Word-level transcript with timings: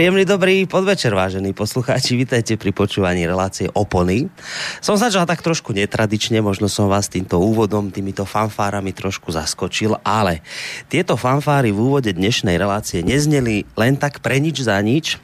Príjemný 0.00 0.24
dobrý 0.24 0.64
podvečer, 0.64 1.12
vážení 1.12 1.52
poslucháči. 1.52 2.16
Vítajte 2.16 2.56
pri 2.56 2.72
počúvaní 2.72 3.28
relácie 3.28 3.68
Opony. 3.76 4.32
Som 4.80 4.96
začal 4.96 5.28
tak 5.28 5.44
trošku 5.44 5.76
netradične, 5.76 6.40
možno 6.40 6.72
som 6.72 6.88
vás 6.88 7.12
týmto 7.12 7.36
úvodom, 7.36 7.92
týmito 7.92 8.24
fanfárami 8.24 8.96
trošku 8.96 9.28
zaskočil, 9.28 10.00
ale 10.00 10.40
tieto 10.88 11.20
fanfáry 11.20 11.68
v 11.68 11.84
úvode 11.84 12.16
dnešnej 12.16 12.56
relácie 12.56 13.04
nezneli 13.04 13.68
len 13.76 14.00
tak 14.00 14.24
pre 14.24 14.40
nič 14.40 14.64
za 14.64 14.80
nič. 14.80 15.20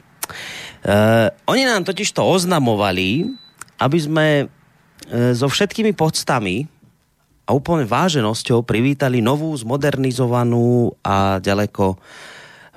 Uh, 0.85 1.33
oni 1.49 1.65
nám 1.65 1.81
totiž 1.81 2.13
to 2.13 2.21
oznamovali, 2.21 3.33
aby 3.81 3.97
sme 3.97 4.45
uh, 4.45 5.33
so 5.33 5.49
všetkými 5.49 5.97
podstami 5.97 6.69
a 7.49 7.57
úplne 7.57 7.89
váženosťou 7.89 8.61
privítali 8.61 9.25
novú, 9.25 9.57
zmodernizovanú 9.57 10.93
a 11.01 11.41
ďaleko 11.41 11.97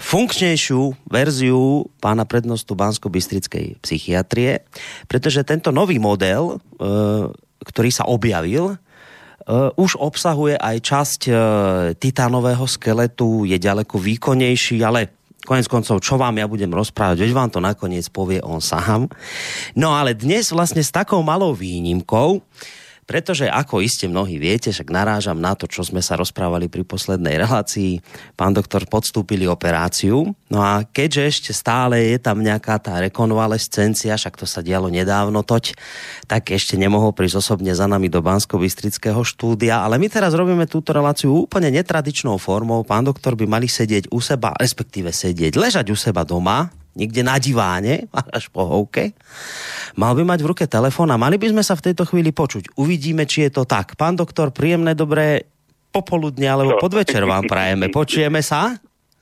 funkčnejšiu 0.00 0.96
verziu 1.12 1.84
pána 2.00 2.24
prednostu 2.24 2.72
Bansko-Bystrickej 2.72 3.84
psychiatrie, 3.84 4.64
pretože 5.04 5.44
tento 5.44 5.68
nový 5.68 6.00
model, 6.00 6.56
e, 6.56 6.88
ktorý 7.60 7.90
sa 7.92 8.08
objavil, 8.08 8.74
e, 8.74 8.76
už 9.76 10.00
obsahuje 10.00 10.56
aj 10.56 10.76
časť 10.80 11.20
e, 11.28 11.32
titánového 12.00 12.64
skeletu, 12.64 13.44
je 13.44 13.60
ďaleko 13.60 14.00
výkonnejší, 14.00 14.80
ale 14.80 15.12
konec 15.44 15.68
koncov, 15.68 16.00
čo 16.00 16.16
vám 16.16 16.40
ja 16.40 16.48
budem 16.48 16.72
rozprávať, 16.72 17.20
veď 17.20 17.32
vám 17.36 17.50
to 17.52 17.60
nakoniec 17.60 18.08
povie 18.08 18.40
on 18.40 18.64
sám. 18.64 19.08
No 19.76 19.92
ale 19.92 20.16
dnes 20.16 20.52
vlastne 20.52 20.80
s 20.80 20.92
takou 20.92 21.20
malou 21.20 21.52
výnimkou, 21.52 22.40
pretože 23.10 23.50
ako 23.50 23.82
iste 23.82 24.06
mnohí 24.06 24.38
viete, 24.38 24.70
však 24.70 24.86
narážam 24.86 25.42
na 25.42 25.58
to, 25.58 25.66
čo 25.66 25.82
sme 25.82 25.98
sa 25.98 26.14
rozprávali 26.14 26.70
pri 26.70 26.86
poslednej 26.86 27.42
relácii, 27.42 27.98
pán 28.38 28.54
doktor 28.54 28.86
podstúpili 28.86 29.50
operáciu, 29.50 30.30
no 30.46 30.58
a 30.62 30.86
keďže 30.86 31.22
ešte 31.26 31.50
stále 31.50 32.14
je 32.14 32.22
tam 32.22 32.38
nejaká 32.38 32.78
tá 32.78 33.02
rekonvalescencia, 33.02 34.14
však 34.14 34.38
to 34.38 34.46
sa 34.46 34.62
dialo 34.62 34.86
nedávno 34.86 35.42
toť, 35.42 35.74
tak 36.30 36.54
ešte 36.54 36.78
nemohol 36.78 37.10
prísť 37.10 37.42
osobne 37.42 37.74
za 37.74 37.90
nami 37.90 38.06
do 38.06 38.22
bansko 38.22 38.62
štúdia, 39.26 39.82
ale 39.82 39.98
my 39.98 40.06
teraz 40.06 40.30
robíme 40.38 40.70
túto 40.70 40.94
reláciu 40.94 41.34
úplne 41.34 41.74
netradičnou 41.74 42.38
formou. 42.38 42.86
Pán 42.86 43.10
doktor 43.10 43.34
by 43.34 43.42
mali 43.50 43.66
sedieť 43.66 44.14
u 44.14 44.22
seba, 44.22 44.54
respektíve 44.54 45.10
sedieť, 45.10 45.58
ležať 45.58 45.90
u 45.90 45.98
seba 45.98 46.22
doma, 46.22 46.70
niekde 46.94 47.22
na 47.22 47.36
diváne, 47.38 48.06
až 48.36 48.50
po 48.50 48.66
hovke. 48.66 49.14
Mal 49.94 50.12
by 50.14 50.22
mať 50.24 50.40
v 50.42 50.50
ruke 50.50 50.64
telefón 50.66 51.10
a 51.10 51.20
mali 51.20 51.36
by 51.38 51.50
sme 51.50 51.62
sa 51.62 51.74
v 51.74 51.90
tejto 51.90 52.06
chvíli 52.06 52.30
počuť. 52.30 52.78
Uvidíme, 52.78 53.26
či 53.26 53.46
je 53.46 53.60
to 53.60 53.62
tak. 53.66 53.98
Pán 53.98 54.14
doktor, 54.14 54.54
príjemné, 54.54 54.94
dobré 54.94 55.50
popoludne 55.90 56.46
alebo 56.46 56.78
podvečer 56.78 57.26
vám 57.26 57.50
prajeme. 57.50 57.90
Počujeme 57.90 58.38
sa? 58.40 58.78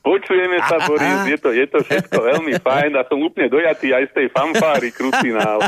Počujeme 0.09 0.57
sa, 0.65 0.77
Boris, 0.89 1.21
je 1.29 1.37
to, 1.37 1.51
je 1.53 1.67
to 1.69 1.85
všetko 1.85 2.17
veľmi 2.17 2.57
fajn 2.65 2.97
a 2.97 3.05
som 3.05 3.21
úplne 3.21 3.53
dojatý 3.53 3.93
aj 3.93 4.09
z 4.09 4.13
tej 4.15 4.27
fanfáry 4.33 4.89
krucinál. 4.89 5.61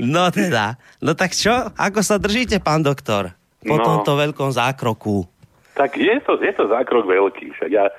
No 0.00 0.32
teda, 0.32 0.80
no 1.04 1.12
tak 1.12 1.36
čo? 1.36 1.52
Ako 1.76 2.00
sa 2.00 2.16
držíte, 2.16 2.62
pán 2.64 2.80
doktor? 2.80 3.36
Po 3.60 3.76
no, 3.76 3.84
tomto 3.84 4.16
veľkom 4.16 4.56
zákroku. 4.56 5.28
Tak 5.76 6.00
je 6.00 6.16
to, 6.24 6.40
je 6.40 6.52
to 6.56 6.64
zákrok 6.72 7.04
veľký. 7.04 7.52
Však 7.60 7.68
ja, 7.68 7.92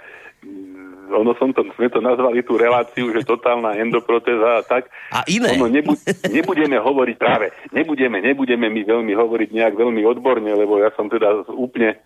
ono 1.11 1.35
som 1.35 1.51
to, 1.51 1.67
sme 1.75 1.91
to 1.91 1.99
nazvali 1.99 2.41
tú 2.41 2.55
reláciu, 2.55 3.11
že 3.11 3.27
totálna 3.27 3.75
endoprotéza 3.77 4.59
a 4.59 4.63
tak. 4.63 4.87
A 5.11 5.27
iné. 5.27 5.59
Ono 5.59 5.67
nebu, 5.67 5.93
nebudeme 6.31 6.79
hovoriť 6.79 7.15
práve, 7.19 7.51
nebudeme, 7.75 8.23
nebudeme 8.23 8.71
my 8.71 8.81
veľmi 8.87 9.13
hovoriť 9.13 9.49
nejak 9.51 9.73
veľmi 9.75 10.01
odborne, 10.07 10.51
lebo 10.51 10.79
ja 10.79 10.89
som 10.95 11.11
teda 11.11 11.45
úplne, 11.51 11.99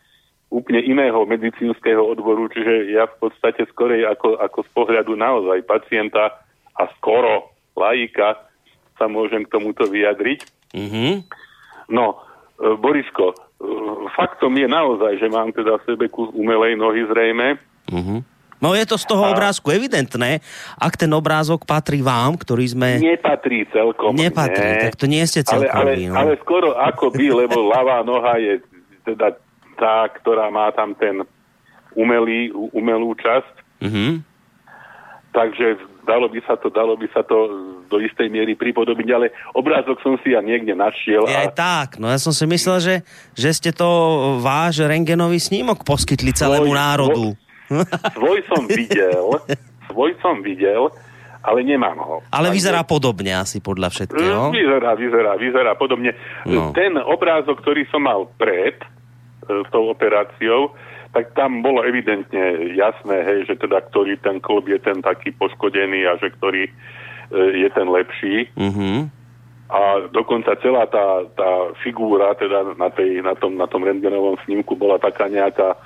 úplne 0.49 0.81
iného 0.81 1.21
medicínskeho 1.23 2.01
odboru, 2.01 2.49
čiže 2.49 2.91
ja 2.93 3.05
v 3.05 3.15
podstate 3.29 3.69
skorej 3.69 4.09
ako, 4.09 4.41
ako 4.41 4.59
z 4.65 4.69
pohľadu 4.73 5.13
naozaj 5.13 5.61
pacienta 5.63 6.41
a 6.75 6.83
skoro 6.99 7.53
laika 7.77 8.41
sa 8.97 9.05
môžem 9.05 9.45
k 9.45 9.53
tomuto 9.53 9.85
vyjadriť. 9.87 10.39
Mm-hmm. 10.75 11.11
No, 11.91 12.15
e, 12.59 12.73
Borisko, 12.79 13.31
e, 13.31 13.37
faktom 14.15 14.55
je 14.55 14.67
naozaj, 14.67 15.19
že 15.19 15.27
mám 15.27 15.51
teda 15.51 15.79
v 15.79 15.85
sebe 15.87 16.05
kus 16.07 16.31
umelej 16.31 16.79
nohy 16.79 17.03
zrejme. 17.07 17.59
Mm-hmm 17.91 18.34
No 18.65 18.73
je 18.73 18.85
to 18.89 18.97
z 18.97 19.05
toho 19.05 19.29
a... 19.29 19.37
obrázku 19.37 19.69
evidentné, 19.69 20.41
ak 20.81 20.97
ten 20.97 21.11
obrázok 21.13 21.69
patrí 21.69 22.01
vám, 22.01 22.33
ktorý 22.33 22.65
sme... 22.65 22.97
Nepatrí 22.97 23.69
celkom. 23.69 24.17
Nepatrí, 24.17 24.65
nie. 24.65 24.81
tak 24.81 24.93
to 24.97 25.05
nie 25.05 25.21
ste 25.29 25.45
celkom 25.45 25.69
ale, 25.69 25.93
ale, 25.93 26.09
no. 26.09 26.17
ale 26.17 26.33
skoro 26.41 26.73
ako 26.73 27.13
by, 27.13 27.45
lebo 27.45 27.61
ľavá 27.77 28.01
noha 28.01 28.41
je 28.41 28.65
teda 29.05 29.37
tá, 29.77 30.09
ktorá 30.09 30.49
má 30.49 30.73
tam 30.73 30.97
ten 30.97 31.21
umelý, 31.93 32.49
umelú 32.73 33.13
časť. 33.13 33.53
Mm-hmm. 33.85 34.11
Takže 35.35 35.67
dalo 36.07 36.31
by 36.31 36.39
sa 36.47 36.55
to, 36.55 36.71
dalo 36.71 36.95
by 36.95 37.07
sa 37.11 37.21
to 37.21 37.37
do 37.85 37.97
istej 38.01 38.31
miery 38.31 38.55
pripodobiť, 38.55 39.07
ale 39.11 39.35
obrázok 39.53 39.99
som 40.01 40.15
si 40.23 40.33
ja 40.33 40.39
niekde 40.39 40.73
našiel. 40.73 41.27
Je 41.27 41.35
a... 41.35 41.51
tak, 41.51 42.01
no 42.01 42.07
ja 42.07 42.17
som 42.17 42.31
si 42.31 42.47
myslel, 42.47 42.77
že, 42.81 42.95
že 43.35 43.49
ste 43.51 43.71
to 43.75 43.87
váš 44.41 44.81
rengenový 44.81 45.37
snímok 45.37 45.83
poskytli 45.83 46.31
celému 46.31 46.71
svoj, 46.71 46.79
národu. 46.79 47.25
Svoj, 48.15 48.39
som 48.45 48.63
videl, 48.69 49.25
svoj 49.89 50.11
som 50.21 50.41
videl, 50.45 50.89
ale 51.45 51.61
nemám 51.61 51.97
ho. 52.01 52.17
Ale 52.33 52.49
vyzerá 52.49 52.81
podobne 52.81 53.37
asi 53.37 53.61
podľa 53.61 53.93
všetkého. 53.93 54.49
Vyzerá, 54.49 54.97
vyzerá, 54.97 55.31
vyzerá 55.37 55.71
podobne. 55.77 56.17
No. 56.49 56.73
Ten 56.73 56.97
obrázok, 56.97 57.61
ktorý 57.61 57.85
som 57.93 58.05
mal 58.05 58.25
pred 58.41 58.81
e, 58.81 58.87
tou 59.69 59.93
operáciou, 59.93 60.73
tak 61.13 61.31
tam 61.37 61.63
bolo 61.63 61.85
evidentne 61.85 62.75
jasné, 62.75 63.23
hej, 63.23 63.39
že 63.47 63.55
teda 63.55 63.79
ktorý 63.87 64.19
ten 64.19 64.41
klub 64.41 64.67
je 64.67 64.81
ten 64.81 64.99
taký 64.99 65.31
poškodený 65.37 66.03
a 66.09 66.17
že 66.17 66.33
ktorý 66.33 66.67
e, 66.67 66.71
je 67.61 67.69
ten 67.71 67.87
lepší. 67.87 68.49
Mm-hmm. 68.57 68.97
A 69.65 70.11
dokonca 70.13 70.53
celá 70.61 70.85
tá, 70.89 71.25
tá 71.33 71.73
figúra 71.81 72.33
teda 72.37 72.77
na, 72.77 72.89
tej, 72.89 73.21
na, 73.21 73.33
tom, 73.33 73.57
na 73.57 73.65
tom 73.65 73.81
rentgenovom 73.81 74.37
snímku 74.45 74.77
bola 74.77 75.01
taká 75.01 75.25
nejaká 75.25 75.77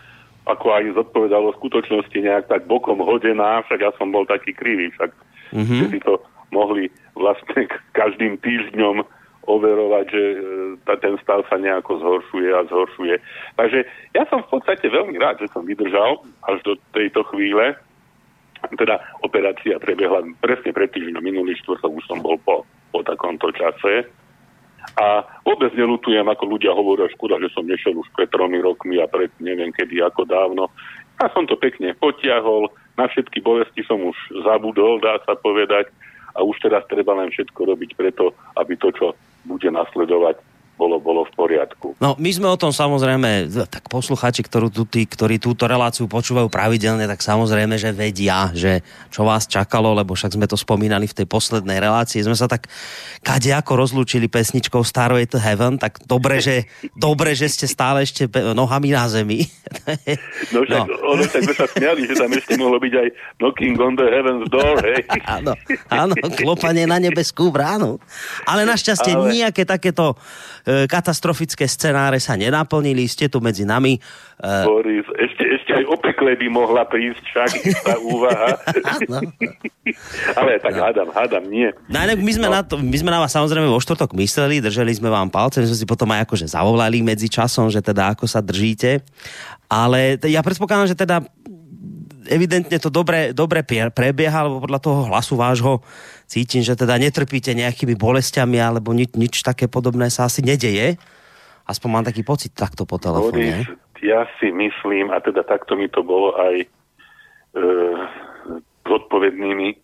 ako 0.49 0.67
aj 0.73 0.83
zodpovedalo 0.97 1.53
skutočnosti 1.57 2.17
nejak 2.17 2.49
tak 2.49 2.65
bokom 2.65 2.99
hodená, 2.99 3.61
však 3.65 3.79
ja 3.79 3.91
som 3.95 4.09
bol 4.09 4.25
taký 4.25 4.51
krivý, 4.57 4.89
však 4.97 5.11
mm-hmm. 5.53 5.81
si 5.93 5.97
to 6.01 6.17
mohli 6.49 6.89
vlastne 7.13 7.69
každým 7.99 8.41
týždňom 8.41 9.05
overovať, 9.49 10.05
že 10.13 10.23
e, 10.85 10.95
ten 11.01 11.17
stav 11.25 11.41
sa 11.49 11.57
nejako 11.57 11.97
zhoršuje 11.97 12.49
a 12.53 12.61
zhoršuje. 12.69 13.15
Takže 13.57 13.79
ja 14.13 14.23
som 14.29 14.45
v 14.45 14.51
podstate 14.53 14.85
veľmi 14.85 15.17
rád, 15.17 15.41
že 15.41 15.49
som 15.49 15.65
vydržal 15.65 16.21
až 16.45 16.61
do 16.61 16.73
tejto 16.93 17.25
chvíle. 17.33 17.73
Teda 18.75 18.99
operácia 19.23 19.79
prebiehla 19.79 20.21
presne 20.43 20.75
pred 20.75 20.91
týždňom, 20.91 21.23
minulý 21.23 21.55
štvrtok 21.63 21.91
už 21.95 22.05
som 22.05 22.19
bol 22.21 22.37
po, 22.43 22.67
po 22.93 23.01
takomto 23.01 23.49
čase. 23.55 24.05
A 24.99 25.23
vôbec 25.47 25.71
nelutujem, 25.75 26.25
ako 26.27 26.43
ľudia 26.57 26.75
hovoria, 26.75 27.11
škoda, 27.11 27.39
že 27.39 27.51
som 27.55 27.63
nešiel 27.63 27.95
už 27.95 28.07
pred 28.15 28.27
tromi 28.27 28.59
rokmi 28.59 28.99
a 28.99 29.07
pred 29.07 29.31
neviem 29.39 29.71
kedy, 29.71 30.03
ako 30.03 30.27
dávno. 30.27 30.67
Ja 31.19 31.31
som 31.31 31.47
to 31.47 31.59
pekne 31.59 31.95
potiahol, 31.95 32.71
na 32.99 33.07
všetky 33.07 33.39
bolesti 33.39 33.83
som 33.87 33.99
už 34.03 34.17
zabudol, 34.43 34.99
dá 34.99 35.19
sa 35.23 35.35
povedať, 35.39 35.87
a 36.35 36.43
už 36.43 36.59
teraz 36.63 36.83
treba 36.87 37.15
len 37.15 37.31
všetko 37.31 37.59
robiť 37.75 37.95
preto, 37.95 38.35
aby 38.55 38.75
to, 38.79 38.91
čo 38.95 39.15
bude 39.47 39.67
nasledovať, 39.71 40.39
bolo, 40.79 40.95
bolo 41.03 41.27
v 41.27 41.31
poriadku. 41.35 41.99
No, 41.99 42.15
my 42.15 42.31
sme 42.31 42.47
o 42.47 42.55
tom 42.55 42.71
samozrejme, 42.71 43.51
tak 43.67 43.91
posluchači, 43.91 44.39
ktorú, 44.39 44.71
tú, 44.71 44.87
tí, 44.87 45.03
ktorí 45.03 45.35
túto 45.35 45.67
reláciu 45.67 46.07
počúvajú 46.07 46.47
pravidelne, 46.47 47.03
tak 47.03 47.19
samozrejme, 47.19 47.75
že 47.75 47.91
vedia, 47.91 48.47
že 48.55 48.79
čo 49.11 49.27
vás 49.27 49.43
čakalo, 49.43 49.91
lebo 49.91 50.15
však 50.15 50.39
sme 50.39 50.47
to 50.47 50.55
spomínali 50.55 51.03
v 51.11 51.17
tej 51.19 51.27
poslednej 51.27 51.83
relácii. 51.83 52.23
Sme 52.23 52.39
sa 52.39 52.47
tak 52.47 52.71
kade 53.19 53.51
ako 53.51 53.75
rozlúčili 53.75 54.31
pesničkou 54.31 54.79
Starway 54.87 55.27
to 55.27 55.35
Heaven, 55.35 55.75
tak 55.75 55.99
dobre, 56.07 56.39
že, 56.39 56.71
dobre, 56.95 57.35
že 57.35 57.51
ste 57.51 57.67
stále 57.67 58.07
ešte 58.07 58.31
nohami 58.55 58.95
na 58.95 59.11
zemi. 59.11 59.43
No 60.55 60.63
však, 60.63 60.87
no. 60.87 60.95
ono 61.11 61.23
tak 61.27 61.41
sme 61.43 61.55
sa 61.59 61.67
smiali, 61.67 62.07
že 62.07 62.15
tam 62.15 62.31
ešte 62.31 62.53
mohlo 62.55 62.79
byť 62.79 62.93
aj 62.95 63.07
knocking 63.43 63.75
on 63.83 63.93
the 63.99 64.07
heaven's 64.07 64.47
door, 64.47 64.79
hej. 64.79 65.03
Áno, 65.39 65.53
áno, 65.91 66.13
klopanie 66.37 66.87
na 66.87 66.97
nebeskú 66.97 67.51
bránu. 67.51 67.99
Ale 68.47 68.63
našťastie 68.65 69.13
Ale... 69.13 69.29
nejaké 69.29 69.67
takéto 69.67 70.17
katastrofické 70.89 71.65
scenáre 71.65 72.21
sa 72.21 72.37
nenaplnili, 72.37 73.07
ste 73.09 73.31
tu 73.31 73.41
medzi 73.41 73.65
nami. 73.65 73.97
E, 74.37 74.65
Boris, 74.65 75.07
ešte, 75.17 75.43
ešte 75.45 75.71
aj 75.81 75.83
o 75.89 75.95
pekle 75.97 76.37
by 76.37 76.47
mohla 76.51 76.83
prísť 76.85 77.23
však 77.23 77.49
tá 77.83 77.95
úvaha. 77.99 78.49
Ale 80.39 80.61
tak 80.61 80.73
no. 80.77 80.81
hádam, 80.85 81.09
hádam, 81.09 81.43
nie. 81.49 81.73
No, 81.89 81.97
my, 82.05 82.31
sme 82.31 82.47
no. 82.47 82.53
na 82.53 82.61
to, 82.61 82.77
my 82.77 82.97
sme 82.97 83.09
na 83.09 83.19
vás 83.19 83.33
samozrejme 83.33 83.65
vo 83.65 83.81
štvrtok 83.81 84.13
mysleli, 84.15 84.61
drželi 84.61 84.93
sme 84.93 85.09
vám 85.09 85.33
palce, 85.33 85.63
my 85.63 85.67
sme 85.67 85.79
si 85.79 85.87
potom 85.89 86.09
aj 86.13 86.29
akože 86.29 86.45
zavolali 86.51 87.01
medzi 87.01 87.27
časom, 87.31 87.67
že 87.73 87.81
teda 87.81 88.13
ako 88.13 88.29
sa 88.29 88.43
držíte. 88.43 89.01
Ale 89.69 90.17
ja 90.25 90.41
predpokladám, 90.41 90.89
že 90.89 90.97
teda 90.97 91.21
evidentne 92.29 92.77
to 92.77 92.93
dobre, 92.93 93.33
dobre 93.33 93.65
prebieha, 93.65 94.45
lebo 94.45 94.63
podľa 94.63 94.79
toho 94.79 94.99
hlasu 95.09 95.33
vášho 95.35 95.73
cítim, 96.29 96.61
že 96.61 96.77
teda 96.77 96.95
netrpíte 97.01 97.57
nejakými 97.57 97.97
bolestiami 97.97 98.61
alebo 98.61 98.93
nič, 98.93 99.17
nič 99.17 99.41
také 99.41 99.65
podobné 99.65 100.13
sa 100.13 100.29
asi 100.29 100.45
nedeje. 100.45 101.01
Aspoň 101.65 101.89
mám 101.89 102.05
taký 102.05 102.21
pocit 102.21 102.53
takto 102.53 102.85
po 102.85 103.01
telefóne. 103.01 103.65
Ja 103.99 104.25
si 104.39 104.49
myslím, 104.53 105.11
a 105.11 105.19
teda 105.19 105.43
takto 105.43 105.75
mi 105.75 105.91
to 105.91 106.05
bolo 106.05 106.33
aj 106.39 106.55
e, 106.63 106.67
zodpovednými 108.87 109.75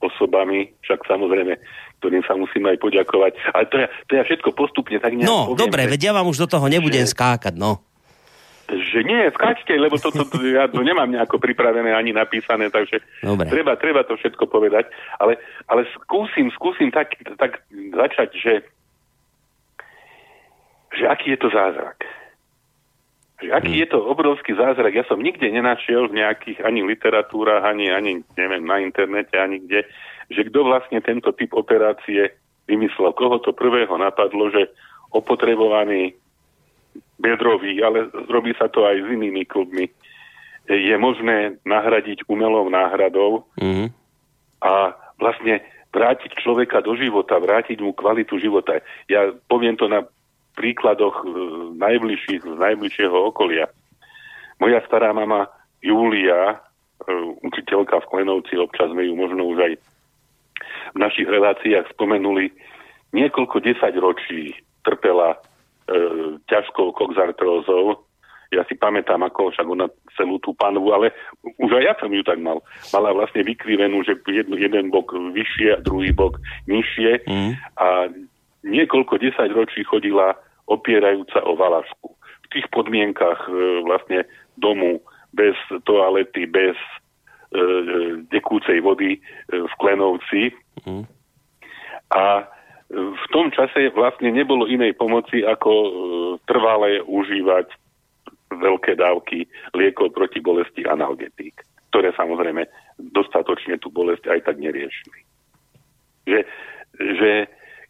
osobami, 0.00 0.72
však 0.84 1.04
samozrejme, 1.08 1.58
ktorým 2.00 2.22
sa 2.28 2.36
musíme 2.36 2.76
aj 2.76 2.78
poďakovať. 2.80 3.32
Ale 3.56 3.64
to 3.72 3.76
ja, 3.80 3.88
to 4.08 4.12
ja 4.20 4.22
všetko 4.28 4.52
postupne 4.52 5.00
tak 5.00 5.16
nejak 5.16 5.26
No, 5.26 5.52
poviem, 5.52 5.60
dobre, 5.64 5.82
veď 5.88 6.00
ja 6.08 6.12
vám 6.12 6.28
už 6.28 6.44
do 6.44 6.48
toho 6.48 6.68
nebudem 6.68 7.08
že, 7.08 7.16
skákať, 7.16 7.56
no. 7.56 7.80
Že 8.64 9.00
nie, 9.04 9.28
skáčte, 9.36 9.76
lebo 9.76 10.00
toto 10.00 10.24
to, 10.24 10.38
to, 10.40 10.46
ja 10.46 10.64
to 10.70 10.80
nemám 10.80 11.10
nejako 11.10 11.36
pripravené 11.36 11.92
ani 11.92 12.16
napísané, 12.16 12.72
takže 12.72 13.04
dobre. 13.20 13.48
Treba, 13.48 13.72
treba 13.76 14.02
to 14.08 14.16
všetko 14.16 14.48
povedať. 14.48 14.88
Ale, 15.20 15.36
ale 15.68 15.84
skúsim, 15.96 16.48
skúsim 16.54 16.88
tak, 16.88 17.12
tak 17.36 17.60
začať, 17.72 18.30
že, 18.32 18.54
že 20.96 21.04
aký 21.08 21.36
je 21.36 21.40
to 21.44 21.48
zázrak 21.52 22.00
že 23.44 23.52
aký 23.52 23.76
hmm. 23.76 23.82
je 23.84 23.88
to 23.92 23.98
obrovský 24.00 24.56
zázrak. 24.56 24.94
Ja 24.96 25.04
som 25.04 25.20
nikde 25.20 25.44
nenašiel 25.52 26.08
v 26.08 26.24
nejakých 26.24 26.64
ani 26.64 26.80
literatúrach, 26.80 27.60
ani, 27.60 27.92
ani 27.92 28.24
neviem, 28.40 28.64
na 28.64 28.80
internete, 28.80 29.36
ani 29.36 29.60
kde, 29.60 29.84
že 30.32 30.48
kto 30.48 30.64
vlastne 30.64 31.04
tento 31.04 31.34
typ 31.36 31.52
operácie 31.52 32.32
vymyslel. 32.64 33.12
Koho 33.12 33.42
to 33.44 33.52
prvého 33.52 33.92
napadlo, 34.00 34.48
že 34.48 34.72
opotrebovaný 35.12 36.16
bedrový, 37.18 37.78
ale 37.82 38.10
robí 38.26 38.52
sa 38.58 38.66
to 38.66 38.84
aj 38.86 38.98
s 38.98 39.08
inými 39.08 39.46
klubmi, 39.46 39.90
je 40.64 40.96
možné 40.96 41.60
nahradiť 41.68 42.24
umelou 42.24 42.72
náhradou 42.72 43.44
mm. 43.60 43.92
a 44.64 44.96
vlastne 45.20 45.60
vrátiť 45.92 46.40
človeka 46.40 46.80
do 46.82 46.96
života, 46.96 47.38
vrátiť 47.38 47.78
mu 47.84 47.92
kvalitu 47.94 48.40
života. 48.40 48.80
Ja 49.06 49.30
poviem 49.46 49.76
to 49.78 49.86
na 49.86 50.02
príkladoch 50.58 51.22
e, 51.22 51.26
najbližších, 51.78 52.42
z 52.42 52.58
najbližšieho 52.58 53.14
okolia. 53.14 53.70
Moja 54.58 54.82
stará 54.88 55.14
mama 55.14 55.46
Júlia, 55.84 56.50
e, 56.50 57.12
učiteľka 57.46 58.02
v 58.02 58.08
Klenovci, 58.10 58.58
občas 58.58 58.90
sme 58.90 59.06
ju 59.06 59.14
možno 59.14 59.46
už 59.54 59.58
aj 59.70 59.72
v 60.94 60.98
našich 60.98 61.28
reláciách 61.28 61.90
spomenuli, 61.94 62.50
niekoľko 63.14 63.62
desať 63.62 63.94
ročí 64.00 64.54
trpela 64.82 65.38
ťažkou 66.48 66.96
koxartrózou. 66.96 68.00
Ja 68.52 68.62
si 68.70 68.78
pamätám, 68.78 69.20
ako 69.26 69.50
však 69.50 69.66
ona 69.66 69.90
celú 70.14 70.38
tú 70.38 70.54
panvu, 70.54 70.94
ale 70.94 71.10
už 71.58 71.74
aj 71.74 71.82
ja 71.82 71.94
som 71.98 72.10
ju 72.12 72.22
tak 72.22 72.38
mal. 72.38 72.62
Mala 72.94 73.10
vlastne 73.10 73.42
vykrivenú, 73.42 74.06
že 74.06 74.14
jeden, 74.30 74.54
jeden 74.54 74.94
bok 74.94 75.10
vyššie 75.10 75.74
a 75.74 75.82
druhý 75.82 76.14
bok 76.14 76.38
nižšie 76.70 77.26
mm. 77.26 77.52
a 77.82 78.08
niekoľko 78.62 79.20
desať 79.20 79.50
ročí 79.52 79.82
chodila 79.82 80.38
opierajúca 80.70 81.44
o 81.44 81.58
valašku. 81.58 82.08
V 82.16 82.46
tých 82.54 82.66
podmienkach 82.72 83.50
e, 83.50 83.84
vlastne 83.84 84.24
domu 84.56 85.02
bez 85.34 85.58
toalety, 85.84 86.46
bez 86.46 86.78
e, 87.52 87.58
e 87.58 87.62
dekúcej 88.30 88.80
vody 88.80 89.18
e, 89.18 89.20
v 89.50 89.72
Klenovci. 89.82 90.54
Mm. 90.86 91.04
A 92.14 92.46
v 92.92 93.26
tom 93.32 93.48
čase 93.50 93.90
vlastne 93.96 94.28
nebolo 94.28 94.68
inej 94.68 94.94
pomoci, 94.94 95.40
ako 95.40 95.70
e, 95.72 95.90
trvalé 96.44 97.00
užívať 97.00 97.66
veľké 98.54 99.00
dávky 99.00 99.48
liekov 99.74 100.12
proti 100.14 100.38
bolesti 100.38 100.86
analgetík, 100.86 101.64
ktoré 101.90 102.12
samozrejme 102.14 102.68
dostatočne 103.00 103.80
tú 103.80 103.90
bolesť 103.90 104.30
aj 104.30 104.40
tak 104.46 104.56
neriešili. 104.60 105.20
Že, 106.28 106.40
že 107.18 107.30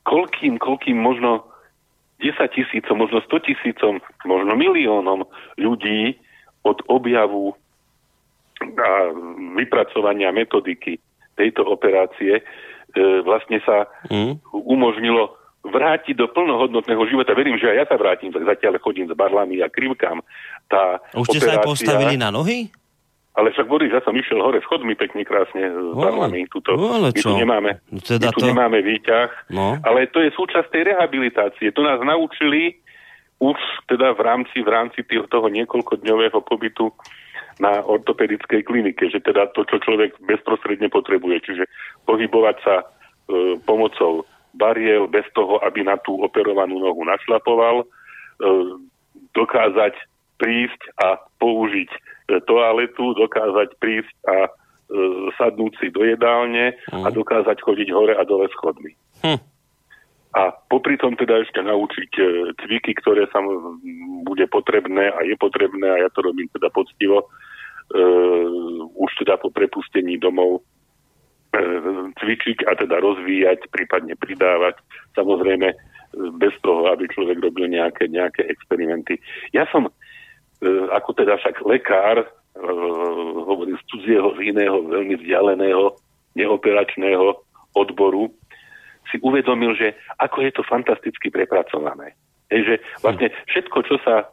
koľkým, 0.06 0.56
koľkým 0.56 0.96
možno 0.96 1.44
10 2.22 2.38
tisícom, 2.54 2.96
možno 2.96 3.20
100 3.26 3.50
tisícom, 3.50 4.00
možno 4.24 4.52
miliónom 4.56 5.28
ľudí 5.60 6.16
od 6.64 6.80
objavu 6.88 7.52
a 8.64 9.12
vypracovania 9.58 10.32
metodiky 10.32 10.96
tejto 11.36 11.66
operácie 11.66 12.40
vlastne 13.26 13.58
sa 13.66 13.90
mm. 14.08 14.40
umožnilo 14.52 15.34
vrátiť 15.64 16.20
do 16.20 16.28
plnohodnotného 16.28 17.02
života. 17.08 17.32
Verím, 17.32 17.56
že 17.56 17.72
aj 17.72 17.76
ja 17.76 17.84
sa 17.88 17.96
vrátim, 17.96 18.28
zatiaľ 18.30 18.76
chodím 18.84 19.08
s 19.08 19.16
barlami 19.16 19.64
a 19.64 19.72
krivkám. 19.72 20.20
Tá 20.68 21.00
Už 21.16 21.32
ste 21.32 21.40
operácia... 21.40 21.48
sa 21.48 21.52
aj 21.56 21.64
postavili 21.64 22.14
na 22.20 22.28
nohy? 22.28 22.68
Ale 23.34 23.50
však 23.50 23.66
Boris, 23.66 23.90
ja 23.90 23.98
som 24.06 24.14
išiel 24.14 24.38
hore 24.38 24.62
schodmi 24.62 24.94
pekne 24.94 25.26
krásne 25.26 25.66
s 25.66 25.90
barlami. 25.98 26.46
Tuto. 26.46 26.78
Ale 26.78 27.10
čo? 27.10 27.34
My 27.34 27.42
tu 27.42 27.42
nemáme, 27.42 27.70
no, 27.90 27.98
teda 27.98 28.30
my 28.30 28.34
tu 28.36 28.40
to... 28.40 28.46
nemáme 28.46 28.78
výťah, 28.78 29.30
no. 29.50 29.74
ale 29.82 30.06
to 30.06 30.22
je 30.22 30.30
súčasť 30.38 30.70
tej 30.70 30.94
rehabilitácie. 30.94 31.74
To 31.74 31.82
nás 31.82 31.98
naučili 31.98 32.78
už 33.42 33.58
teda 33.90 34.14
v 34.14 34.20
rámci, 34.22 34.62
v 34.62 34.70
rámci 34.70 35.02
toho 35.02 35.50
niekoľkodňového 35.50 36.38
pobytu 36.46 36.94
na 37.62 37.82
ortopedickej 37.82 38.66
klinike, 38.66 39.06
že 39.10 39.22
teda 39.22 39.50
to, 39.54 39.62
čo 39.68 39.78
človek 39.78 40.18
bezprostredne 40.26 40.90
potrebuje, 40.90 41.36
čiže 41.46 41.64
pohybovať 42.06 42.56
sa 42.66 42.76
e, 42.82 42.84
pomocou 43.62 44.26
bariel 44.54 45.10
bez 45.10 45.26
toho, 45.34 45.58
aby 45.62 45.82
na 45.82 45.98
tú 45.98 46.18
operovanú 46.22 46.78
nohu 46.78 47.02
našlapoval, 47.02 47.82
e, 47.82 47.86
dokázať 49.34 49.94
prísť 50.38 50.80
a 50.98 51.18
použiť 51.38 51.90
e, 51.90 51.98
toaletu, 52.46 53.14
dokázať 53.18 53.68
prísť 53.78 54.14
a 54.26 54.36
e, 54.46 54.50
sadnúť 55.38 55.72
si 55.78 55.88
do 55.90 56.02
jedálne 56.06 56.74
mm. 56.90 57.06
a 57.06 57.08
mhm. 57.10 57.14
dokázať 57.14 57.58
chodiť 57.62 57.88
hore 57.94 58.14
a 58.18 58.22
dole 58.26 58.50
schodmi. 58.50 58.94
Hm. 59.22 59.53
A 60.34 60.50
popri 60.50 60.98
tom 60.98 61.14
teda 61.14 61.46
ešte 61.46 61.62
naučiť 61.62 62.10
e, 62.18 62.24
cviky, 62.58 62.98
ktoré 62.98 63.30
sa 63.30 63.38
bude 64.26 64.46
potrebné 64.50 65.14
a 65.14 65.22
je 65.22 65.38
potrebné 65.38 65.86
a 65.86 66.02
ja 66.06 66.10
to 66.10 66.26
robím 66.26 66.50
teda 66.50 66.74
poctivo, 66.74 67.22
e, 67.22 67.26
už 68.98 69.10
teda 69.22 69.38
po 69.38 69.54
prepustení 69.54 70.18
domov 70.18 70.58
e, 70.58 71.62
cvičiť 72.18 72.66
a 72.66 72.74
teda 72.74 72.98
rozvíjať, 72.98 73.70
prípadne 73.70 74.18
pridávať. 74.18 74.82
Samozrejme 75.14 75.70
bez 76.38 76.54
toho, 76.62 76.90
aby 76.90 77.06
človek 77.10 77.38
robil 77.38 77.70
nejaké, 77.70 78.10
nejaké 78.10 78.46
experimenty. 78.50 79.18
Ja 79.54 79.66
som 79.70 79.90
E, 80.64 80.68
ako 80.96 81.12
teda 81.12 81.36
však 81.36 81.60
lekár, 81.68 82.24
e, 82.24 82.26
hovorím 83.44 83.76
z 83.76 83.84
cudzieho, 83.92 84.32
z 84.38 84.54
iného, 84.54 84.80
veľmi 84.86 85.20
vzdialeného, 85.20 85.92
neoperačného 86.38 87.36
odboru, 87.76 88.32
si 89.10 89.16
uvedomil, 89.20 89.76
že 89.76 89.96
ako 90.20 90.44
je 90.44 90.52
to 90.54 90.62
fantasticky 90.64 91.28
prepracované. 91.28 92.16
Hej, 92.52 92.60
že 92.64 92.74
vlastne 93.00 93.32
všetko, 93.50 93.78
čo 93.88 93.96
sa 94.04 94.24
e, 94.24 94.26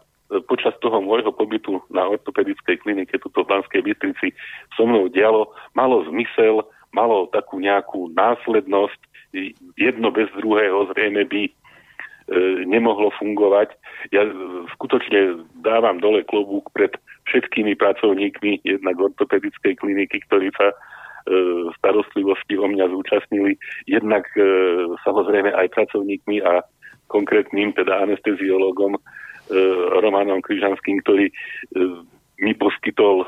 počas 0.46 0.76
toho 0.84 1.00
môjho 1.00 1.32
pobytu 1.32 1.80
na 1.90 2.06
ortopedickej 2.08 2.84
klinike 2.84 3.16
tuto 3.20 3.48
v 3.48 3.50
Banskej 3.56 3.82
Bystrici 3.82 4.36
so 4.76 4.84
mnou 4.84 5.08
dialo, 5.08 5.52
malo 5.74 6.04
zmysel, 6.08 6.64
malo 6.92 7.32
takú 7.32 7.58
nejakú 7.64 8.12
následnosť, 8.12 9.00
jedno 9.80 10.12
bez 10.12 10.28
druhého 10.36 10.92
zrejme 10.92 11.24
by 11.24 11.48
E, 12.32 12.64
nemohlo 12.64 13.12
fungovať. 13.20 13.76
Ja 14.16 14.24
skutočne 14.80 15.44
dávam 15.60 16.00
dole 16.00 16.24
klobúk 16.24 16.72
pred 16.72 16.96
všetkými 17.28 17.76
pracovníkmi 17.76 18.64
jednak 18.64 18.96
ortopedickej 18.96 19.76
kliniky, 19.76 20.24
ktorí 20.32 20.48
sa 20.56 20.72
e, 20.72 20.76
starostlivosti 21.78 22.58
o 22.58 22.66
mňa 22.66 22.86
zúčastnili, 22.90 23.58
jednak 23.86 24.26
e, 24.34 24.44
samozrejme 25.06 25.54
aj 25.54 25.68
pracovníkmi 25.74 26.42
a 26.42 26.66
konkrétnym 27.12 27.76
teda 27.76 28.08
anesteziologom 28.08 28.96
Romanom 30.00 30.40
Kryžanským, 30.40 31.04
ktorý 31.04 31.28
mi 32.40 32.56
poskytol 32.56 33.28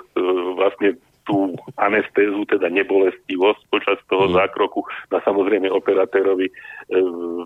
vlastne 0.55 0.95
tú 1.23 1.55
anestézu, 1.79 2.43
teda 2.47 2.67
nebolestivosť 2.67 3.61
počas 3.71 3.99
toho 4.11 4.27
mm. 4.27 4.35
zákroku 4.35 4.83
na 5.11 5.23
samozrejme 5.23 5.71
operatérovi, 5.71 6.47
e, 6.51 6.53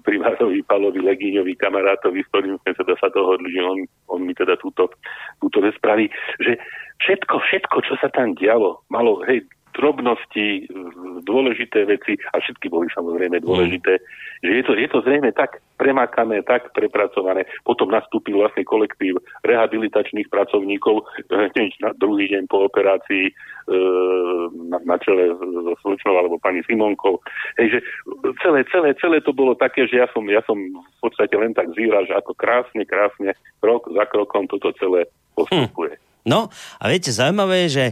primárovi 0.01 0.65
Palovi, 0.65 0.99
Legíňovi, 1.01 1.53
kamarátovi, 1.57 2.25
s 2.25 2.29
ktorým 2.33 2.57
sme 2.65 2.73
teda 2.73 2.97
sa 2.97 3.09
dohodli, 3.13 3.53
že 3.53 3.61
on, 3.61 3.79
on 4.09 4.21
mi 4.25 4.33
teda 4.33 4.57
túto, 4.57 4.89
túto 5.37 5.61
vec 5.61 5.77
spraví, 5.77 6.09
že 6.41 6.57
všetko, 7.05 7.35
všetko, 7.37 7.77
čo 7.85 7.93
sa 8.01 8.09
tam 8.09 8.33
dialo, 8.33 8.81
malo, 8.89 9.21
hej, 9.29 9.45
drobnosti, 9.77 10.65
dôležité 11.23 11.85
veci, 11.85 12.17
a 12.33 12.41
všetky 12.41 12.67
boli 12.67 12.89
samozrejme 12.91 13.39
dôležité, 13.45 14.01
že 14.41 14.51
je 14.51 14.63
to, 14.65 14.73
je 14.73 14.87
to 14.89 14.99
zrejme 15.05 15.29
tak 15.37 15.61
premakané, 15.77 16.41
tak 16.41 16.73
prepracované. 16.73 17.45
Potom 17.61 17.93
nastúpil 17.93 18.37
vlastne 18.41 18.65
kolektív 18.65 19.21
rehabilitačných 19.45 20.29
pracovníkov 20.33 21.05
hneď 21.29 21.71
na 21.85 21.93
druhý 21.93 22.29
deň 22.33 22.49
po 22.49 22.65
operácii 22.65 23.29
e, 23.29 23.33
na, 24.73 24.77
na 24.81 24.97
čele 24.97 25.37
so 25.37 25.73
Slečnou 25.85 26.17
alebo 26.17 26.41
pani 26.41 26.65
Simonkou. 26.65 27.21
Hej, 27.61 27.77
že 27.77 27.79
celé, 28.41 28.65
celé, 28.73 28.89
celé 28.97 29.17
to 29.21 29.33
bolo 29.33 29.53
také, 29.53 29.85
že 29.85 30.01
ja 30.01 30.09
som, 30.09 30.25
ja 30.25 30.41
som 30.49 30.57
v 30.57 30.99
podstate 31.01 31.37
len 31.37 31.53
tak 31.53 31.69
zíral, 31.77 32.09
že 32.09 32.17
ako 32.17 32.33
krásne, 32.33 32.81
krásne, 32.89 33.37
krok 33.61 33.85
za 33.93 34.05
krokom 34.09 34.49
toto 34.49 34.73
celé 34.81 35.05
postupuje. 35.37 35.93
Hm. 35.93 36.01
No 36.27 36.51
a 36.81 36.83
viete, 36.91 37.13
zaujímavé 37.13 37.69
je, 37.69 37.69
že 37.71 37.85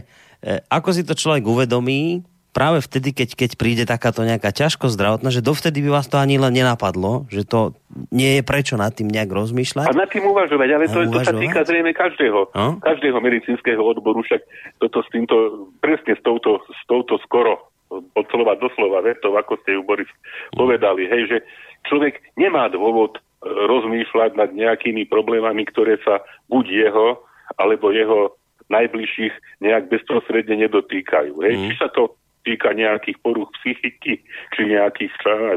ako 0.70 0.88
si 0.94 1.02
to 1.02 1.18
človek 1.18 1.42
uvedomí, 1.42 2.22
práve 2.56 2.80
vtedy, 2.80 3.12
keď, 3.12 3.36
keď 3.36 3.50
príde 3.60 3.84
takáto 3.84 4.24
nejaká 4.24 4.48
ťažkosť 4.48 4.96
zdravotná, 4.96 5.28
že 5.28 5.44
dovtedy 5.44 5.84
by 5.84 6.00
vás 6.00 6.08
to 6.08 6.16
ani 6.16 6.40
len 6.40 6.56
nenapadlo, 6.56 7.28
že 7.28 7.44
to 7.44 7.76
nie 8.08 8.40
je 8.40 8.42
prečo 8.46 8.80
nad 8.80 8.96
tým 8.96 9.12
nejak 9.12 9.28
rozmýšľať. 9.28 9.92
A 9.92 9.92
nad 9.92 10.08
tým 10.08 10.24
uvažovať, 10.24 10.68
ale 10.72 10.84
to, 10.88 11.04
to 11.04 11.20
sa 11.20 11.36
týka 11.36 11.68
zrejme 11.68 11.92
každého, 11.92 12.48
no? 12.56 12.80
každého 12.80 13.20
medicínskeho 13.20 13.84
odboru, 13.84 14.24
však 14.24 14.40
toto 14.80 15.04
s 15.04 15.08
týmto, 15.12 15.68
presne 15.84 16.16
s 16.16 16.22
touto, 16.24 16.64
s 16.64 16.82
touto 16.88 17.20
skoro 17.28 17.68
od 17.92 18.26
slova 18.32 18.56
do 18.56 18.72
slova 18.72 19.04
vetov, 19.04 19.36
ako 19.36 19.60
ste 19.62 19.76
ju 19.76 19.84
Boris 19.84 20.08
povedali, 20.56 21.06
hej, 21.06 21.22
že 21.28 21.38
človek 21.86 22.18
nemá 22.34 22.66
dôvod 22.72 23.14
e, 23.14 23.20
rozmýšľať 23.46 24.34
nad 24.34 24.50
nejakými 24.56 25.06
problémami, 25.06 25.62
ktoré 25.70 26.00
sa 26.02 26.24
buď 26.50 26.64
jeho, 26.66 27.20
alebo 27.60 27.94
jeho 27.94 28.34
najbližších 28.72 29.62
nejak 29.62 29.88
bezprostredne 29.92 30.66
nedotýkajú. 30.66 31.34
Hej. 31.42 31.54
Mm. 31.54 31.64
Či 31.70 31.74
sa 31.78 31.88
to 31.92 32.18
týka 32.46 32.70
nejakých 32.74 33.18
poruch 33.22 33.50
psychiky, 33.58 34.22
či 34.54 34.60
nejakých 34.66 35.12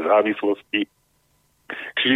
závislostí, 0.06 0.90
či 2.02 2.10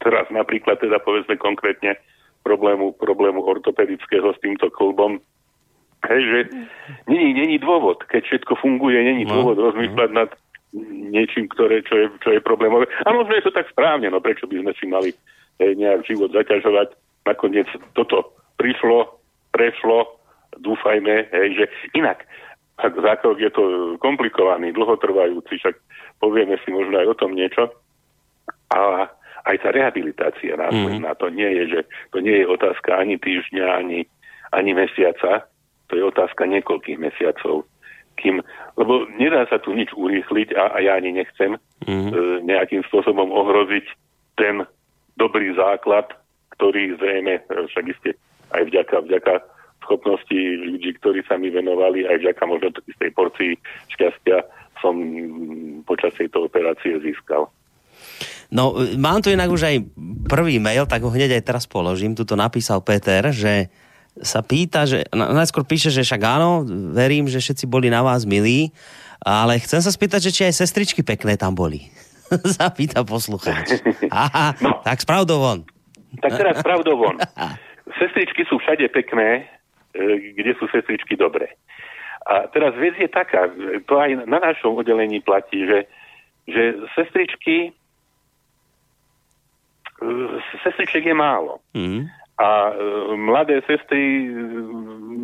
teraz 0.00 0.30
napríklad 0.30 0.78
teda 0.78 1.02
povedzme 1.02 1.34
konkrétne 1.36 1.98
problému, 2.46 2.94
problému 2.94 3.42
ortopedického 3.42 4.30
s 4.32 4.38
týmto 4.38 4.70
klbom, 4.70 5.18
Hej, 6.06 6.22
že 6.22 6.38
není, 7.10 7.34
není 7.34 7.56
dôvod, 7.58 8.04
keď 8.06 8.22
všetko 8.28 8.60
funguje, 8.62 9.00
není 9.00 9.24
no, 9.26 9.32
dôvod 9.32 9.58
rozmýšľať 9.58 10.10
no. 10.12 10.16
nad 10.22 10.30
niečím, 11.10 11.48
ktoré, 11.50 11.82
čo, 11.82 11.96
je, 11.96 12.06
čo 12.20 12.36
je 12.36 12.40
problémové. 12.44 12.86
A 13.08 13.10
možno 13.10 13.32
je 13.34 13.48
to 13.48 13.52
tak 13.54 13.66
správne, 13.72 14.12
no 14.12 14.20
prečo 14.20 14.46
by 14.46 14.60
sme 14.60 14.72
si 14.76 14.84
mali 14.86 15.10
hej, 15.58 15.72
nejak 15.74 16.04
život 16.06 16.30
zaťažovať. 16.36 16.94
Nakoniec 17.26 17.66
toto 17.96 18.36
prišlo, 18.60 19.18
prešlo, 19.56 20.20
dúfajme, 20.60 21.32
hej, 21.32 21.48
že 21.56 21.64
inak, 21.96 22.28
ak 22.76 22.92
zákrok 23.00 23.40
je 23.40 23.48
to 23.48 23.64
komplikovaný, 24.04 24.76
dlhotrvajúci, 24.76 25.56
však 25.56 25.80
povieme 26.20 26.60
si 26.60 26.68
možno 26.68 27.00
aj 27.00 27.08
o 27.08 27.18
tom 27.18 27.32
niečo. 27.32 27.72
A 28.76 29.08
aj 29.48 29.56
tá 29.62 29.72
rehabilitácia 29.72 30.58
mm. 30.58 31.00
na 31.00 31.16
to 31.16 31.32
nie 31.32 31.48
je, 31.62 31.64
že 31.78 31.80
to 32.12 32.20
nie 32.20 32.44
je 32.44 32.46
otázka 32.50 32.98
ani 32.98 33.16
týždňa, 33.16 33.66
ani, 33.80 34.04
ani 34.52 34.70
mesiaca, 34.76 35.48
to 35.88 35.92
je 35.96 36.02
otázka 36.04 36.44
niekoľkých 36.44 36.98
mesiacov. 36.98 37.64
Kým, 38.16 38.40
lebo 38.80 39.04
nedá 39.20 39.44
sa 39.46 39.60
tu 39.60 39.76
nič 39.76 39.92
urýchliť 39.92 40.56
a, 40.56 40.72
a 40.72 40.78
ja 40.80 40.92
ani 40.96 41.20
nechcem 41.20 41.60
mm. 41.84 42.08
e, 42.10 42.12
nejakým 42.48 42.80
spôsobom 42.88 43.28
ohroziť 43.28 43.86
ten 44.40 44.64
dobrý 45.20 45.52
základ, 45.52 46.10
ktorý 46.56 46.96
zrejme, 46.96 47.44
e, 47.44 47.68
však 47.70 47.84
iste 47.92 48.16
aj 48.52 48.62
vďaka, 48.70 48.96
vďaka 49.06 49.34
schopnosti 49.86 50.38
ľudí, 50.66 50.98
ktorí 50.98 51.22
sa 51.30 51.38
mi 51.38 51.50
venovali, 51.50 52.06
aj 52.10 52.18
vďaka 52.22 52.42
možno 52.46 52.68
tej 52.74 53.10
porcii 53.14 53.54
šťastia 53.94 54.42
som 54.82 54.94
počas 55.86 56.12
tejto 56.18 56.50
operácie 56.50 56.98
získal. 57.00 57.48
No, 58.52 58.78
mám 58.98 59.24
tu 59.24 59.32
inak 59.32 59.50
už 59.50 59.62
aj 59.66 59.76
prvý 60.30 60.62
mail, 60.62 60.86
tak 60.86 61.02
ho 61.02 61.10
hneď 61.10 61.40
aj 61.40 61.46
teraz 61.46 61.64
položím. 61.66 62.14
Tuto 62.14 62.38
napísal 62.38 62.82
Peter, 62.84 63.34
že 63.34 63.72
sa 64.22 64.40
pýta, 64.40 64.88
že 64.88 65.04
najskôr 65.12 65.66
píše, 65.66 65.92
že 65.92 66.06
však 66.06 66.22
áno, 66.22 66.64
verím, 66.94 67.28
že 67.28 67.42
všetci 67.42 67.68
boli 67.68 67.92
na 67.92 68.00
vás 68.00 68.24
milí, 68.24 68.72
ale 69.20 69.60
chcem 69.60 69.82
sa 69.82 69.90
spýtať, 69.92 70.30
že 70.30 70.34
či 70.34 70.42
aj 70.48 70.54
sestričky 70.62 71.02
pekné 71.02 71.36
tam 71.36 71.52
boli. 71.52 71.90
Zapýta 72.58 73.02
poslucháč. 73.02 73.82
Aha, 74.10 74.56
no. 74.62 74.80
tak 74.82 75.02
von. 75.36 75.66
Tak 76.16 76.32
teraz 76.32 76.54
spravdou 76.62 76.96
von. 76.96 77.16
Sestričky 77.96 78.44
sú 78.48 78.58
všade 78.60 78.88
pekné, 78.92 79.48
e, 79.92 80.34
kde 80.36 80.52
sú 80.60 80.68
sestričky 80.68 81.16
dobré. 81.16 81.56
A 82.26 82.50
teraz 82.50 82.74
vec 82.74 82.98
je 82.98 83.06
taká, 83.06 83.48
to 83.86 83.94
aj 84.02 84.26
na 84.26 84.42
našom 84.42 84.74
oddelení 84.74 85.22
platí, 85.22 85.62
že, 85.62 85.86
že 86.50 86.62
sestričky 86.98 87.70
e, 87.70 87.72
sestriček 90.64 91.06
je 91.06 91.16
málo. 91.16 91.62
Mm 91.72 92.10
a 92.36 92.48
e, 92.68 92.72
mladé 93.16 93.64
sestry 93.64 94.28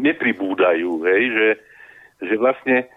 nepribúdajú, 0.01 1.05
hej, 1.05 1.23
že, 1.29 1.49
že 2.25 2.35
vlastne 2.41 2.89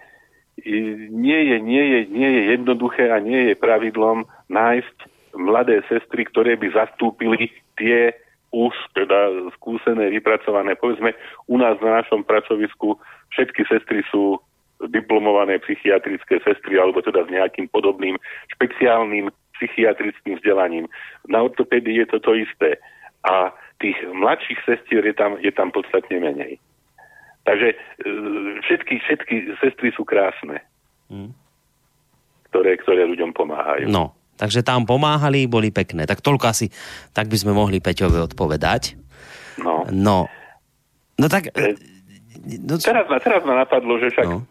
nie 1.12 1.40
je, 1.52 1.58
nie, 1.60 1.84
je, 1.84 2.00
nie 2.16 2.30
je 2.32 2.42
jednoduché 2.56 3.12
a 3.12 3.20
nie 3.20 3.52
je 3.52 3.60
pravidlom 3.60 4.24
nájsť 4.48 4.98
mladé 5.36 5.84
sestry, 5.92 6.24
ktoré 6.24 6.56
by 6.56 6.72
zastúpili 6.72 7.52
tie 7.76 8.16
už 8.54 8.74
teda 8.94 9.52
skúsené, 9.58 10.10
vypracované. 10.14 10.76
Povedzme, 10.76 11.14
u 11.48 11.58
nás 11.58 11.80
na 11.82 12.02
našom 12.02 12.24
pracovisku 12.24 13.00
všetky 13.34 13.66
sestry 13.68 14.04
sú 14.12 14.38
diplomované 14.92 15.60
psychiatrické 15.64 16.44
sestry 16.44 16.80
alebo 16.80 17.00
teda 17.02 17.24
s 17.26 17.30
nejakým 17.32 17.72
podobným 17.72 18.20
špeciálnym 18.52 19.32
psychiatrickým 19.56 20.36
vzdelaním. 20.40 20.86
Na 21.32 21.48
ortopédii 21.48 22.04
je 22.04 22.08
to 22.12 22.20
to 22.20 22.32
isté. 22.36 22.76
A 23.24 23.56
tých 23.80 23.96
mladších 24.04 24.60
sestier 24.68 25.04
je 25.04 25.16
tam, 25.16 25.40
je 25.40 25.52
tam 25.52 25.72
podstatne 25.72 26.20
menej. 26.20 26.60
Takže 27.46 27.74
e, 27.74 27.76
všetky, 28.68 28.96
všetky 29.06 29.36
sestry 29.62 29.90
sú 29.94 30.04
krásne, 30.04 30.60
hmm. 31.14 31.32
ktoré, 32.52 32.78
ktoré 32.82 33.06
ľuďom 33.06 33.32
pomáhajú. 33.38 33.88
No, 33.90 34.18
takže 34.36 34.64
tam 34.64 34.84
pomáhali, 34.84 35.48
boli 35.48 35.72
pekné. 35.72 36.08
Tak 36.08 36.24
toľko 36.24 36.46
asi, 36.52 36.68
tak 37.12 37.28
by 37.32 37.38
sme 37.40 37.56
mohli 37.56 37.80
Peťovi 37.80 38.20
odpovedať. 38.32 38.96
No. 39.60 39.88
No, 39.90 40.28
no 41.20 41.26
tak... 41.32 41.52
E, 41.56 41.76
no, 42.64 42.76
teraz, 42.80 43.08
ma, 43.08 43.18
teraz 43.20 43.42
ma 43.48 43.56
napadlo, 43.60 44.00
že 44.00 44.12
však, 44.12 44.28
no. 44.28 44.44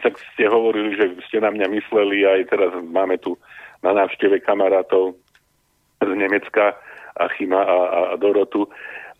však 0.00 0.14
ste 0.34 0.44
hovorili, 0.48 0.96
že 0.96 1.04
ste 1.28 1.40
na 1.44 1.52
mňa 1.52 1.66
mysleli, 1.68 2.24
aj 2.24 2.40
teraz 2.48 2.70
máme 2.80 3.20
tu 3.20 3.36
na 3.84 3.92
návšteve 3.92 4.40
kamarátov 4.40 5.14
z 6.00 6.12
Nemecka, 6.16 6.76
Achima 7.16 7.64
a, 7.64 7.76
a, 7.76 8.00
a 8.12 8.14
Dorotu 8.20 8.68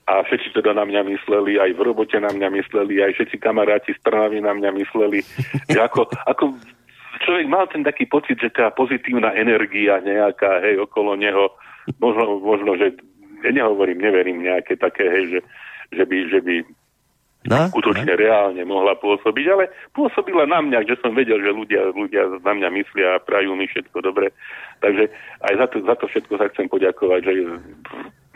a 0.06 0.22
všetci 0.22 0.54
teda 0.54 0.70
na 0.70 0.86
mňa 0.86 1.02
mysleli, 1.02 1.58
aj 1.58 1.74
v 1.74 1.80
robote 1.82 2.14
na 2.22 2.30
mňa 2.30 2.48
mysleli, 2.62 3.02
aj 3.02 3.18
všetci 3.18 3.42
kamaráti 3.42 3.90
z 3.90 4.00
Trnavy 4.06 4.38
na 4.38 4.54
mňa 4.54 4.70
mysleli, 4.78 5.26
že 5.66 5.78
ako, 5.82 6.06
ako 6.30 6.44
človek 7.22 7.46
mal 7.48 7.66
ten 7.70 7.86
taký 7.86 8.04
pocit, 8.08 8.40
že 8.40 8.50
tá 8.52 8.72
pozitívna 8.72 9.32
energia 9.32 10.00
nejaká, 10.02 10.60
hej, 10.64 10.82
okolo 10.84 11.16
neho, 11.16 11.54
možno, 12.02 12.40
možno 12.40 12.76
že 12.76 12.96
ja 13.44 13.50
nehovorím, 13.52 14.00
neverím 14.00 14.42
nejaké 14.42 14.76
také, 14.80 15.06
hej, 15.06 15.24
že, 15.38 15.40
že 15.92 16.04
by, 16.08 16.16
že 16.32 16.38
by 16.42 16.54
no, 17.46 17.70
skutočne 17.70 18.12
no. 18.12 18.18
reálne 18.18 18.62
mohla 18.66 18.98
pôsobiť, 18.98 19.46
ale 19.52 19.64
pôsobila 19.94 20.44
na 20.44 20.60
mňa, 20.60 20.88
že 20.88 20.98
som 20.98 21.14
vedel, 21.14 21.38
že 21.38 21.54
ľudia, 21.54 21.94
ľudia 21.94 22.42
na 22.42 22.52
mňa 22.52 22.68
myslia 22.82 23.08
a 23.16 23.22
prajú 23.22 23.54
mi 23.54 23.70
všetko 23.70 23.98
dobre. 24.02 24.34
Takže 24.82 25.08
aj 25.46 25.54
za 25.56 25.66
to, 25.70 25.76
za 25.86 25.94
to 25.96 26.04
všetko 26.10 26.34
sa 26.36 26.50
chcem 26.52 26.66
poďakovať, 26.66 27.20
že 27.22 27.32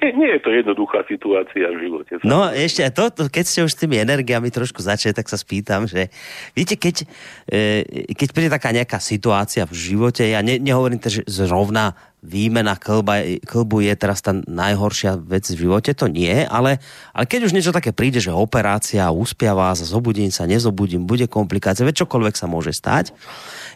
nie, 0.00 0.10
nie 0.16 0.30
je 0.36 0.40
to 0.40 0.50
jednoduchá 0.50 1.04
situácia 1.06 1.68
v 1.70 1.86
živote. 1.86 2.12
No 2.24 2.48
ešte 2.48 2.88
to, 2.90 3.12
to, 3.12 3.22
keď 3.28 3.44
ste 3.44 3.60
už 3.64 3.72
s 3.76 3.80
tými 3.80 4.00
energiami 4.00 4.48
trošku 4.48 4.80
začali, 4.80 5.12
tak 5.12 5.28
sa 5.28 5.36
spýtam, 5.36 5.84
že 5.84 6.08
viete, 6.56 6.74
keď, 6.74 7.04
e, 7.46 8.12
keď 8.16 8.28
príde 8.32 8.50
taká 8.50 8.72
nejaká 8.72 8.98
situácia 8.98 9.68
v 9.68 9.74
živote, 9.76 10.24
ja 10.24 10.40
ne, 10.40 10.56
nehovorím, 10.56 10.98
že 11.04 11.22
zrovna 11.28 11.94
výmena 12.20 12.76
klba, 12.76 13.24
klbu 13.48 13.80
je 13.88 13.94
teraz 13.96 14.20
tá 14.20 14.36
najhoršia 14.36 15.16
vec 15.16 15.48
v 15.48 15.64
živote, 15.64 15.96
to 15.96 16.04
nie, 16.04 16.44
ale, 16.44 16.76
ale 17.16 17.24
keď 17.24 17.48
už 17.48 17.56
niečo 17.56 17.72
také 17.72 17.96
príde, 17.96 18.20
že 18.20 18.28
operácia, 18.28 19.08
uspia 19.08 19.56
vás, 19.56 19.80
zobudím 19.80 20.28
sa, 20.28 20.44
nezobudím, 20.44 21.08
bude 21.08 21.24
komplikácia, 21.24 21.84
veď 21.84 22.04
čokoľvek 22.04 22.34
sa 22.36 22.44
môže 22.44 22.76
stať. 22.76 23.16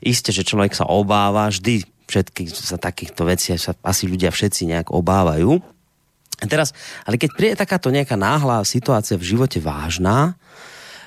Isté, 0.04 0.28
že 0.36 0.44
človek 0.44 0.76
sa 0.76 0.84
obáva, 0.84 1.48
vždy 1.48 1.88
všetkých 2.04 2.52
sa 2.52 2.76
takýchto 2.76 3.24
vecí 3.24 3.56
sa 3.56 3.72
asi 3.80 4.04
ľudia 4.04 4.28
všetci 4.28 4.68
nejak 4.68 4.92
obávajú. 4.92 5.73
Teraz, 6.42 6.74
ale 7.06 7.16
keď 7.16 7.30
príde 7.34 7.54
takáto 7.54 7.94
nejaká 7.94 8.18
náhla 8.18 8.66
situácia 8.66 9.14
v 9.14 9.24
živote 9.24 9.62
vážna, 9.62 10.34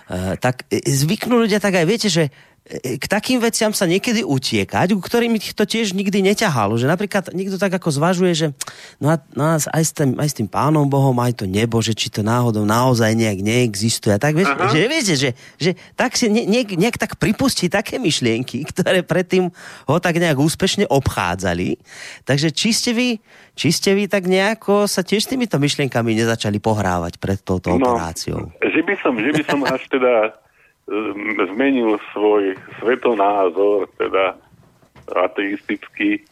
e, 0.08 0.40
tak 0.40 0.64
zvyknú 0.72 1.44
ľudia 1.44 1.60
tak 1.60 1.78
aj 1.78 1.86
viete, 1.86 2.08
že 2.08 2.32
k 2.68 3.06
takým 3.08 3.40
veciam 3.40 3.72
sa 3.72 3.88
niekedy 3.88 4.28
utiekať, 4.28 4.92
ku 4.92 5.00
ktorým 5.00 5.40
ich 5.40 5.56
to 5.56 5.64
tiež 5.64 5.96
nikdy 5.96 6.20
neťahalo. 6.20 6.76
Že 6.76 6.92
napríklad 6.92 7.32
niekto 7.32 7.56
tak 7.56 7.72
ako 7.72 7.96
zvažuje, 7.96 8.32
že 8.36 8.48
no 9.00 9.16
a, 9.16 9.16
no 9.32 9.44
a 9.48 9.56
aj, 9.56 9.84
s 9.88 9.92
tým, 9.96 10.20
aj 10.20 10.28
s 10.28 10.36
tým 10.36 10.52
pánom 10.52 10.84
Bohom, 10.84 11.16
aj 11.24 11.40
to 11.40 11.46
nebo, 11.48 11.80
že 11.80 11.96
či 11.96 12.12
to 12.12 12.28
náhodou 12.28 12.68
naozaj 12.68 13.16
nejak 13.16 13.40
neexistuje. 13.40 14.12
A 14.12 14.20
tak 14.20 14.36
vieš, 14.36 14.52
že 14.52 14.78
viete, 14.92 15.14
že, 15.16 15.30
že 15.56 15.72
tak 15.96 16.20
si 16.20 16.28
ne, 16.28 16.44
nejak, 16.44 16.76
nejak 16.76 16.98
tak 17.00 17.16
pripustí 17.16 17.72
také 17.72 18.04
myšlienky, 18.04 18.66
ktoré 18.76 19.00
predtým 19.00 19.48
ho 19.88 19.96
tak 20.04 20.20
nejak 20.20 20.36
úspešne 20.36 20.92
obchádzali. 20.92 21.80
Takže 22.28 22.52
či 22.52 22.76
ste 22.76 22.92
vy, 22.92 23.10
či 23.56 23.72
ste 23.72 23.96
vy 23.96 24.12
tak 24.12 24.28
nejako 24.28 24.92
sa 24.92 25.08
tiež 25.08 25.24
týmito 25.24 25.56
myšlienkami 25.56 26.20
nezačali 26.20 26.60
pohrávať 26.60 27.16
pred 27.16 27.40
touto 27.40 27.72
no, 27.80 27.96
operáciou? 27.96 28.52
Že 28.60 28.82
by 28.84 28.94
som, 29.00 29.14
že 29.16 29.32
by 29.32 29.44
som 29.48 29.60
až 29.64 29.88
teda 29.88 30.36
zmenil 31.54 32.00
svoj 32.16 32.56
svetonázor, 32.80 33.92
teda 34.00 34.40
ateistický. 35.12 36.24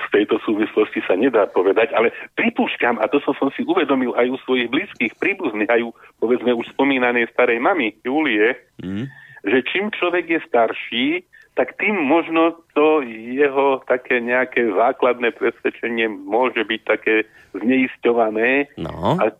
V 0.00 0.08
tejto 0.12 0.42
súvislosti 0.44 1.00
sa 1.08 1.16
nedá 1.16 1.48
povedať, 1.48 1.94
ale 1.96 2.12
pripúšťam, 2.36 3.00
a 3.00 3.08
to 3.08 3.22
som, 3.24 3.32
som 3.38 3.48
si 3.54 3.64
uvedomil 3.64 4.12
aj 4.18 4.26
u 4.28 4.36
svojich 4.44 4.68
blízkych 4.68 5.16
príbuzných, 5.16 5.70
aj 5.70 5.80
u, 5.86 5.90
povedzme, 6.20 6.52
už 6.52 6.68
spomínanej 6.76 7.30
starej 7.32 7.62
mamy 7.62 7.96
Julie, 8.04 8.58
mm. 8.82 9.06
že 9.48 9.58
čím 9.70 9.88
človek 9.94 10.26
je 10.28 10.40
starší, 10.44 11.06
tak 11.54 11.76
tým 11.80 11.96
možno 11.98 12.62
to 12.76 13.02
jeho 13.06 13.82
také 13.86 14.22
nejaké 14.22 14.70
základné 14.70 15.34
presvedčenie 15.34 16.08
môže 16.08 16.62
byť 16.62 16.80
také 16.84 17.14
zneisťované 17.56 18.70
no. 18.78 19.18
a, 19.18 19.34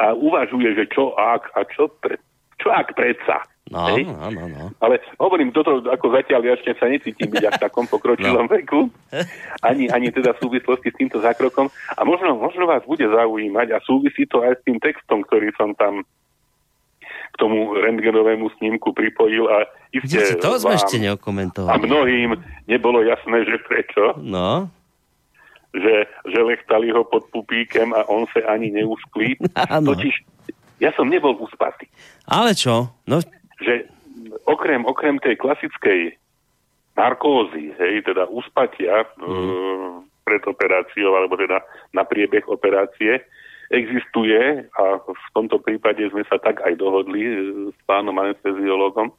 a 0.00 0.06
uvažuje, 0.16 0.72
že 0.78 0.84
čo 0.88 1.12
ak 1.16 1.52
a 1.56 1.64
čo, 1.68 1.92
pre, 2.00 2.16
čo 2.60 2.68
ak 2.68 2.92
predsa. 2.92 3.40
No, 3.70 3.86
Hej? 3.86 4.02
no, 4.02 4.34
no, 4.34 4.44
no. 4.50 4.64
Ale 4.82 4.98
hovorím, 5.22 5.54
toto 5.54 5.78
ako 5.86 6.10
zatiaľ 6.10 6.42
ja 6.42 6.52
ešte 6.58 6.74
sa 6.74 6.90
necítim 6.90 7.30
byť 7.30 7.44
až 7.46 7.54
v 7.54 7.64
takom 7.70 7.86
pokročilom 7.86 8.50
no. 8.50 8.52
veku, 8.52 8.90
ani, 9.62 9.86
ani 9.86 10.10
teda 10.10 10.34
v 10.34 10.42
súvislosti 10.42 10.90
s 10.90 10.98
týmto 10.98 11.22
zákrokom. 11.22 11.70
A 11.94 12.02
možno, 12.02 12.34
možno 12.34 12.66
vás 12.66 12.82
bude 12.82 13.06
zaujímať 13.06 13.70
a 13.70 13.78
súvisí 13.86 14.26
to 14.26 14.42
aj 14.42 14.58
s 14.58 14.62
tým 14.66 14.82
textom, 14.82 15.22
ktorý 15.22 15.54
som 15.54 15.70
tam 15.78 16.02
k 17.30 17.36
tomu 17.38 17.78
rentgenovému 17.78 18.50
snímku 18.58 18.90
pripojil 18.90 19.46
a 19.46 19.70
iste 19.94 20.18
Vidíte, 20.18 20.42
to 20.42 20.58
sme 20.58 20.74
ešte 20.74 20.98
neokomentovali. 20.98 21.70
A 21.70 21.78
mnohým 21.78 22.30
nebolo 22.66 23.06
jasné, 23.06 23.46
že 23.46 23.54
prečo. 23.70 24.18
No. 24.18 24.66
Že, 25.70 26.10
že 26.26 26.38
lechtali 26.42 26.90
ho 26.90 27.06
pod 27.06 27.30
pupíkem 27.30 27.94
a 27.94 28.02
on 28.10 28.26
sa 28.34 28.42
ani 28.50 28.74
neušklí. 28.74 29.38
Totiž 29.94 30.26
ja 30.80 30.90
som 30.96 31.06
nebol 31.06 31.36
uspatý. 31.36 31.86
Ale 32.24 32.56
čo? 32.56 32.88
No... 33.04 33.20
Že 33.60 33.84
okrem, 34.48 34.88
okrem 34.88 35.20
tej 35.20 35.36
klasickej 35.36 36.16
narkózy, 36.96 37.76
hej, 37.76 38.02
teda 38.04 38.26
uspatia 38.32 39.04
mm. 39.20 39.24
e, 39.24 39.46
pred 40.24 40.42
operáciou, 40.48 41.16
alebo 41.16 41.36
teda 41.36 41.60
na 41.92 42.02
priebeh 42.04 42.44
operácie, 42.48 43.20
existuje, 43.70 44.66
a 44.74 44.84
v 44.98 45.26
tomto 45.36 45.62
prípade 45.62 46.02
sme 46.10 46.26
sa 46.26 46.40
tak 46.42 46.58
aj 46.64 46.74
dohodli 46.80 47.22
e, 47.22 47.34
s 47.70 47.78
pánom 47.86 48.16
anesteziologom, 48.18 49.12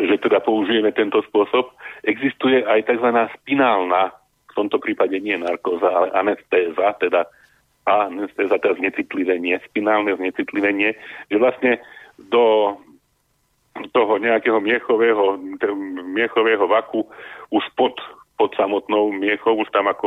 že 0.00 0.16
teda 0.18 0.40
použijeme 0.40 0.90
tento 0.96 1.20
spôsob, 1.28 1.74
existuje 2.06 2.64
aj 2.64 2.88
tzv. 2.88 3.08
spinálna, 3.42 4.14
v 4.48 4.52
tomto 4.56 4.80
prípade 4.80 5.16
nie 5.20 5.36
narkóza, 5.36 5.88
ale 5.88 6.08
anestéza, 6.16 6.96
teda 6.96 7.28
anestéza, 7.86 8.62
teda 8.62 8.78
znecitlivenie, 8.78 9.58
spinálne 9.66 10.14
znecitlivenie, 10.14 10.94
že 11.30 11.36
vlastne 11.38 11.82
do 12.30 12.76
toho 13.90 14.20
nejakého 14.20 14.60
miechového, 14.60 15.40
miechového 16.12 16.64
vaku 16.68 17.08
už 17.50 17.64
pod, 17.74 17.96
pod 18.36 18.52
samotnou 18.54 19.10
miechou, 19.10 19.56
už 19.58 19.68
tam 19.72 19.88
ako 19.88 20.06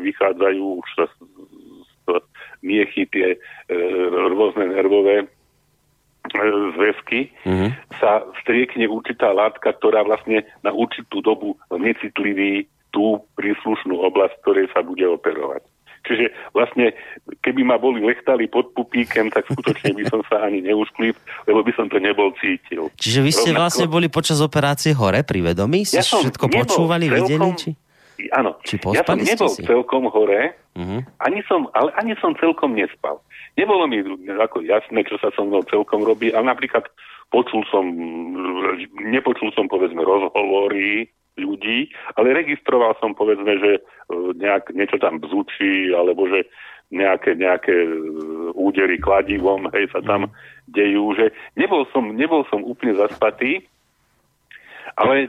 vychádzajú 0.00 0.62
už 0.78 0.90
miechy, 2.64 3.04
tie 3.12 3.36
e, 3.36 3.38
rôzne 4.32 4.72
nervové 4.72 5.22
e, 5.22 5.26
zväzky, 6.74 7.28
mm-hmm. 7.44 7.70
sa 8.00 8.24
striekne 8.42 8.88
určitá 8.88 9.30
látka, 9.30 9.76
ktorá 9.76 10.02
vlastne 10.02 10.46
na 10.64 10.72
určitú 10.72 11.20
dobu 11.20 11.60
necitliví 11.68 12.66
tú 12.90 13.20
príslušnú 13.36 14.00
oblasť, 14.00 14.34
ktorej 14.42 14.66
sa 14.72 14.80
bude 14.80 15.04
operovať. 15.04 15.62
Čiže 16.08 16.32
vlastne, 16.56 16.96
keby 17.44 17.68
ma 17.68 17.76
boli 17.76 18.00
lechtali 18.00 18.48
pod 18.48 18.72
pupíkem, 18.72 19.28
tak 19.28 19.44
skutočne 19.52 19.92
by 19.92 20.04
som 20.08 20.20
sa 20.24 20.48
ani 20.48 20.64
neušklip, 20.64 21.14
lebo 21.44 21.60
by 21.60 21.72
som 21.76 21.92
to 21.92 22.00
nebol 22.00 22.32
cítil. 22.40 22.88
Čiže 22.96 23.20
vy 23.20 23.30
ste 23.30 23.52
Rovnako... 23.52 23.60
vlastne 23.60 23.86
boli 23.92 24.08
počas 24.08 24.40
operácie 24.40 24.96
hore 24.96 25.20
pri 25.20 25.52
vedomí? 25.52 25.84
Ste 25.84 26.00
ja 26.00 26.08
všetko 26.08 26.48
počúvali, 26.48 27.12
celkom... 27.12 27.20
videli? 27.20 27.48
Či... 27.60 27.70
Áno, 28.34 28.58
Či 28.66 28.82
ja 28.98 29.06
som 29.06 29.14
nebol 29.14 29.52
si? 29.54 29.62
celkom 29.62 30.10
hore, 30.10 30.58
uh-huh. 30.74 31.00
ani 31.22 31.38
som, 31.46 31.70
ale 31.70 31.94
ani 31.94 32.18
som 32.18 32.34
celkom 32.34 32.74
nespal. 32.74 33.22
Nebolo 33.54 33.86
mi 33.86 34.02
ako 34.26 34.66
jasné, 34.66 35.06
čo 35.06 35.22
sa 35.22 35.30
so 35.38 35.46
mnou 35.46 35.62
celkom 35.70 36.02
robí, 36.02 36.34
ale 36.34 36.50
napríklad 36.50 36.82
počul 37.30 37.62
som, 37.70 37.86
nepočul 39.06 39.54
som 39.54 39.70
povedzme 39.70 40.02
rozhovory 40.02 41.06
ľudí, 41.38 41.88
ale 42.18 42.34
registroval 42.34 42.98
som 42.98 43.14
povedzme, 43.14 43.56
že 43.58 43.72
e, 43.78 43.80
nejak, 44.36 44.74
niečo 44.74 44.98
tam 44.98 45.22
bzučí, 45.22 45.94
alebo 45.94 46.26
že 46.26 46.44
nejaké, 46.90 47.36
nejaké 47.36 47.72
e, 47.72 47.90
údery 48.56 48.98
kladivom, 48.98 49.70
hej, 49.72 49.92
sa 49.92 50.00
tam 50.02 50.28
uh-huh. 50.28 50.34
dejú, 50.68 51.14
že 51.14 51.30
nebol 51.54 51.86
som, 51.94 52.10
nebol 52.12 52.42
som 52.48 52.64
úplne 52.64 52.96
zaspatý, 52.96 53.64
ale 54.96 55.28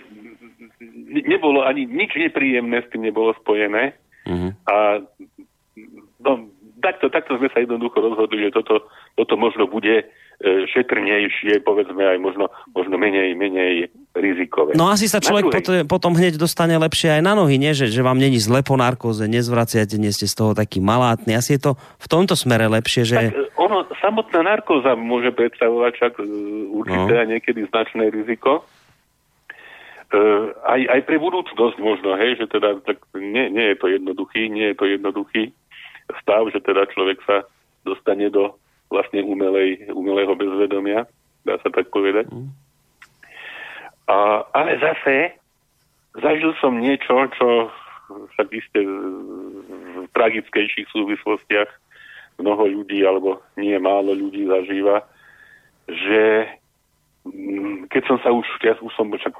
nebolo 1.21 1.67
ani 1.67 1.85
nič 1.85 2.15
nepríjemné 2.15 2.81
s 2.81 2.89
tým 2.89 3.05
nebolo 3.05 3.35
spojené. 3.37 3.93
Uh-huh. 4.25 4.51
A 4.65 5.03
no, 6.23 6.31
takto, 6.79 7.11
takto 7.11 7.35
sme 7.37 7.51
sa 7.51 7.59
jednoducho 7.59 7.99
rozhodli, 7.99 8.47
že 8.47 8.55
toto, 8.55 8.87
toto 9.19 9.35
možno 9.35 9.67
bude 9.67 10.07
šetrnejšie, 10.39 11.59
povedzme 11.67 11.99
aj 11.99 12.17
možno, 12.23 12.47
možno 12.71 12.95
menej, 12.95 13.35
menej 13.35 13.91
rizikové. 14.15 14.71
No 14.71 14.87
asi 14.87 15.11
sa 15.11 15.19
človek 15.19 15.51
potom, 15.51 15.75
potom 15.83 16.11
hneď 16.15 16.39
dostane 16.39 16.79
lepšie 16.79 17.19
aj 17.19 17.21
na 17.27 17.35
nohy, 17.35 17.59
nie? 17.59 17.75
Že, 17.75 17.91
že 17.91 17.99
vám 17.99 18.15
není 18.15 18.39
zle 18.39 18.63
po 18.63 18.79
narkóze, 18.79 19.27
nezvraciate, 19.27 19.99
nie 19.99 20.15
ste 20.15 20.31
z 20.31 20.35
toho 20.39 20.51
taký 20.55 20.79
malátny. 20.79 21.35
Asi 21.35 21.59
je 21.59 21.67
to 21.67 21.71
v 21.75 22.07
tomto 22.07 22.39
smere 22.39 22.71
lepšie, 22.71 23.03
že... 23.03 23.15
Tak, 23.19 23.35
e, 23.35 23.51
ono, 23.59 23.83
samotná 23.99 24.39
narkóza 24.47 24.95
môže 24.95 25.35
predstavovať 25.35 25.91
však 25.99 26.13
e, 26.17 26.23
určité 26.71 27.13
no. 27.19 27.19
a 27.19 27.23
niekedy 27.27 27.59
značné 27.67 28.07
riziko. 28.07 28.63
Uh, 30.09 30.49
aj, 30.65 30.81
aj 30.89 31.01
pre 31.05 31.21
budúcnosť 31.21 31.77
možno, 31.77 32.17
hej, 32.17 32.41
že 32.41 32.49
teda 32.49 32.81
tak 32.81 32.97
nie, 33.13 33.45
nie 33.53 33.61
je 33.69 33.77
to 33.77 33.93
jednoduchý, 33.93 34.49
nie 34.49 34.73
je 34.73 34.75
to 34.81 34.89
jednoduchý 34.89 35.53
stav, 36.25 36.49
že 36.49 36.57
teda 36.65 36.89
človek 36.89 37.21
sa 37.29 37.45
dostane 37.85 38.25
do 38.33 38.57
vlastne 38.89 39.21
umelej, 39.23 39.89
umelého 39.93 40.33
bezvedomia, 40.33 41.05
dá 41.45 41.61
sa 41.61 41.69
tak 41.69 41.93
povedať. 41.93 42.25
Mm. 42.29 42.49
A, 44.09 44.41
ale 44.57 44.81
zase 44.81 45.37
zažil 46.17 46.51
som 46.57 46.81
niečo, 46.81 47.29
čo 47.37 47.69
však 48.09 48.47
isté 48.57 48.81
v 48.81 50.09
tragickejších 50.17 50.89
súvislostiach 50.89 51.69
mnoho 52.41 52.81
ľudí, 52.81 53.05
alebo 53.05 53.43
nie 53.53 53.77
málo 53.77 54.17
ľudí 54.17 54.49
zažíva, 54.49 55.05
že 55.85 56.49
mm, 57.27 57.91
keď 57.93 58.01
som 58.09 58.17
sa 58.25 58.33
už, 58.33 58.47
ja 58.65 58.73
už 58.81 58.93
som 58.97 59.11
však 59.11 59.35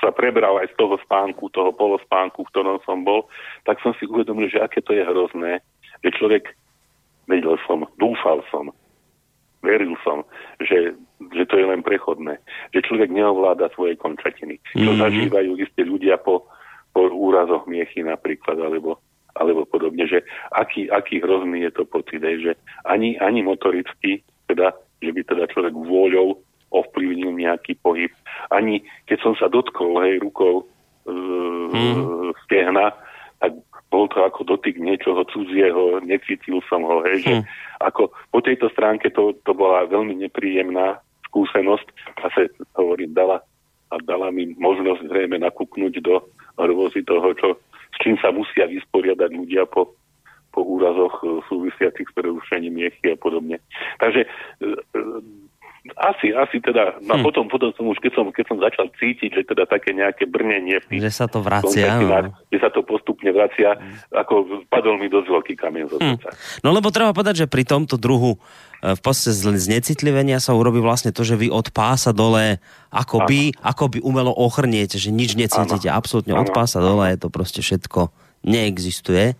sa 0.00 0.10
prebral 0.10 0.58
aj 0.58 0.72
z 0.72 0.76
toho 0.78 0.98
spánku, 1.02 1.50
toho 1.50 1.70
polospánku, 1.74 2.42
v 2.42 2.50
ktorom 2.50 2.78
som 2.82 3.06
bol, 3.06 3.30
tak 3.66 3.78
som 3.82 3.94
si 3.98 4.06
uvedomil, 4.06 4.50
že 4.50 4.62
aké 4.62 4.82
to 4.82 4.94
je 4.94 5.06
hrozné, 5.06 5.62
že 6.02 6.14
človek, 6.18 6.50
vedel 7.26 7.56
som, 7.66 7.86
dúfal 7.98 8.42
som, 8.50 8.70
veril 9.62 9.94
som, 10.02 10.26
že, 10.58 10.92
že 11.32 11.44
to 11.46 11.54
je 11.56 11.66
len 11.66 11.80
prechodné, 11.86 12.42
že 12.74 12.82
človek 12.82 13.08
neovláda 13.14 13.70
svoje 13.72 13.94
končatiny. 13.96 14.58
Mm-hmm. 14.58 14.82
Čo 14.82 14.90
mhm. 14.92 15.00
zažívajú 15.00 15.52
isté 15.62 15.86
ľudia 15.86 16.18
po, 16.18 16.50
po 16.90 17.06
úrazoch 17.08 17.64
miechy 17.70 18.02
napríklad, 18.02 18.58
alebo, 18.58 18.98
alebo 19.38 19.64
podobne, 19.64 20.04
že 20.10 20.26
aký, 20.50 20.90
aký 20.90 21.22
hrozný 21.22 21.64
je 21.70 21.72
to 21.72 21.86
pocit, 21.86 22.20
že 22.20 22.58
ani, 22.84 23.16
ani 23.22 23.46
motoricky, 23.46 24.26
teda, 24.50 24.74
že 25.00 25.10
by 25.14 25.20
teda 25.24 25.44
človek 25.48 25.72
vôľou 25.72 26.42
ovplyvnil 26.72 27.36
nejaký 27.36 27.78
pohyb. 27.80 28.10
Ani 28.50 28.82
keď 29.06 29.18
som 29.22 29.34
sa 29.36 29.46
dotkol 29.46 30.00
hej, 30.02 30.24
rukou 30.24 30.64
e, 31.04 31.12
hmm. 31.12 32.32
stehna, 32.44 32.96
tak 33.38 33.52
bol 33.92 34.08
to 34.08 34.24
ako 34.24 34.56
dotyk 34.56 34.80
niečoho 34.80 35.20
cudzieho, 35.28 36.00
necítil 36.00 36.64
som 36.64 36.80
ho, 36.88 37.04
hej, 37.04 37.20
že 37.20 37.34
ako 37.84 38.08
po 38.32 38.40
tejto 38.40 38.72
stránke 38.72 39.12
to, 39.12 39.36
to 39.44 39.52
bola 39.52 39.84
veľmi 39.84 40.16
nepríjemná 40.16 40.96
skúsenosť 41.28 41.86
a 42.24 42.32
sa 42.32 42.48
hovorím, 42.80 43.12
dala, 43.12 43.44
a 43.92 44.00
dala 44.00 44.32
mi 44.32 44.56
možnosť 44.56 45.12
zrejme 45.12 45.36
nakúknúť 45.44 46.00
do 46.00 46.24
hrôzy 46.56 47.04
toho, 47.04 47.36
čo, 47.36 47.48
s 47.92 47.96
čím 48.00 48.16
sa 48.16 48.32
musia 48.32 48.64
vysporiadať 48.64 49.30
ľudia 49.36 49.68
po, 49.68 49.92
po 50.52 50.60
úrazoch 50.64 51.20
e, 51.20 51.40
súvisiacich 51.48 52.08
s 52.08 52.16
prerušením 52.16 52.80
miechy 52.80 53.12
a 53.12 53.16
podobne. 53.16 53.60
Takže 54.00 54.24
e, 54.24 54.28
asi, 55.98 56.30
asi 56.30 56.62
teda, 56.62 57.02
no 57.02 57.18
hm. 57.18 57.22
potom, 57.26 57.44
potom 57.50 57.74
som 57.74 57.90
už, 57.90 57.98
keď 57.98 58.12
som, 58.14 58.26
keď 58.30 58.44
som 58.46 58.58
začal 58.62 58.86
cítiť, 58.94 59.34
že 59.34 59.42
teda 59.42 59.66
také 59.66 59.90
nejaké 59.90 60.30
brnenie 60.30 60.78
v 60.78 60.86
tých, 60.86 61.02
Že 61.02 61.10
sa 61.10 61.26
to 61.26 61.42
vracia, 61.42 61.98
no. 61.98 62.30
Že 62.54 62.58
sa 62.62 62.70
to 62.70 62.86
postupne 62.86 63.26
vracia, 63.34 63.74
hm. 63.74 64.14
ako 64.14 64.34
padol 64.70 65.02
mi 65.02 65.10
dosť 65.10 65.26
veľký 65.26 65.54
kamien 65.58 65.90
zo 65.90 65.98
hm. 65.98 66.22
No 66.62 66.70
lebo 66.70 66.94
treba 66.94 67.10
povedať, 67.10 67.42
že 67.42 67.50
pri 67.50 67.66
tomto 67.66 67.98
druhu 67.98 68.38
e, 68.78 68.94
v 68.94 69.00
podstate 69.02 69.34
z 69.34 69.66
necitlivenia 69.66 70.38
sa 70.38 70.54
urobí 70.54 70.78
vlastne 70.78 71.10
to, 71.10 71.26
že 71.26 71.34
vy 71.34 71.50
od 71.50 71.74
pása 71.74 72.14
dole 72.14 72.62
akoby, 72.94 73.58
akoby 73.58 73.98
umelo 74.06 74.30
ochrniete, 74.30 75.02
že 75.02 75.10
nič 75.10 75.34
necítite, 75.34 75.90
ano. 75.90 75.98
absolútne 75.98 76.38
od 76.38 76.54
pása 76.54 76.78
dole 76.78 77.10
je 77.10 77.18
to 77.18 77.28
proste 77.28 77.58
všetko 77.58 78.21
neexistuje. 78.42 79.38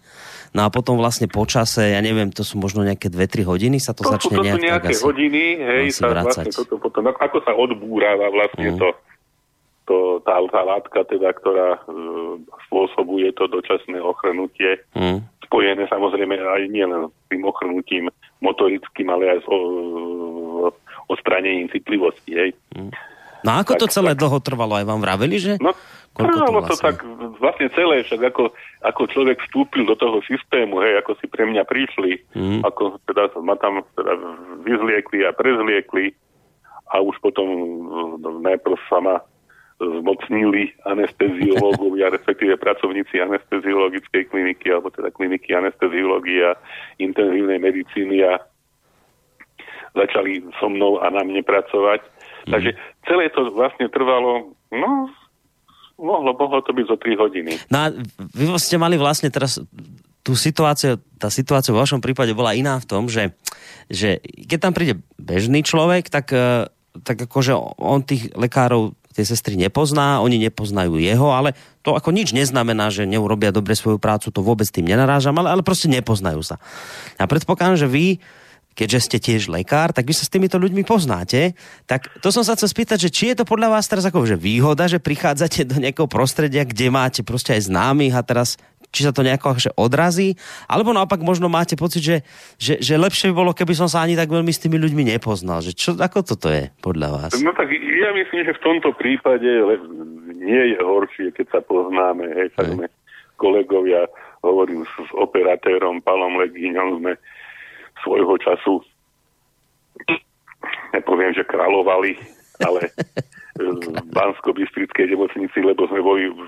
No 0.53 0.69
a 0.69 0.69
potom 0.69 1.01
vlastne 1.01 1.33
počase, 1.33 1.97
ja 1.97 2.01
neviem, 2.05 2.29
to 2.29 2.45
sú 2.45 2.61
možno 2.61 2.85
nejaké 2.85 3.09
2-3 3.09 3.49
hodiny, 3.49 3.77
sa 3.81 3.97
to, 3.97 4.05
to 4.05 4.13
začne 4.13 4.37
sú, 4.37 4.41
to 4.41 4.45
nejak 4.45 4.61
nejaké 4.61 4.93
asi, 4.93 5.01
hodiny, 5.01 5.43
hej, 5.57 5.85
sa 5.97 6.13
vlastne 6.13 6.53
toto 6.53 6.77
potom, 6.77 7.09
ako 7.09 7.39
sa 7.41 7.57
odbúrava 7.57 8.29
vlastne 8.29 8.77
mm. 8.77 8.79
to, 8.79 8.89
to, 9.89 9.97
tá, 10.29 10.37
tá 10.53 10.61
látka, 10.61 11.09
teda, 11.09 11.33
ktorá 11.41 11.81
e, 11.81 11.81
spôsobuje 12.69 13.33
to 13.33 13.49
dočasné 13.49 13.97
ochrnutie, 13.97 14.77
mm. 14.93 15.25
spojené 15.49 15.89
samozrejme 15.89 16.37
aj 16.37 16.63
nielen 16.69 17.09
s 17.09 17.25
tým 17.33 17.49
ochrnutím 17.49 18.13
motorickým, 18.45 19.09
ale 19.09 19.33
aj 19.33 19.39
s 19.41 19.47
o, 19.49 20.69
odstranením 21.09 21.73
citlivosti. 21.73 22.33
Hej. 22.37 22.51
Mm. 22.77 22.93
No 23.43 23.51
ako 23.59 23.75
tak, 23.75 23.81
to 23.81 23.87
celé 23.91 24.13
tak, 24.15 24.21
dlho 24.23 24.39
trvalo? 24.39 24.79
Aj 24.79 24.87
vám 24.87 25.03
vraveli, 25.03 25.37
že? 25.41 25.55
No, 25.59 25.75
trvalo 26.17 26.61
to, 26.61 26.69
vlastne? 26.69 26.77
to 26.77 26.85
tak 26.85 26.97
vlastne 27.41 27.69
celé, 27.73 28.05
však 28.05 28.21
ako, 28.33 28.53
ako 28.85 29.03
človek 29.09 29.39
vstúpil 29.49 29.89
do 29.89 29.97
toho 29.97 30.21
systému, 30.29 30.85
hej, 30.85 31.01
ako 31.01 31.17
si 31.19 31.27
pre 31.29 31.49
mňa 31.49 31.65
prišli, 31.65 32.13
mm. 32.37 32.61
ako 32.69 33.01
teda 33.09 33.33
ma 33.41 33.57
tam 33.57 33.81
teda 33.97 34.13
vyzliekli 34.65 35.25
a 35.25 35.33
prezliekli 35.33 36.13
a 36.93 37.01
už 37.01 37.17
potom 37.25 37.49
no, 38.21 38.45
najprv 38.45 38.77
sa 38.93 39.01
ma 39.01 39.17
zmocnili 39.83 40.71
anesteziológovia, 40.87 42.13
respektíve 42.13 42.55
pracovníci 42.61 43.19
anesteziologickej 43.19 44.31
kliniky, 44.31 44.71
alebo 44.71 44.95
teda 44.95 45.11
kliniky 45.11 45.57
anesteziológie 45.57 46.45
a 46.45 46.59
intenzívnej 47.03 47.59
medicíny 47.59 48.23
a 48.23 48.39
začali 49.97 50.45
so 50.61 50.69
mnou 50.71 51.03
a 51.03 51.11
na 51.11 51.25
mne 51.25 51.43
pracovať. 51.43 52.01
Mm. 52.47 52.53
Takže 52.53 52.71
celé 53.09 53.25
to 53.35 53.51
vlastne 53.51 53.91
trvalo, 53.91 54.55
no, 54.71 55.11
mohlo, 56.03 56.35
mohlo 56.35 56.61
to 56.67 56.75
byť 56.75 56.87
zo 56.91 56.97
3 56.99 57.23
hodiny. 57.23 57.53
No 57.71 57.77
a 57.79 57.87
vy 58.35 58.45
ste 58.59 58.77
mali 58.77 58.99
vlastne 58.99 59.31
teraz 59.31 59.63
tú 60.23 60.39
situáciu, 60.39 61.03
tá 61.19 61.31
situácia 61.31 61.75
v 61.75 61.83
vašom 61.83 61.99
prípade 61.99 62.31
bola 62.35 62.55
iná 62.55 62.79
v 62.79 62.87
tom, 62.87 63.11
že, 63.11 63.35
že 63.91 64.23
keď 64.23 64.59
tam 64.59 64.73
príde 64.75 65.03
bežný 65.19 65.67
človek, 65.67 66.07
tak, 66.11 66.31
eh, 66.31 66.71
tak 67.03 67.27
akože 67.27 67.55
on 67.79 68.07
tých 68.07 68.31
lekárov 68.35 68.95
tie 69.13 69.29
sestry 69.29 69.61
nepozná, 69.61 70.25
oni 70.25 70.41
nepoznajú 70.41 70.97
jeho, 70.97 71.37
ale 71.37 71.53
to 71.85 71.93
ako 71.93 72.17
nič 72.17 72.33
neznamená, 72.33 72.89
že 72.89 73.05
neurobia 73.05 73.53
dobre 73.53 73.77
svoju 73.77 74.01
prácu, 74.01 74.33
to 74.33 74.41
vôbec 74.41 74.65
tým 74.73 74.89
nenarážam, 74.89 75.37
ale, 75.37 75.53
ale 75.53 75.63
proste 75.63 75.93
nepoznajú 75.93 76.41
sa. 76.41 76.57
A 77.21 77.29
predpokladám, 77.29 77.77
že 77.77 77.93
vy 77.93 78.25
keďže 78.73 78.99
ste 79.05 79.19
tiež 79.21 79.53
lekár, 79.53 79.93
tak 79.93 80.09
vy 80.09 80.15
sa 80.17 80.25
s 80.25 80.33
týmito 80.33 80.57
ľuďmi 80.57 80.83
poznáte. 80.85 81.57
Tak 81.85 82.23
to 82.25 82.29
som 82.33 82.45
sa 82.45 82.57
chcel 82.57 82.69
spýtať, 82.69 83.09
že 83.09 83.11
či 83.13 83.25
je 83.33 83.43
to 83.43 83.45
podľa 83.49 83.79
vás 83.79 83.89
teraz 83.89 84.05
ako 84.09 84.25
že 84.25 84.37
výhoda, 84.37 84.89
že 84.89 85.03
prichádzate 85.03 85.69
do 85.69 85.77
nejakého 85.81 86.09
prostredia, 86.09 86.65
kde 86.65 86.89
máte 86.93 87.21
proste 87.25 87.57
aj 87.57 87.69
známych 87.69 88.17
a 88.17 88.25
teraz 88.25 88.61
či 88.93 89.09
sa 89.09 89.13
to 89.17 89.25
nejako 89.25 89.57
že 89.57 89.73
odrazí, 89.73 90.37
alebo 90.69 90.93
naopak 90.93 91.25
možno 91.25 91.49
máte 91.49 91.75
pocit, 91.81 92.05
že, 92.05 92.17
že, 92.61 92.77
že 92.79 93.01
lepšie 93.01 93.33
by 93.33 93.35
bolo, 93.35 93.51
keby 93.57 93.73
som 93.73 93.89
sa 93.89 94.05
ani 94.05 94.13
tak 94.13 94.29
veľmi 94.29 94.53
s 94.53 94.61
tými 94.61 94.77
ľuďmi 94.77 95.17
nepoznal. 95.17 95.65
Že 95.65 95.73
čo, 95.73 95.91
ako 95.97 96.21
toto 96.21 96.53
je 96.53 96.69
podľa 96.85 97.09
vás? 97.09 97.33
No 97.41 97.57
tak 97.57 97.73
ja 97.73 98.13
myslím, 98.13 98.45
že 98.45 98.53
v 98.53 98.63
tomto 98.63 98.93
prípade 98.93 99.49
nie 100.37 100.77
je 100.77 100.79
horšie, 100.79 101.33
keď 101.33 101.47
sa 101.49 101.61
poznáme. 101.65 102.29
Hej, 102.37 102.49
hej. 102.53 102.69
sme 102.77 102.87
kolegovia, 103.41 104.05
hovorím 104.45 104.85
s, 104.85 104.93
s 104.93 105.11
operatérom 105.17 106.05
Palom 106.05 106.37
Legíňom, 106.37 107.01
sme 107.01 107.17
svojho 108.03 108.35
času. 108.39 108.75
Nepoviem, 110.93 111.33
že 111.33 111.49
kráľovali, 111.49 112.19
ale 112.63 112.93
v 113.59 114.09
Bansko-Bystrickej 114.13 115.15
nemocnici, 115.15 115.59
lebo 115.63 115.89
sme 115.89 116.01
boli 116.05 116.31
v 116.31 116.43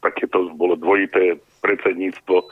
takéto 0.00 0.48
bolo 0.56 0.80
dvojité 0.80 1.36
predsedníctvo 1.60 2.36
e, 2.40 2.46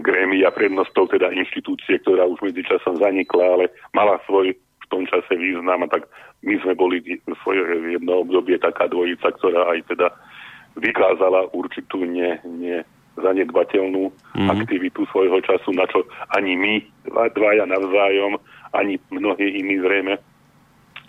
grémia 0.00 0.48
prednostov, 0.48 1.12
teda 1.12 1.28
inštitúcie, 1.32 2.00
ktorá 2.00 2.24
už 2.24 2.40
medzičasom 2.40 2.96
zanikla, 2.96 3.44
ale 3.44 3.64
mala 3.92 4.16
svoj 4.24 4.56
v 4.56 4.86
tom 4.88 5.04
čase 5.04 5.36
význam 5.36 5.84
a 5.84 5.88
tak 5.88 6.08
my 6.42 6.56
sme 6.64 6.72
boli 6.72 7.04
v 7.04 7.36
svoje 7.44 7.60
jedno 7.92 8.24
obdobie 8.24 8.56
taká 8.56 8.88
dvojica, 8.88 9.30
ktorá 9.36 9.68
aj 9.76 9.84
teda 9.92 10.08
vykázala 10.80 11.52
určitú 11.52 12.08
nie, 12.08 12.40
nie 12.48 12.80
zanedbateľnú 13.20 14.02
mm-hmm. 14.08 14.48
aktivitu 14.48 15.04
svojho 15.12 15.40
času, 15.44 15.72
na 15.76 15.84
čo 15.88 16.04
ani 16.32 16.56
my, 16.56 16.74
dva, 17.08 17.28
dvaja 17.32 17.64
navzájom, 17.68 18.40
ani 18.72 18.96
mnohí 19.12 19.60
iní 19.60 19.80
zrejme 19.84 20.16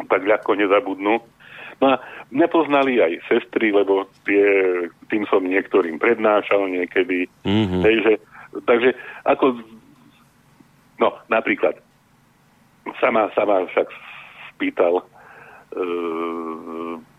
tak 0.09 0.25
ľahko 0.25 0.57
nezabudnú. 0.57 1.21
No 1.81 1.85
a 1.85 1.95
nepoznali 2.31 2.99
aj 3.01 3.23
sestry, 3.27 3.71
lebo 3.71 4.07
tie, 4.27 4.45
tým 5.09 5.27
som 5.27 5.43
niektorým 5.43 5.99
prednášal 5.99 6.69
niekedy. 6.69 7.27
Mm-hmm. 7.47 7.81
Takže, 7.81 8.13
takže 8.67 8.89
ako, 9.27 9.63
no 10.99 11.09
napríklad, 11.31 11.79
sama, 12.99 13.31
sama 13.31 13.63
však 13.71 13.87
spýtal 14.53 14.99
e, 14.99 15.03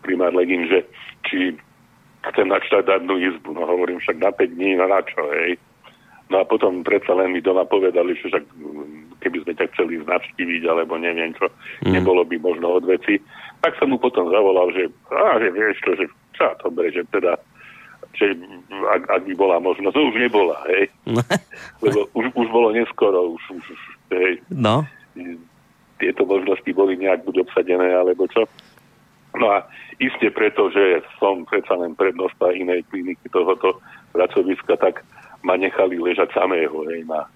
primár 0.05 0.31
Legin, 0.33 0.69
že 0.69 0.85
či 1.25 1.57
chcem 2.33 2.47
načítať 2.49 2.83
danú 2.85 3.19
izbu. 3.19 3.53
No 3.53 3.67
hovorím 3.67 3.99
však 4.01 4.17
na 4.17 4.31
5 4.31 4.55
dní, 4.55 4.79
no 4.79 4.85
na 4.87 5.01
čo, 5.05 5.21
hej. 5.35 5.59
No 6.29 6.41
a 6.41 6.43
potom 6.45 6.81
predsa 6.81 7.13
len 7.13 7.37
mi 7.37 7.41
doma 7.41 7.69
povedali, 7.69 8.17
že 8.17 8.33
však 8.33 8.45
keby 9.21 9.37
sme 9.45 9.53
ťa 9.53 9.65
chceli 9.73 10.01
navštíviť, 10.01 10.61
alebo 10.65 10.97
neviem 10.97 11.33
čo, 11.37 11.45
mm. 11.85 11.93
nebolo 11.93 12.25
by 12.25 12.37
možno 12.41 12.81
od 12.81 12.85
veci. 12.89 13.21
Tak 13.61 13.77
som 13.77 13.93
mu 13.93 14.01
potom 14.01 14.33
zavolal, 14.33 14.73
že, 14.73 14.89
á, 15.13 15.37
že 15.37 15.53
vieš 15.53 15.77
čo, 15.85 15.91
že 15.93 16.05
čo 16.33 16.49
dobre, 16.65 16.89
že 16.89 17.05
teda 17.13 17.37
že 18.15 18.31
ak, 18.95 19.11
ak 19.11 19.21
by 19.27 19.33
bola 19.35 19.59
možnosť, 19.59 19.91
to 19.91 20.07
už 20.07 20.15
nebola, 20.15 20.55
hej. 20.71 20.87
Lebo 21.83 22.07
už, 22.15 22.31
už 22.31 22.47
bolo 22.47 22.71
neskoro, 22.71 23.35
už, 23.35 23.43
už 23.59 23.65
hej. 24.15 24.39
No. 24.49 24.87
Tieto 25.99 26.23
možnosti 26.23 26.67
boli 26.71 26.95
nejak 26.95 27.27
buď 27.27 27.43
obsadené, 27.43 27.91
alebo 27.91 28.25
čo. 28.31 28.47
No 29.35 29.51
a 29.51 29.67
iste 29.99 30.31
preto, 30.31 30.71
že 30.71 31.03
som 31.19 31.43
predsa 31.43 31.75
len 31.75 31.95
prednosta 31.95 32.51
inej 32.55 32.87
kliniky 32.87 33.27
tohoto 33.31 33.79
pracoviska, 34.15 34.79
tak 34.79 35.03
ma 35.43 35.59
nechali 35.59 35.99
ležať 35.99 36.33
samého 36.33 36.87
hej, 36.89 37.05
na, 37.05 37.27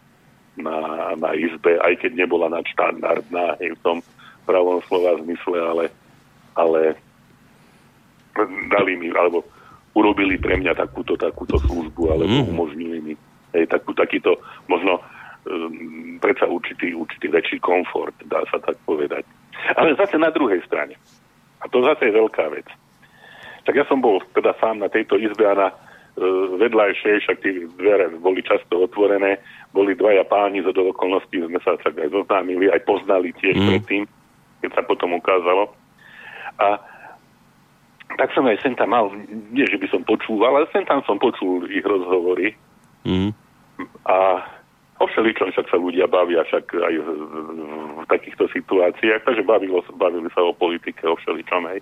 na, 0.57 0.77
na 1.19 1.29
izbe, 1.35 1.77
aj 1.83 1.99
keď 2.01 2.25
nebola 2.25 2.49
nadštandardná 2.49 3.59
hej, 3.61 3.75
v 3.77 3.81
tom 3.85 3.97
pravom 4.49 4.81
slova 4.89 5.19
zmysle, 5.21 5.57
ale, 5.61 5.85
ale 6.57 6.97
dali 8.73 8.97
mi, 8.97 9.13
alebo 9.13 9.45
urobili 9.93 10.39
pre 10.39 10.57
mňa 10.57 10.73
takúto, 10.73 11.19
takúto 11.19 11.59
službu, 11.67 12.01
alebo 12.09 12.33
mm. 12.33 12.47
umožnili 12.49 12.97
mi 13.03 13.13
hej, 13.53 13.65
takú, 13.69 13.93
takýto 13.93 14.39
možno 14.65 15.03
um, 15.45 16.17
predsa 16.17 16.47
určitý, 16.47 16.95
určitý 16.95 17.29
väčší 17.29 17.57
komfort, 17.61 18.15
dá 18.25 18.41
sa 18.49 18.57
tak 18.63 18.79
povedať. 18.87 19.27
Ale 19.75 19.93
zase 19.99 20.15
na 20.17 20.31
druhej 20.31 20.63
strane. 20.65 20.95
A 21.59 21.65
to 21.67 21.83
zase 21.83 22.07
je 22.07 22.17
veľká 22.17 22.45
vec. 22.55 22.67
Tak 23.67 23.75
ja 23.75 23.85
som 23.85 23.99
bol 23.99 24.23
teda 24.33 24.55
sám 24.57 24.79
na 24.79 24.89
tejto 24.89 25.19
izbe 25.19 25.43
a 25.43 25.53
na 25.53 25.67
e, 25.69 25.75
vedľajšej, 26.57 27.15
však 27.21 27.37
tie 27.43 27.67
dvere 27.75 28.09
boli 28.17 28.39
často 28.41 28.87
otvorené, 28.87 29.37
boli 29.75 29.93
dvaja 29.93 30.23
páni, 30.25 30.63
zo 30.63 30.71
do 30.71 30.89
okolností 30.89 31.43
sme 31.43 31.59
sa 31.61 31.75
však 31.75 31.99
aj 31.99 32.09
zoznámili, 32.15 32.71
aj 32.71 32.81
poznali 32.87 33.35
tiež 33.37 33.59
mm. 33.59 33.67
predtým, 33.67 34.03
keď 34.63 34.69
sa 34.73 34.83
potom 34.87 35.13
ukázalo. 35.19 35.75
A 36.59 36.79
tak 38.17 38.33
som 38.33 38.47
aj 38.47 38.57
sem 38.63 38.73
tam 38.73 38.95
mal, 38.95 39.11
nie 39.53 39.67
že 39.69 39.77
by 39.77 39.87
som 39.91 40.01
počúval, 40.07 40.55
ale 40.55 40.71
sem 40.73 40.87
tam 40.87 41.03
som 41.05 41.21
počul 41.21 41.67
ich 41.69 41.85
rozhovory. 41.85 42.55
Mm. 43.05 43.31
A 44.07 44.43
O 44.99 45.07
všeličom 45.07 45.55
však 45.55 45.71
sa 45.71 45.79
ľudia 45.79 46.11
bavia 46.11 46.43
však 46.43 46.75
aj 46.75 46.95
v, 46.99 47.07
takýchto 48.11 48.51
situáciách, 48.51 49.23
takže 49.23 49.47
bavilo, 49.47 49.79
bavili 49.95 50.27
sa 50.35 50.43
o 50.43 50.51
politike, 50.51 51.07
o 51.07 51.15
všeličom, 51.15 51.71
hej. 51.71 51.79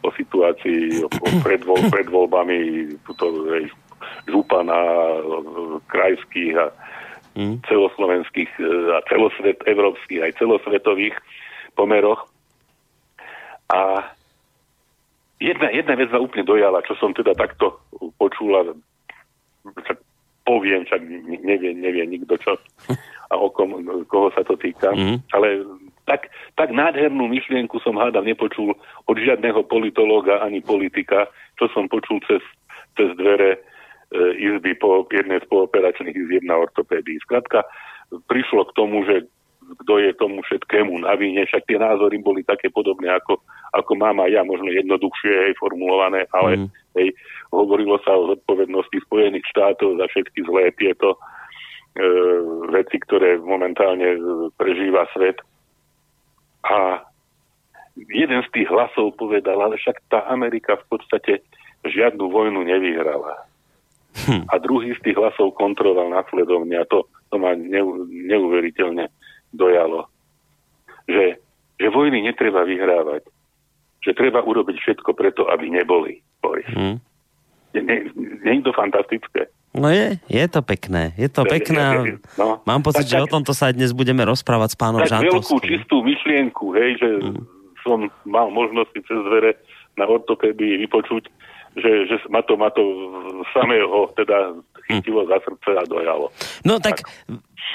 O 0.00 0.08
situácii 0.12 1.04
o, 1.04 1.08
o 1.08 1.28
predvol, 1.44 1.76
pred 1.92 2.08
voľbami 2.08 2.58
tuto, 3.04 3.28
hej, 3.52 3.68
župana 4.24 4.76
krajských 5.88 6.54
a 6.56 6.66
mm. 7.36 7.68
celoslovenských 7.68 8.50
e, 8.56 8.64
a 8.96 8.98
celosvet, 9.08 9.60
európskych 9.68 10.20
aj 10.24 10.32
celosvetových 10.40 11.16
pomeroch. 11.76 12.24
A 13.68 14.00
jedna, 15.42 15.68
jedna 15.70 15.94
vec 15.98 16.08
ma 16.08 16.24
úplne 16.24 16.48
dojala, 16.48 16.86
čo 16.88 16.96
som 16.96 17.12
teda 17.12 17.36
takto 17.36 17.76
počula, 18.16 18.72
poviem, 20.46 20.86
však 20.86 21.02
nevie, 21.42 21.74
nevie 21.74 22.06
nikto 22.06 22.38
čo 22.38 22.54
a 23.30 23.34
o 23.34 23.50
kom, 23.50 23.74
koho 24.06 24.30
sa 24.30 24.46
to 24.46 24.54
týka. 24.54 24.94
Mm. 24.94 25.18
Ale 25.34 25.66
tak, 26.06 26.30
tak 26.54 26.70
nádhernú 26.70 27.26
myšlienku 27.26 27.82
som 27.82 27.98
hádal 27.98 28.22
nepočul 28.22 28.78
od 29.10 29.16
žiadneho 29.18 29.66
politológa 29.66 30.38
ani 30.46 30.62
politika, 30.62 31.26
čo 31.58 31.66
som 31.74 31.90
počul 31.90 32.22
cez, 32.30 32.42
cez 32.94 33.10
dvere 33.18 33.58
e, 33.58 33.60
izby 34.38 34.78
po 34.78 35.02
jednej 35.10 35.42
z 35.42 35.46
pooperačných 35.50 36.14
izieb 36.14 36.46
na 36.46 36.62
ortopédii. 36.62 37.18
Skrátka, 37.26 37.66
prišlo 38.30 38.70
k 38.70 38.76
tomu, 38.78 39.02
že 39.02 39.26
kto 39.82 39.98
je 39.98 40.14
tomu 40.14 40.46
všetkému 40.46 41.02
na 41.02 41.18
vine, 41.18 41.42
však 41.42 41.66
tie 41.66 41.82
názory 41.82 42.22
boli 42.22 42.46
také 42.46 42.70
podobné, 42.70 43.10
ako, 43.10 43.42
ako 43.72 43.92
mám 43.98 44.22
aj 44.22 44.30
ja, 44.30 44.42
možno 44.46 44.70
jednoduchšie 44.70 45.32
hej, 45.48 45.52
formulované, 45.58 46.28
ale 46.30 46.66
mm. 46.66 46.68
hej, 46.98 47.08
hovorilo 47.50 47.98
sa 48.04 48.14
o 48.14 48.34
zodpovednosti 48.34 48.98
Spojených 49.06 49.46
štátov 49.50 49.98
za 49.98 50.06
všetky 50.10 50.46
zlé 50.46 50.70
tieto 50.76 51.16
e, 51.16 51.18
veci, 52.70 52.96
ktoré 53.02 53.40
momentálne 53.40 54.18
prežíva 54.54 55.08
svet. 55.16 55.42
A 56.66 57.02
jeden 57.96 58.40
z 58.46 58.48
tých 58.52 58.68
hlasov 58.70 59.14
povedal, 59.18 59.58
ale 59.58 59.78
však 59.78 59.96
tá 60.10 60.26
Amerika 60.30 60.76
v 60.76 60.98
podstate 60.98 61.32
žiadnu 61.86 62.30
vojnu 62.30 62.62
nevyhrala. 62.66 63.46
Hm. 64.26 64.48
A 64.48 64.54
druhý 64.58 64.96
z 64.96 65.00
tých 65.04 65.16
hlasov 65.20 65.54
kontroloval 65.54 66.08
následovne 66.08 66.80
a 66.80 66.88
to, 66.88 67.04
to 67.28 67.36
ma 67.36 67.52
neuveriteľne 67.54 69.12
dojalo. 69.52 70.08
Že 71.06 71.38
že 71.76 71.88
vojny 71.92 72.24
netreba 72.24 72.64
vyhrávať. 72.64 73.28
Že 74.04 74.12
treba 74.14 74.40
urobiť 74.44 74.76
všetko 74.78 75.10
preto, 75.16 75.48
aby 75.50 75.72
neboli. 75.72 76.22
Boris. 76.42 76.68
Mm. 76.72 76.98
Nie, 77.76 78.08
je 78.56 78.62
to 78.64 78.72
fantastické? 78.72 79.52
No 79.76 79.92
je, 79.92 80.16
je 80.32 80.44
to 80.48 80.64
pekné. 80.64 81.12
Je 81.20 81.28
to 81.28 81.44
pekné. 81.44 82.16
No, 82.40 82.64
Mám 82.64 82.80
pocit, 82.80 83.04
tak, 83.04 83.12
že 83.12 83.16
tak, 83.20 83.24
o 83.28 83.28
tomto 83.28 83.52
sa 83.52 83.68
dnes 83.76 83.92
budeme 83.92 84.24
rozprávať 84.24 84.72
s 84.72 84.76
pánom 84.80 85.04
tak 85.04 85.12
Žantovským. 85.12 85.36
veľkú 85.36 85.56
čistú 85.60 85.96
myšlienku, 86.00 86.64
hej, 86.72 86.90
že 86.96 87.08
mm. 87.20 87.36
som 87.84 88.08
mal 88.24 88.48
možnosť 88.48 89.04
cez 89.04 89.20
dvere 89.28 89.60
na 90.00 90.08
ortopédii 90.08 90.80
vypočuť, 90.88 91.28
že, 91.76 92.08
že 92.08 92.16
ma, 92.32 92.40
to, 92.40 92.56
ma 92.56 92.72
to 92.72 92.80
samého 93.52 94.08
teda 94.16 94.56
chytilo 94.88 95.28
mm. 95.28 95.28
za 95.28 95.36
srdce 95.44 95.70
a 95.76 95.84
dojalo. 95.84 96.32
No 96.64 96.80
tak, 96.80 97.04
tak 97.04 97.12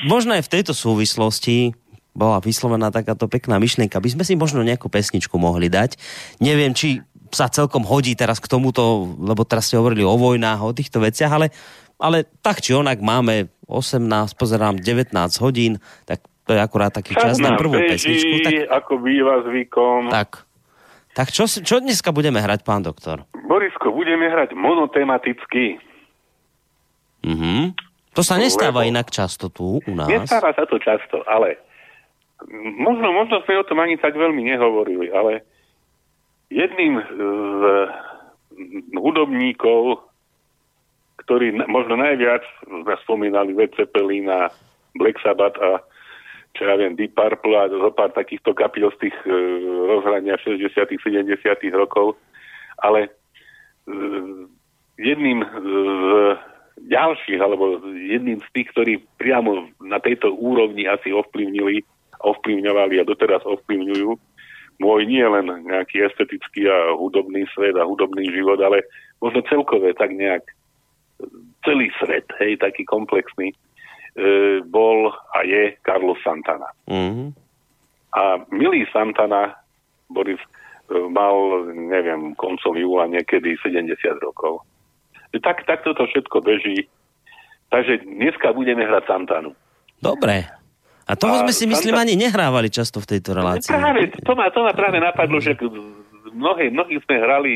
možno 0.09 0.33
aj 0.33 0.49
v 0.49 0.53
tejto 0.57 0.73
súvislosti 0.73 1.77
bola 2.11 2.43
vyslovená 2.43 2.91
takáto 2.91 3.27
pekná 3.31 3.55
myšlienka. 3.57 4.03
By 4.03 4.09
sme 4.19 4.23
si 4.27 4.35
možno 4.35 4.61
nejakú 4.61 4.91
pesničku 4.91 5.39
mohli 5.39 5.71
dať. 5.71 5.95
Neviem, 6.43 6.75
či 6.75 6.99
sa 7.31 7.47
celkom 7.47 7.87
hodí 7.87 8.13
teraz 8.13 8.43
k 8.43 8.51
tomuto, 8.51 9.15
lebo 9.15 9.47
teraz 9.47 9.71
ste 9.71 9.79
hovorili 9.79 10.03
o 10.03 10.19
vojnách, 10.19 10.59
o 10.59 10.75
týchto 10.75 10.99
veciach, 10.99 11.31
ale, 11.31 11.47
ale 11.95 12.27
tak 12.43 12.59
či 12.59 12.75
onak 12.75 12.99
máme 12.99 13.47
18, 13.71 14.35
pozerám 14.35 14.75
19 14.83 15.15
hodín, 15.39 15.79
tak 16.03 16.19
to 16.43 16.51
je 16.51 16.59
akurát 16.59 16.91
taký 16.91 17.15
čas 17.15 17.39
na 17.39 17.55
prvú 17.55 17.79
beží, 17.79 18.11
pesničku. 18.11 18.35
Tak, 18.43 18.53
ako 18.83 18.93
býva 18.99 19.47
zvykom. 19.47 20.11
Tak, 20.11 20.43
tak 21.15 21.31
čo, 21.31 21.47
čo 21.47 21.79
dneska 21.79 22.11
budeme 22.11 22.43
hrať, 22.43 22.67
pán 22.67 22.83
doktor? 22.83 23.23
Borisko, 23.47 23.95
budeme 23.95 24.27
hrať 24.27 24.51
monotematicky. 24.51 25.79
Mhm. 27.23 27.71
To 28.11 28.27
sa 28.27 28.35
nestáva 28.35 28.83
Lebo... 28.83 28.91
inak 28.91 29.07
často 29.07 29.47
tu 29.47 29.79
u 29.79 29.93
nás. 29.95 30.11
Nestáva 30.11 30.51
sa 30.51 30.67
to 30.67 30.75
často, 30.83 31.23
ale 31.23 31.55
možno, 32.49 33.13
možno 33.13 33.41
sme 33.45 33.61
o 33.61 33.67
tom 33.67 33.79
ani 33.81 33.97
tak 34.01 34.17
veľmi 34.17 34.41
nehovorili, 34.41 35.13
ale 35.13 35.45
jedným 36.49 36.99
z 36.99 37.61
hudobníkov, 38.97 40.03
ktorý 41.25 41.53
možno 41.69 41.95
najviac 42.01 42.41
spomínali 43.05 43.53
Led 43.53 43.71
Zeppelin 43.77 44.27
a 44.27 44.49
Black 44.97 45.21
Sabbath 45.21 45.55
a 45.61 45.79
čo 46.51 46.67
ja 46.67 46.75
viem, 46.75 46.99
Deep 46.99 47.15
Purple 47.15 47.55
a 47.55 47.71
zo 47.71 47.95
pár 47.95 48.11
takýchto 48.11 48.51
kapiel 48.51 48.91
z 48.99 49.07
tých 49.07 49.15
e, 49.23 49.31
rozhrania 49.87 50.35
60 50.35 50.67
70 50.67 51.39
rokov, 51.71 52.19
ale 52.83 53.07
e, 53.07 53.09
jedným 54.99 55.47
z 55.47 55.65
ďalších, 56.91 57.39
alebo 57.39 57.79
jedným 57.87 58.43
z 58.43 58.49
tých, 58.51 58.67
ktorí 58.75 58.93
priamo 59.15 59.71
na 59.79 60.03
tejto 60.03 60.35
úrovni 60.35 60.91
asi 60.91 61.15
ovplyvnili, 61.15 61.87
ovplyvňovali 62.23 63.01
a 63.01 63.07
doteraz 63.07 63.41
ovplyvňujú, 63.45 64.09
môj 64.81 65.01
nie 65.05 65.21
len 65.21 65.45
nejaký 65.69 66.09
estetický 66.09 66.65
a 66.65 66.97
hudobný 66.97 67.45
svet 67.53 67.77
a 67.77 67.85
hudobný 67.85 68.25
život, 68.33 68.57
ale 68.61 68.81
možno 69.21 69.45
celkové 69.45 69.93
tak 69.93 70.09
nejak 70.13 70.41
celý 71.61 71.93
svet, 72.01 72.25
hej, 72.41 72.57
taký 72.57 72.81
komplexný, 72.89 73.53
e, 73.53 73.57
bol 74.65 75.13
a 75.37 75.45
je 75.45 75.77
Carlos 75.85 76.17
Santana. 76.25 76.73
Mm-hmm. 76.89 77.29
A 78.17 78.23
milý 78.49 78.89
Santana, 78.89 79.53
Boris, 80.09 80.41
e, 80.41 80.97
mal, 81.13 81.69
neviem, 81.69 82.33
koncom 82.33 82.73
júla 82.73 83.05
niekedy 83.05 83.53
70 83.61 83.93
rokov. 84.25 84.65
Tak, 85.31 85.63
tak 85.69 85.85
toto 85.85 86.09
všetko 86.09 86.41
beží. 86.41 86.89
Takže 87.71 88.03
dneska 88.03 88.51
budeme 88.51 88.83
hrať 88.83 89.07
Santanu. 89.07 89.55
Dobre. 90.01 90.60
A 91.11 91.19
toho 91.19 91.43
sme 91.43 91.51
si, 91.51 91.67
myslím, 91.67 91.99
ani 91.99 92.15
nehrávali 92.15 92.71
často 92.71 93.03
v 93.03 93.09
tejto 93.11 93.35
relácii. 93.35 93.67
Práve, 93.67 94.07
to 94.23 94.31
ma, 94.31 94.47
to 94.47 94.63
ma 94.63 94.71
práve 94.71 95.03
napadlo, 95.03 95.43
že 95.43 95.59
mnohí, 96.31 96.71
mnohí 96.71 97.03
sme 97.03 97.15
hrali 97.19 97.51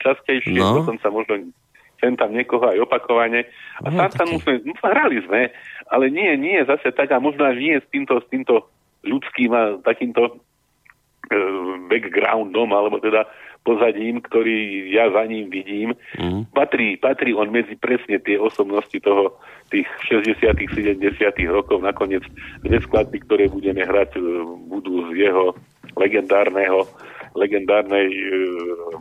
častejšie, 0.00 0.56
no. 0.56 0.88
sa 0.96 1.12
možno 1.12 1.52
sem 2.00 2.16
tam 2.16 2.32
niekoho 2.32 2.64
aj 2.64 2.80
opakovane. 2.80 3.44
A 3.84 3.92
no, 3.92 3.96
Santanu 3.96 4.40
sme, 4.40 4.60
no, 4.64 4.72
hrali 4.80 5.20
sme, 5.24 5.52
ale 5.92 6.08
nie, 6.08 6.32
nie 6.40 6.64
zase 6.64 6.92
tak 6.96 7.12
a 7.12 7.20
možno 7.20 7.44
až 7.44 7.60
nie 7.60 7.76
s 7.76 7.86
týmto, 7.92 8.20
s 8.20 8.26
týmto 8.32 8.68
ľudským 9.04 9.52
a 9.52 9.62
takýmto 9.84 10.22
uh, 10.32 11.72
backgroundom, 11.92 12.72
alebo 12.72 13.00
teda 13.00 13.28
pozadím, 13.64 14.20
ktorý 14.20 14.92
ja 14.92 15.08
za 15.08 15.24
ním 15.24 15.48
vidím. 15.48 15.96
Mm. 16.20 16.46
Patrí, 16.52 17.00
patrí 17.00 17.32
on 17.32 17.48
medzi 17.48 17.74
presne 17.80 18.20
tie 18.20 18.36
osobnosti 18.36 18.94
toho, 19.00 19.40
tých 19.72 19.88
60 20.06 20.44
70 20.44 21.00
rokov. 21.48 21.80
Nakoniec 21.80 22.22
dve 22.60 22.78
skladby, 22.84 23.24
ktoré 23.24 23.48
budeme 23.48 23.82
hrať, 23.82 24.20
e, 24.20 24.22
budú 24.68 25.08
z 25.10 25.26
jeho 25.26 25.56
legendárneho, 25.96 26.84
legendárnej 27.32 28.12
e, 28.12 28.20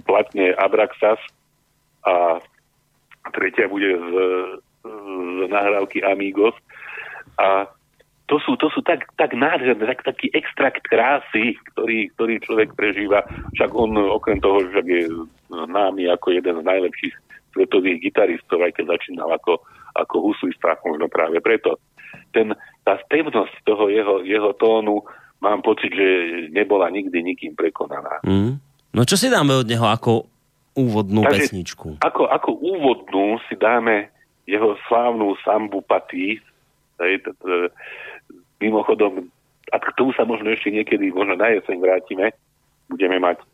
platne 0.08 0.56
Abraxas 0.56 1.20
a 2.08 2.40
tretia 3.36 3.68
bude 3.68 3.92
z, 4.00 4.16
z 4.88 5.40
nahrávky 5.52 6.00
Amigos. 6.08 6.56
A 7.36 7.68
to 8.34 8.42
sú, 8.42 8.58
to 8.58 8.66
sú 8.74 8.82
tak, 8.82 9.06
tak 9.14 9.38
nádherné, 9.38 9.86
tak, 9.86 10.02
taký 10.02 10.34
extrakt 10.34 10.82
krásy, 10.90 11.54
ktorý, 11.70 12.10
ktorý 12.18 12.42
človek 12.42 12.74
prežíva. 12.74 13.22
Však 13.54 13.70
on 13.78 13.94
okrem 13.94 14.42
toho, 14.42 14.66
že 14.74 14.82
je 14.82 15.06
známy 15.54 16.10
ako 16.10 16.34
jeden 16.34 16.58
z 16.58 16.66
najlepších 16.66 17.14
svetových 17.54 18.10
gitaristov, 18.10 18.66
aj 18.66 18.74
keď 18.74 18.98
začínal 18.98 19.30
ako, 19.38 19.62
ako 19.94 20.16
huslista, 20.34 20.74
možno 20.82 21.06
práve 21.14 21.38
preto. 21.46 21.78
Ten, 22.34 22.58
tá 22.82 22.98
stevnosť 23.06 23.54
toho 23.70 23.94
jeho, 23.94 24.26
jeho 24.26 24.50
tónu 24.58 25.06
mám 25.38 25.62
pocit, 25.62 25.94
že 25.94 26.10
nebola 26.50 26.90
nikdy 26.90 27.22
nikým 27.22 27.54
prekonaná. 27.54 28.18
Mm. 28.26 28.58
No 28.98 29.02
čo 29.06 29.14
si 29.14 29.30
dáme 29.30 29.62
od 29.62 29.70
neho 29.70 29.86
ako 29.86 30.26
úvodnú 30.74 31.22
Takže, 31.22 31.54
pesničku? 31.54 32.02
Ako, 32.02 32.26
ako 32.26 32.50
úvodnú 32.58 33.38
si 33.46 33.54
dáme 33.54 34.10
jeho 34.50 34.74
slávnu 34.90 35.38
sambu 35.46 35.86
Patí, 35.86 36.42
Mimochodom, 38.64 39.28
a 39.72 39.76
k 39.76 39.92
tomu 40.00 40.16
sa 40.16 40.24
možno 40.24 40.56
ešte 40.56 40.72
niekedy, 40.72 41.12
možno 41.12 41.36
na 41.36 41.52
jeseň 41.52 41.84
vrátime, 41.84 42.32
budeme 42.88 43.20
mať, 43.20 43.44
e, 43.44 43.46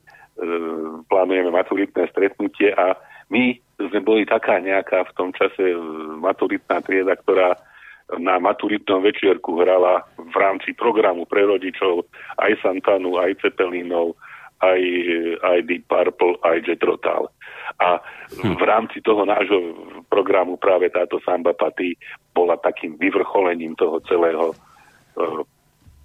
plánujeme 1.10 1.50
maturitné 1.50 2.06
stretnutie 2.14 2.70
a 2.78 2.94
my 3.34 3.58
sme 3.80 4.00
boli 4.06 4.24
taká 4.30 4.62
nejaká 4.62 5.10
v 5.10 5.16
tom 5.18 5.30
čase 5.34 5.74
e, 5.74 5.78
maturitná 6.22 6.82
trieda, 6.86 7.18
ktorá 7.18 7.58
na 8.18 8.42
maturitnom 8.42 9.06
večierku 9.06 9.62
hrala 9.62 10.02
v 10.18 10.36
rámci 10.38 10.74
programu 10.74 11.30
pre 11.30 11.46
rodičov 11.46 12.10
aj 12.42 12.58
Santanu, 12.66 13.22
aj 13.22 13.38
Cepelínov, 13.38 14.18
aj, 14.66 14.82
aj 15.46 15.58
Deep 15.70 15.86
Purple, 15.86 16.42
aj 16.42 16.58
Jet 16.66 16.82
Rotal. 16.82 17.30
A 17.78 18.02
hm. 18.34 18.58
v 18.58 18.64
rámci 18.66 18.98
toho 19.06 19.24
nášho 19.30 19.78
programu 20.10 20.58
práve 20.58 20.90
táto 20.90 21.22
Samba 21.22 21.54
Paty 21.54 21.94
bola 22.34 22.58
takým 22.58 22.98
vyvrcholením 22.98 23.78
toho 23.78 24.02
celého 24.10 24.58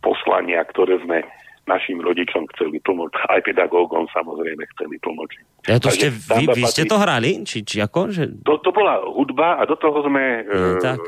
poslania, 0.05 0.61
ktoré 0.68 1.00
sme 1.00 1.24
našim 1.64 1.96
rodičom 2.05 2.44
chceli 2.55 2.77
tlmočiť. 2.85 3.24
Aj 3.24 3.40
pedagógom 3.40 4.05
samozrejme 4.12 4.68
chceli 4.77 5.00
tlmočiť. 5.00 5.44
Ja 5.64 5.81
to 5.81 5.88
ste, 5.88 6.12
vy, 6.12 6.44
vy 6.53 6.64
ste 6.68 6.85
to 6.85 7.00
hrali? 7.00 7.40
Či, 7.40 7.64
či 7.64 7.81
ako? 7.81 8.12
Že... 8.12 8.44
To, 8.44 8.61
to 8.61 8.68
bola 8.68 9.00
hudba 9.00 9.57
a 9.57 9.62
do 9.64 9.77
toho 9.81 10.05
sme 10.05 10.44
no, 10.44 10.77
uh, 10.77 11.00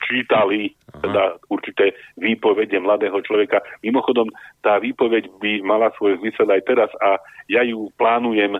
čítali 0.00 0.72
Aha. 0.72 1.04
teda 1.04 1.22
určité 1.52 1.92
výpovede 2.16 2.80
mladého 2.80 3.20
človeka. 3.20 3.60
Mimochodom, 3.84 4.32
tá 4.64 4.80
výpoveď 4.80 5.28
by 5.36 5.60
mala 5.60 5.92
svoj 6.00 6.16
zmysel 6.24 6.48
aj 6.48 6.62
teraz 6.64 6.90
a 7.04 7.20
ja 7.52 7.60
ju 7.60 7.92
plánujem 8.00 8.56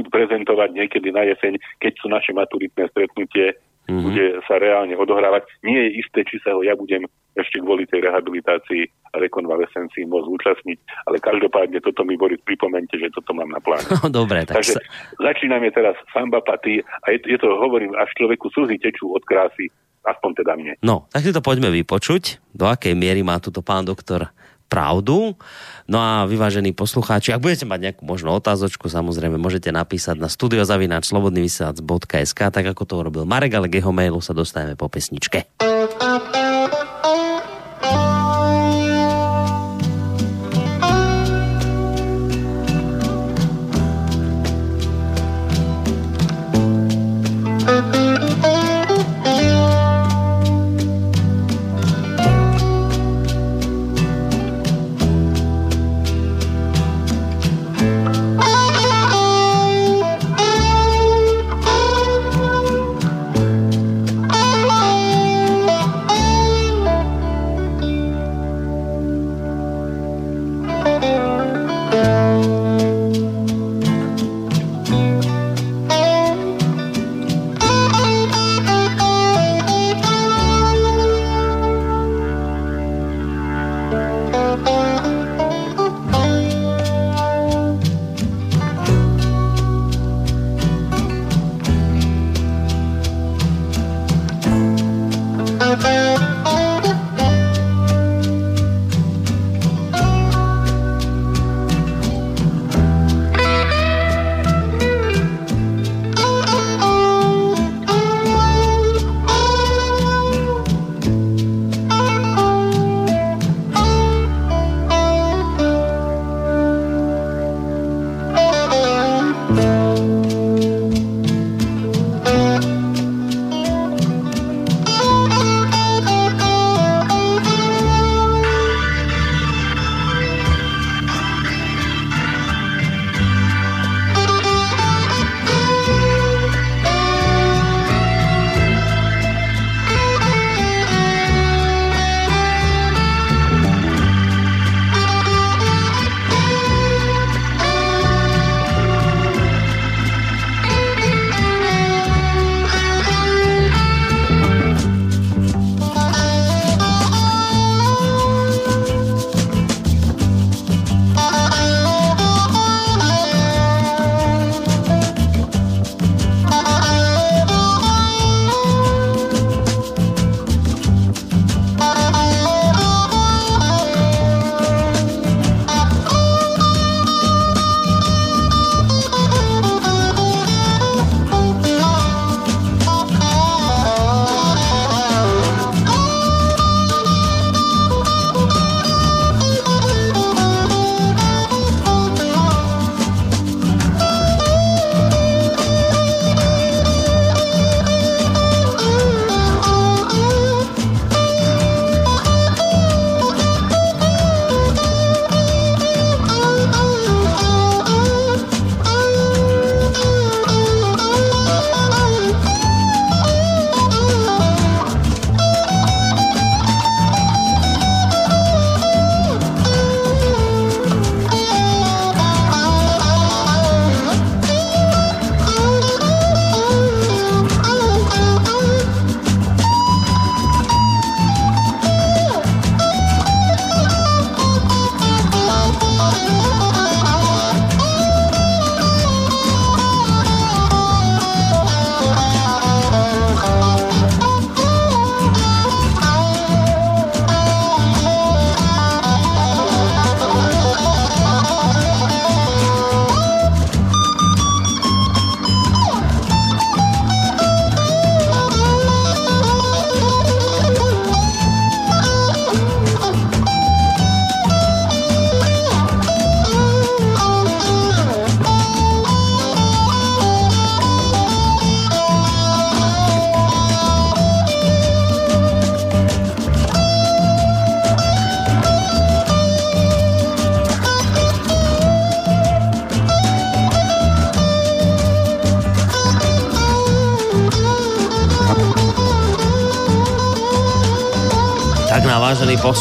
buď 0.00 0.04
prezentovať 0.12 0.68
niekedy 0.76 1.08
na 1.12 1.24
jeseň, 1.24 1.56
keď 1.80 1.92
sú 1.96 2.12
naše 2.12 2.36
maturitné 2.36 2.92
stretnutie, 2.92 3.56
mm-hmm. 3.90 4.06
bude 4.06 4.24
sa 4.46 4.62
reálne 4.62 4.94
odohrávať. 4.94 5.50
Nie 5.66 5.90
je 5.90 6.00
isté, 6.00 6.22
či 6.22 6.38
sa 6.40 6.54
ho 6.54 6.62
ja 6.62 6.78
budem 6.78 7.10
ešte 7.34 7.62
kvôli 7.62 7.86
tej 7.86 8.06
rehabilitácii 8.06 8.82
a 9.14 9.22
rekonvalescencii 9.22 10.06
môcť 10.06 10.28
účastniť, 10.30 10.78
ale 11.06 11.22
každopádne 11.22 11.78
toto 11.82 12.02
mi 12.02 12.18
Boris 12.18 12.42
pripomente, 12.42 12.98
že 12.98 13.10
toto 13.10 13.34
mám 13.34 13.50
na 13.50 13.62
pláne. 13.62 13.86
Dobre, 14.10 14.46
tak 14.46 14.62
Takže 14.62 14.78
sa... 14.78 14.82
začíname 15.18 15.70
teraz 15.70 15.94
samba 16.10 16.42
paty 16.42 16.82
a 16.82 17.06
je, 17.14 17.18
je 17.26 17.38
to, 17.38 17.54
hovorím, 17.58 17.94
až 17.98 18.10
človeku 18.18 18.50
slzy 18.50 18.82
tečú 18.82 19.14
od 19.14 19.22
krásy, 19.22 19.70
aspoň 20.06 20.30
teda 20.42 20.52
mne. 20.58 20.72
No, 20.82 21.06
tak 21.10 21.22
si 21.22 21.34
to 21.34 21.42
poďme 21.42 21.70
vypočuť, 21.70 22.54
do 22.54 22.66
akej 22.66 22.98
miery 22.98 23.22
má 23.22 23.38
túto 23.38 23.62
pán 23.62 23.86
doktor 23.86 24.30
pravdu. 24.70 25.34
No 25.90 25.98
a 25.98 26.30
vyvážení 26.30 26.70
poslucháči, 26.70 27.34
ak 27.34 27.42
budete 27.42 27.66
mať 27.66 27.90
nejakú 27.90 28.06
možno 28.06 28.30
otázočku, 28.38 28.86
samozrejme 28.86 29.34
môžete 29.34 29.74
napísať 29.74 30.22
na 30.22 30.30
studiozavináč.slobodnyvysielac.sk 30.30 32.40
tak 32.54 32.70
ako 32.70 32.82
to 32.86 33.02
urobil 33.02 33.26
Marek, 33.26 33.58
ale 33.58 33.66
k 33.66 33.82
jeho 33.82 33.90
mailu 33.90 34.22
sa 34.22 34.30
dostaneme 34.30 34.78
po 34.78 34.86
pesničke. 34.86 35.50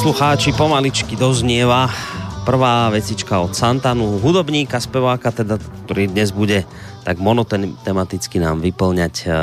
Poslucháči, 0.09 0.57
pomaličky 0.57 1.13
doznieva. 1.13 1.85
Prvá 2.41 2.89
vecička 2.89 3.45
od 3.45 3.53
Santanu, 3.53 4.17
hudobníka, 4.17 4.81
speváka, 4.81 5.29
teda, 5.29 5.61
ktorý 5.89 6.05
dnes 6.05 6.29
bude 6.29 6.69
tak 7.09 7.17
monotematicky 7.17 8.37
nám 8.37 8.61
vyplňať 8.61 9.25
uh, 9.25 9.33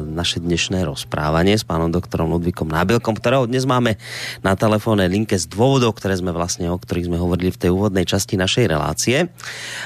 naše 0.00 0.40
dnešné 0.40 0.88
rozprávanie 0.88 1.58
s 1.58 1.66
pánom 1.66 1.92
doktorom 1.92 2.32
Ludvíkom 2.32 2.70
Nábilkom, 2.70 3.18
ktorého 3.18 3.44
dnes 3.44 3.68
máme 3.68 3.98
na 4.40 4.56
telefónnej 4.56 5.10
linke 5.10 5.36
z 5.36 5.44
dôvodov, 5.50 5.98
ktoré 6.00 6.16
sme 6.16 6.30
vlastne, 6.32 6.70
o 6.70 6.78
ktorých 6.78 7.12
sme 7.12 7.18
hovorili 7.20 7.52
v 7.52 7.60
tej 7.66 7.70
úvodnej 7.76 8.06
časti 8.06 8.38
našej 8.38 8.64
relácie. 8.70 9.28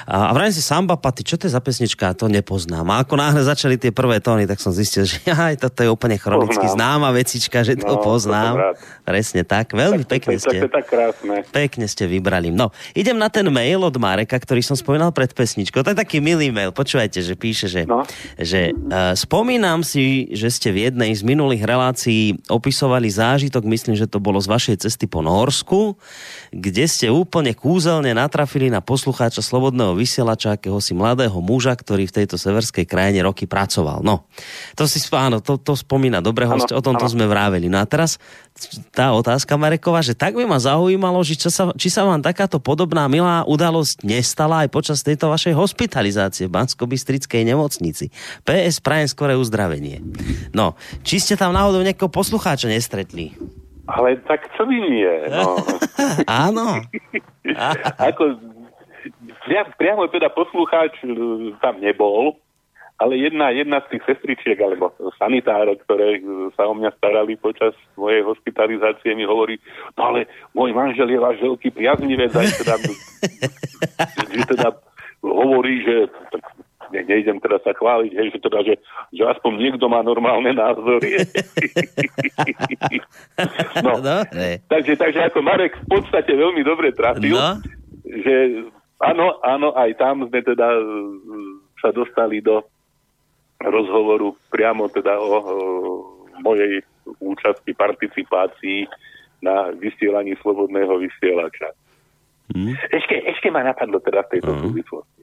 A, 0.06 0.30
vrajím 0.36 0.54
si 0.54 0.62
Samba 0.62 1.00
Paty, 1.00 1.24
čo 1.24 1.40
to 1.40 1.48
je 1.48 1.56
za 1.56 1.64
pesnička, 1.64 2.14
to 2.14 2.30
nepoznám. 2.30 2.86
A 2.92 3.02
ako 3.02 3.18
náhle 3.18 3.42
začali 3.42 3.80
tie 3.80 3.90
prvé 3.90 4.20
tóny, 4.20 4.46
tak 4.46 4.60
som 4.62 4.70
zistil, 4.70 5.08
že 5.08 5.18
aj 5.50 5.58
toto 5.58 5.82
je 5.82 5.90
úplne 5.90 6.20
chronicky 6.20 6.70
poznám. 6.70 7.02
známa 7.02 7.08
vecička, 7.16 7.66
že 7.66 7.80
to 7.80 7.98
no, 7.98 8.04
poznám. 8.04 8.54
To 8.54 8.78
Presne 9.02 9.42
tak, 9.42 9.72
veľmi 9.74 10.06
tak, 10.06 10.22
pekne 10.22 10.36
ste. 10.38 10.56
Je 10.64 10.70
tak 10.70 10.86
krásne. 10.86 11.42
Pekne 11.50 11.90
ste 11.90 12.06
vybrali. 12.06 12.52
No, 12.52 12.70
idem 12.94 13.16
na 13.16 13.26
ten 13.26 13.48
mail 13.50 13.82
od 13.82 13.96
Mareka, 13.96 14.38
ktorý 14.38 14.62
som 14.62 14.78
spomínal 14.78 15.10
pred 15.10 15.34
pesničkou. 15.34 15.82
To 15.82 15.90
je 15.90 15.98
taký 16.04 16.20
milý 16.20 16.52
mail, 16.52 16.68
počúvajte, 16.70 17.24
že 17.24 17.32
píše, 17.32 17.66
že, 17.66 17.88
no. 17.88 18.04
že 18.36 18.76
uh, 18.76 19.16
spomínam 19.16 19.80
si, 19.80 20.28
že 20.36 20.52
ste 20.52 20.68
v 20.68 20.92
jednej 20.92 21.16
z 21.16 21.24
minulých 21.24 21.64
relácií 21.64 22.36
opisovali 22.52 23.08
zážitok, 23.08 23.64
myslím, 23.64 23.96
že 23.96 24.04
to 24.04 24.20
bolo 24.20 24.36
z 24.36 24.52
vašej 24.52 24.76
cesty 24.84 25.08
po 25.08 25.24
Norsku, 25.24 25.96
kde 26.52 26.84
ste 26.84 27.08
úplne 27.08 27.56
kúzelne 27.56 28.12
natrafili 28.12 28.68
na 28.68 28.84
poslucháča 28.84 29.40
Slobodného 29.40 29.96
vysielača, 29.96 30.60
akéhosi 30.60 30.92
mladého 30.92 31.40
muža, 31.40 31.72
ktorý 31.72 32.04
v 32.04 32.22
tejto 32.22 32.36
severskej 32.36 32.84
krajine 32.84 33.24
roky 33.24 33.48
pracoval. 33.48 34.04
No, 34.04 34.28
to 34.76 34.84
si 34.84 35.00
áno, 35.16 35.40
to, 35.40 35.56
to 35.56 35.72
spomína 35.72 36.20
dobre 36.20 36.44
host, 36.44 36.68
o 36.68 36.84
tomto 36.84 37.08
sme 37.08 37.24
vráveli. 37.24 37.72
No 37.72 37.80
a 37.80 37.88
teraz 37.88 38.20
tá 38.94 39.10
otázka 39.10 39.58
Marekova, 39.58 39.98
že 39.98 40.14
tak 40.14 40.38
by 40.38 40.46
ma 40.46 40.62
zaujímalo, 40.62 41.26
že 41.26 41.34
či 41.34 41.50
sa, 41.50 41.74
či 41.74 41.90
sa 41.90 42.06
vám 42.06 42.22
takáto 42.22 42.62
podobná 42.62 43.10
milá 43.10 43.42
udalosť 43.50 44.06
nestala 44.06 44.62
aj 44.62 44.70
počas 44.70 45.02
tejto 45.02 45.26
vašej 45.26 45.58
hospitalizácie 45.58 46.46
v 46.46 46.54
bansko 46.54 46.86
nemocnici. 46.86 48.14
PS 48.46 48.78
prajem 48.78 49.10
skoré 49.10 49.34
uzdravenie. 49.34 49.98
No, 50.54 50.78
či 51.02 51.18
ste 51.18 51.34
tam 51.34 51.50
náhodou 51.50 51.82
nejakého 51.82 52.06
poslucháča 52.06 52.70
nestretli? 52.70 53.34
Ale 53.90 54.22
tak 54.24 54.46
čo 54.54 54.64
by 54.64 54.76
nie? 54.80 55.12
No. 55.34 55.58
Áno. 56.46 56.78
Ako, 58.00 58.38
priamo 59.76 60.06
teda 60.08 60.30
poslucháč 60.30 61.02
tam 61.58 61.74
nebol, 61.82 62.38
ale 62.94 63.18
jedna, 63.18 63.50
jedna 63.50 63.82
z 63.84 63.96
tých 63.96 64.02
sestričiek 64.06 64.58
alebo 64.62 64.94
sanitárov, 65.18 65.82
ktoré 65.82 66.22
sa 66.54 66.70
o 66.70 66.78
mňa 66.78 66.94
starali 66.94 67.34
počas 67.34 67.74
mojej 67.98 68.22
hospitalizácie, 68.22 69.18
mi 69.18 69.26
hovorí, 69.26 69.58
no 69.98 70.14
ale 70.14 70.30
môj 70.54 70.70
manžel 70.70 71.10
je 71.10 71.18
váš 71.18 71.42
veľký 71.42 71.74
priaznivec, 71.74 72.30
aj 72.30 72.48
teda, 72.62 72.74
že 74.30 74.42
teda 74.46 74.68
hovorí, 75.26 75.82
že 75.82 76.06
ne, 76.94 77.02
nejdem 77.02 77.42
teraz 77.42 77.66
sa 77.66 77.74
chváliť, 77.74 78.14
hej, 78.14 78.28
že, 78.30 78.38
teda, 78.38 78.62
že, 78.62 78.74
že 79.10 79.22
aspoň 79.26 79.52
niekto 79.58 79.90
má 79.90 80.06
normálne 80.06 80.54
názory. 80.54 81.18
no, 83.82 83.98
no 83.98 84.22
takže, 84.70 84.94
takže 84.94 85.34
ako 85.34 85.42
Marek 85.42 85.74
v 85.82 85.98
podstate 85.98 86.30
veľmi 86.30 86.62
dobre 86.62 86.94
trafil, 86.94 87.34
no. 87.34 87.58
že 88.06 88.70
áno, 89.02 89.42
áno, 89.42 89.74
aj 89.74 89.90
tam 89.98 90.30
sme 90.30 90.46
teda 90.46 90.78
sa 91.82 91.90
dostali 91.90 92.38
do 92.38 92.62
rozhovoru 93.64 94.36
priamo 94.52 94.88
teda 94.92 95.16
o, 95.16 95.28
o 95.28 95.54
mojej 96.40 96.84
účasti, 97.20 97.72
participácii 97.76 98.88
na 99.44 99.72
vysielaní 99.76 100.36
slobodného 100.40 100.98
vysielača. 101.00 101.72
Hmm. 102.52 102.76
Ešte, 102.92 103.24
ešte 103.24 103.48
ma 103.48 103.64
napadlo 103.64 104.00
teda 104.00 104.24
v 104.24 104.38
tejto 104.38 104.52
hmm. 104.52 104.62
súvislosti. 104.64 105.22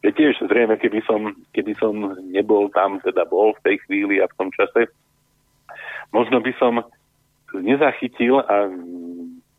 Že 0.00 0.10
tiež 0.16 0.34
zrejme, 0.48 0.80
keby 0.80 1.00
som, 1.04 1.36
keby 1.52 1.76
som 1.76 1.92
nebol 2.32 2.72
tam, 2.72 3.00
teda 3.04 3.28
bol 3.28 3.52
v 3.60 3.64
tej 3.68 3.76
chvíli 3.84 4.16
a 4.20 4.28
v 4.28 4.36
tom 4.36 4.48
čase, 4.48 4.88
možno 6.08 6.40
by 6.40 6.52
som 6.56 6.80
nezachytil 7.52 8.40
a 8.40 8.72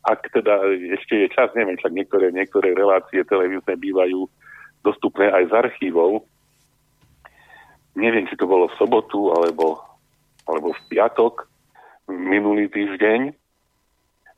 ak 0.02 0.34
teda 0.34 0.66
ešte 0.98 1.14
je 1.14 1.26
čas, 1.30 1.54
neviem, 1.54 1.78
však 1.78 1.94
niektoré, 1.94 2.34
niektoré 2.34 2.74
relácie 2.74 3.22
televízne 3.22 3.78
bývajú 3.78 4.26
dostupné 4.82 5.30
aj 5.30 5.46
z 5.46 5.52
archívov, 5.54 6.26
neviem, 7.96 8.26
či 8.28 8.36
to 8.36 8.48
bolo 8.48 8.68
v 8.68 8.78
sobotu 8.80 9.32
alebo, 9.32 9.80
alebo 10.48 10.72
v 10.72 10.80
piatok 10.92 11.48
minulý 12.08 12.68
týždeň. 12.72 13.32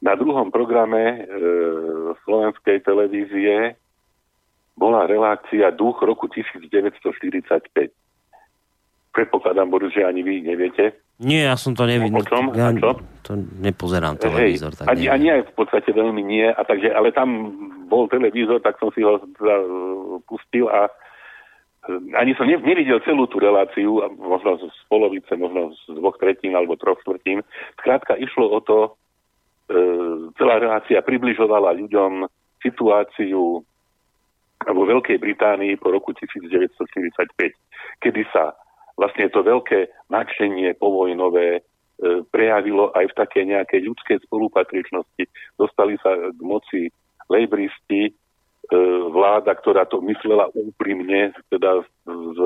Na 0.05 0.15
druhom 0.21 0.53
programe 0.53 1.01
e, 1.01 1.19
slovenskej 2.29 2.85
televízie 2.85 3.79
bola 4.77 5.07
relácia 5.07 5.71
Duch 5.71 6.03
roku 6.03 6.29
1945. 6.29 7.91
Predpokladám, 9.15 9.71
Boris, 9.71 9.95
že 9.95 10.03
ani 10.03 10.27
vy 10.27 10.43
neviete. 10.43 10.99
Nie, 11.23 11.47
ja 11.47 11.55
som 11.55 11.79
to 11.79 11.87
nevidel. 11.87 12.21
O 12.21 12.27
čom? 12.27 12.51
Ja 12.59 12.75
čo? 12.75 12.99
to 13.25 13.39
nepozerám 13.39 14.21
televízor. 14.21 14.77
Tak 14.77 14.91
ani, 14.91 15.09
ani 15.09 15.27
aj 15.41 15.49
v 15.49 15.53
podstate 15.57 15.89
veľmi 15.95 16.21
nie. 16.21 16.45
A 16.45 16.61
takže, 16.67 16.93
ale 16.93 17.15
tam 17.15 17.55
bol 17.89 18.11
televízor, 18.11 18.61
tak 18.61 18.77
som 18.77 18.93
si 18.93 19.01
ho 19.01 19.17
pustil 20.29 20.69
a 20.69 20.93
ani 21.93 22.33
som 22.35 22.49
ne, 22.49 22.57
nevidel 22.57 23.01
celú 23.05 23.29
tú 23.29 23.37
reláciu, 23.37 24.01
možno 24.17 24.57
z 24.57 24.83
polovice, 24.89 25.37
možno 25.37 25.77
z 25.85 25.93
dvoch 25.93 26.17
tretín 26.17 26.57
alebo 26.57 26.81
troch 26.81 26.97
štvrtín. 27.05 27.45
Skrátka 27.81 28.17
išlo 28.17 28.49
o 28.49 28.61
to, 28.65 28.79
e, 28.89 28.91
celá 30.41 30.57
relácia 30.61 31.05
približovala 31.05 31.77
ľuďom 31.77 32.25
situáciu 32.65 33.61
vo 34.65 34.83
Veľkej 34.89 35.21
Británii 35.21 35.77
po 35.77 35.93
roku 35.93 36.17
1945, 36.17 37.53
kedy 38.01 38.23
sa 38.33 38.57
vlastne 38.97 39.29
to 39.29 39.45
veľké 39.45 40.09
nadšenie 40.09 40.81
povojnové 40.81 41.61
e, 41.61 41.63
prejavilo 42.33 42.97
aj 42.97 43.13
v 43.13 43.19
také 43.19 43.41
nejakej 43.45 43.93
ľudskej 43.93 44.25
spolupatričnosti. 44.25 45.25
Dostali 45.61 46.01
sa 46.01 46.17
k 46.33 46.41
moci 46.41 46.89
lejbristi, 47.29 48.15
vláda, 49.13 49.53
ktorá 49.55 49.85
to 49.85 50.01
myslela 50.01 50.49
úprimne, 50.57 51.37
teda 51.53 51.85
s, 51.85 52.39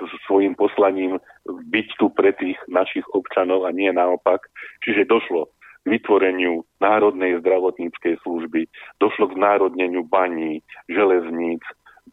s 0.00 0.10
svojím 0.26 0.54
poslaním 0.56 1.20
byť 1.46 1.88
tu 2.00 2.08
pre 2.10 2.32
tých 2.34 2.58
našich 2.66 3.04
občanov 3.12 3.68
a 3.68 3.70
nie 3.70 3.92
naopak. 3.92 4.48
Čiže 4.82 5.08
došlo 5.08 5.52
k 5.84 6.00
vytvoreniu 6.00 6.64
Národnej 6.80 7.38
zdravotníckej 7.44 8.16
služby, 8.24 8.66
došlo 8.98 9.28
k 9.28 9.36
národneniu 9.36 10.08
baní, 10.08 10.64
železníc, 10.88 11.60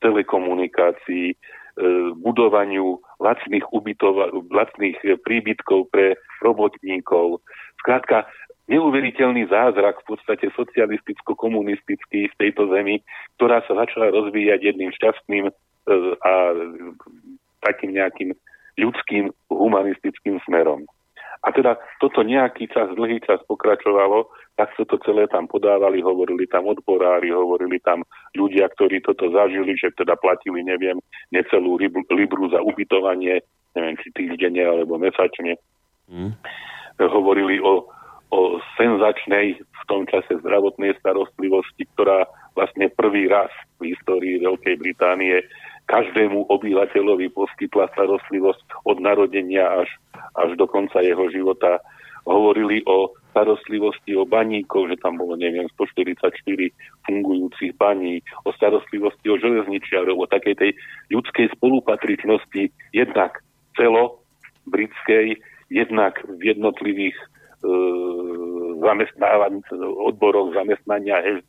telekomunikácií, 0.03 1.31
e, 1.31 1.35
budovaniu 2.19 2.99
lacných, 3.23 3.63
ubytova- 3.71 4.31
lacných 4.51 4.99
príbytkov 5.23 5.87
pre 5.87 6.19
robotníkov. 6.43 7.39
Skrátka, 7.79 8.27
neuveriteľný 8.71 9.51
zázrak 9.51 9.99
v 10.01 10.15
podstate 10.15 10.47
socialisticko-komunistický 10.55 12.31
v 12.31 12.35
tejto 12.39 12.71
zemi, 12.71 13.03
ktorá 13.35 13.59
sa 13.67 13.75
začala 13.75 14.15
rozvíjať 14.15 14.71
jedným 14.71 14.95
šťastným 14.95 15.51
e, 15.51 15.53
a 16.23 16.33
takým 17.59 17.91
nejakým 17.91 18.31
ľudským 18.79 19.35
humanistickým 19.51 20.39
smerom. 20.47 20.87
A 21.41 21.49
teda 21.49 21.73
toto 21.97 22.21
nejaký 22.21 22.69
čas, 22.69 22.93
dlhý 22.93 23.17
čas 23.25 23.41
pokračovalo, 23.49 24.29
tak 24.61 24.69
sa 24.77 24.85
to 24.85 25.01
celé 25.01 25.25
tam 25.25 25.49
podávali, 25.49 25.97
hovorili 26.05 26.45
tam 26.45 26.69
odborári, 26.69 27.33
hovorili 27.33 27.81
tam 27.81 28.05
ľudia, 28.37 28.69
ktorí 28.77 29.01
toto 29.01 29.25
zažili, 29.33 29.73
že 29.73 29.89
teda 29.97 30.13
platili, 30.21 30.61
neviem, 30.61 31.01
necelú 31.33 31.81
libru 32.13 32.45
za 32.53 32.61
ubytovanie, 32.61 33.41
neviem, 33.73 33.97
či 34.05 34.13
týždenne 34.13 34.61
alebo 34.61 35.01
mesačne. 35.01 35.57
Mm. 36.05 36.37
Hovorili 37.01 37.57
o 37.57 37.89
o 38.31 38.63
senzačnej 38.79 39.59
v 39.59 39.83
tom 39.91 40.07
čase 40.07 40.39
zdravotnej 40.39 40.95
starostlivosti, 41.03 41.83
ktorá 41.95 42.25
vlastne 42.55 42.87
prvý 42.91 43.27
raz 43.27 43.51
v 43.79 43.91
histórii 43.91 44.39
Veľkej 44.39 44.79
Británie 44.79 45.43
každému 45.91 46.47
obyvateľovi 46.47 47.35
poskytla 47.35 47.91
starostlivosť 47.91 48.87
od 48.87 48.97
narodenia 49.03 49.83
až, 49.83 49.89
až 50.39 50.55
do 50.55 50.63
konca 50.63 51.03
jeho 51.03 51.27
života. 51.27 51.83
Hovorili 52.23 52.85
o 52.87 53.11
starostlivosti 53.33 54.15
o 54.15 54.23
baníkov, 54.23 54.93
že 54.93 55.01
tam 55.01 55.17
bolo, 55.19 55.35
neviem, 55.35 55.67
144 55.75 56.31
fungujúcich 57.03 57.75
baní, 57.75 58.23
o 58.47 58.53
starostlivosti 58.55 59.27
o 59.27 59.35
železničiarov, 59.35 60.15
o 60.15 60.31
takej 60.31 60.55
tej 60.55 60.71
ľudskej 61.11 61.51
spolupatričnosti 61.59 62.71
jednak 62.93 63.41
celo 63.75 64.21
britskej, 64.69 65.39
jednak 65.71 66.19
v 66.27 66.55
jednotlivých 66.55 67.17
zamestnávaní, 68.81 69.61
odboroch 70.09 70.53
zamestnania, 70.57 71.21
že 71.21 71.45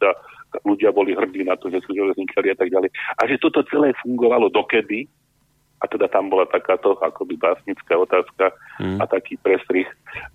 ľudia 0.68 0.92
boli 0.92 1.16
hrdí 1.16 1.48
na 1.48 1.56
to, 1.56 1.72
že 1.72 1.80
sú 1.84 1.96
železničari 1.96 2.52
a 2.52 2.56
tak 2.56 2.68
ďalej. 2.68 2.90
A 2.92 3.20
že 3.24 3.40
toto 3.40 3.64
celé 3.72 3.96
fungovalo 4.04 4.52
dokedy, 4.52 5.08
a 5.82 5.84
teda 5.90 6.06
tam 6.06 6.30
bola 6.30 6.46
takáto 6.46 6.94
akoby 7.02 7.34
básnická 7.40 7.98
otázka 7.98 8.54
mm. 8.78 9.02
a 9.02 9.04
taký 9.10 9.34
prestrih 9.42 9.88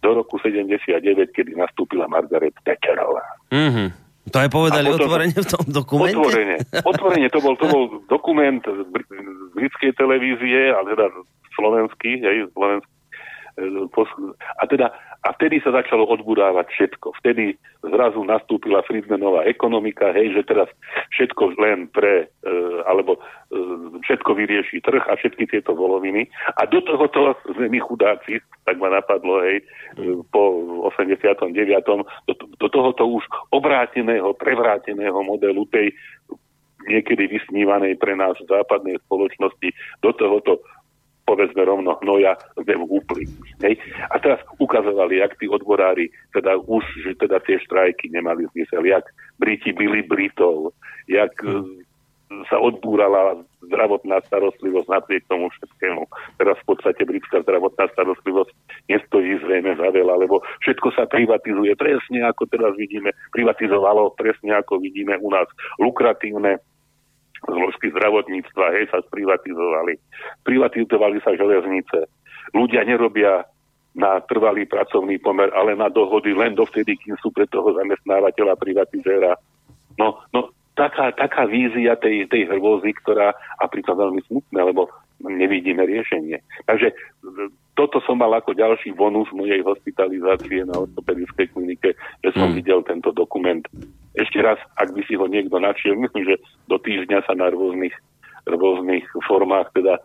do 0.03 0.19
roku 0.19 0.35
79, 0.43 0.91
kedy 1.31 1.55
nastúpila 1.55 2.03
Margaret 2.11 2.51
Thatcherová. 2.67 3.23
Mm-hmm. 3.55 4.07
To 4.27 4.37
aj 4.43 4.49
povedali 4.51 4.91
potom, 4.91 5.07
otvorene 5.07 5.39
v 5.39 5.47
tom 5.47 5.63
dokumente? 5.71 6.19
Otvorene. 6.19 6.57
Otvorene. 6.83 7.27
To 7.31 7.39
bol, 7.39 7.55
to 7.55 7.65
bol 7.71 7.83
dokument 8.11 8.59
z 8.59 8.79
britskej 9.55 9.95
televízie, 9.95 10.75
ale 10.75 10.99
teda 10.99 11.07
slovenský, 11.55 12.19
hej, 12.19 12.51
slovenský. 12.51 12.91
E, 13.55 13.63
a 14.59 14.63
teda 14.67 14.91
a 15.25 15.33
vtedy 15.33 15.57
sa 15.65 15.73
začalo 15.73 16.05
odburávať 16.05 16.69
všetko. 16.69 17.17
Vtedy 17.23 17.57
zrazu 17.81 18.21
nastúpila 18.21 18.85
Friedmanová 18.85 19.49
ekonomika, 19.49 20.13
hej, 20.13 20.37
že 20.37 20.45
teraz 20.45 20.69
všetko 21.15 21.57
len 21.57 21.89
pre, 21.89 22.29
e, 22.45 22.53
alebo 22.85 23.17
e, 23.17 23.19
všetko 24.05 24.31
vyrieši 24.37 24.83
trh 24.85 25.01
a 25.01 25.17
všetky 25.17 25.49
tieto 25.49 25.73
voloviny. 25.73 26.29
A 26.61 26.69
do 26.69 26.79
tohoto 26.85 27.33
sme 27.49 27.67
my 27.67 27.79
chudáci, 27.81 28.37
tak 28.63 28.77
ma 28.77 28.93
napadlo, 28.93 29.41
hej, 29.41 29.65
e, 29.97 30.21
po 30.29 30.41
89. 30.93 31.49
Do, 32.29 32.33
do 32.37 32.67
tohoto 32.69 33.03
už 33.09 33.25
obráteného, 33.49 34.37
prevráteného 34.37 35.17
modelu 35.25 35.65
tej 35.73 35.91
niekedy 36.87 37.27
vysnívanej 37.27 37.99
pre 37.99 38.15
nás 38.15 38.39
v 38.39 38.47
západnej 38.47 38.95
spoločnosti 39.05 39.69
do 39.99 40.09
tohoto 40.15 40.63
povedzme 41.27 41.67
rovno 41.67 41.99
hnoja 41.99 42.39
sme 42.55 42.79
úpli. 42.87 43.27
Hej? 43.59 43.75
A 44.09 44.15
teraz 44.23 44.39
ukazovali, 44.63 45.19
jak 45.19 45.35
tí 45.35 45.51
odborári, 45.51 46.07
teda 46.31 46.55
už, 46.63 46.87
že 47.03 47.19
teda 47.19 47.43
tie 47.43 47.59
štrajky 47.59 48.07
nemali 48.15 48.47
zmysel, 48.55 48.87
jak 48.87 49.03
Briti 49.35 49.75
byli 49.75 50.07
Britov, 50.07 50.71
jak 51.11 51.35
hmm. 51.43 51.83
sa 52.47 52.57
odbúrala 52.63 53.43
zdravotná 53.67 54.23
starostlivosť 54.31 54.87
napriek 54.87 55.27
tomu 55.27 55.51
všetkému. 55.51 56.07
Teraz 56.39 56.55
v 56.63 56.67
podstate 56.71 57.03
britská 57.03 57.43
zdravotná 57.43 57.91
starostlivosť 57.91 58.55
nestojí 58.87 59.43
zrejme 59.43 59.75
za 59.75 59.91
veľa, 59.91 60.23
lebo 60.23 60.39
všetko 60.63 60.95
sa 60.95 61.03
privatizuje 61.11 61.75
presne 61.75 62.23
ako 62.23 62.47
teraz 62.47 62.71
vidíme, 62.79 63.11
privatizovalo 63.35 64.15
presne 64.15 64.55
ako 64.55 64.79
vidíme 64.79 65.19
u 65.19 65.29
nás 65.29 65.47
lukratívne 65.83 66.63
zložky 67.45 67.93
zdravotníctva, 67.93 68.65
hej, 68.73 68.85
sa 68.89 69.03
sprivatizovali. 69.05 69.99
Privatizovali 70.41 71.17
sa 71.21 71.37
železnice. 71.37 72.09
Ľudia 72.55 72.87
nerobia 72.87 73.45
na 73.97 74.21
trvalý 74.25 74.69
pracovný 74.69 75.17
pomer, 75.17 75.49
ale 75.57 75.73
na 75.73 75.89
dohody 75.89 76.33
len 76.33 76.53
dovtedy, 76.53 76.97
kým 77.01 77.17
sú 77.17 77.33
pre 77.33 77.49
toho 77.49 77.73
zamestnávateľa 77.73 78.53
privatizéra. 78.57 79.33
No, 79.97 80.21
no 80.29 80.53
taká, 80.77 81.09
taká 81.17 81.49
vízia 81.49 81.97
tej, 81.97 82.29
tej 82.29 82.45
hrôzy, 82.53 82.93
ktorá, 83.01 83.33
a 83.33 83.65
pritom 83.65 83.97
veľmi 83.97 84.21
smutné, 84.29 84.59
lebo 84.61 84.93
nevidíme 85.17 85.81
riešenie. 85.81 86.37
Takže 86.69 86.93
toto 87.73 87.97
som 88.05 88.21
mal 88.21 88.29
ako 88.37 88.53
ďalší 88.53 88.93
bonus 88.93 89.25
mojej 89.33 89.65
hospitalizácie 89.65 90.61
na 90.69 90.77
ortopedickej 90.77 91.49
klinike, 91.57 91.97
že 92.21 92.29
som 92.37 92.53
mm. 92.53 92.55
videl 92.61 92.85
tento 92.85 93.09
dokument. 93.09 93.65
Ešte 94.17 94.41
raz, 94.41 94.57
ak 94.81 94.91
by 94.97 95.01
si 95.05 95.13
ho 95.13 95.29
niekto 95.29 95.61
načiel, 95.61 95.93
myslím, 95.93 96.25
že 96.25 96.35
do 96.65 96.81
týždňa 96.81 97.21
sa 97.29 97.37
na 97.37 97.53
rôznych, 97.53 97.93
rôznych 98.49 99.05
formách 99.29 99.69
teda 99.77 100.01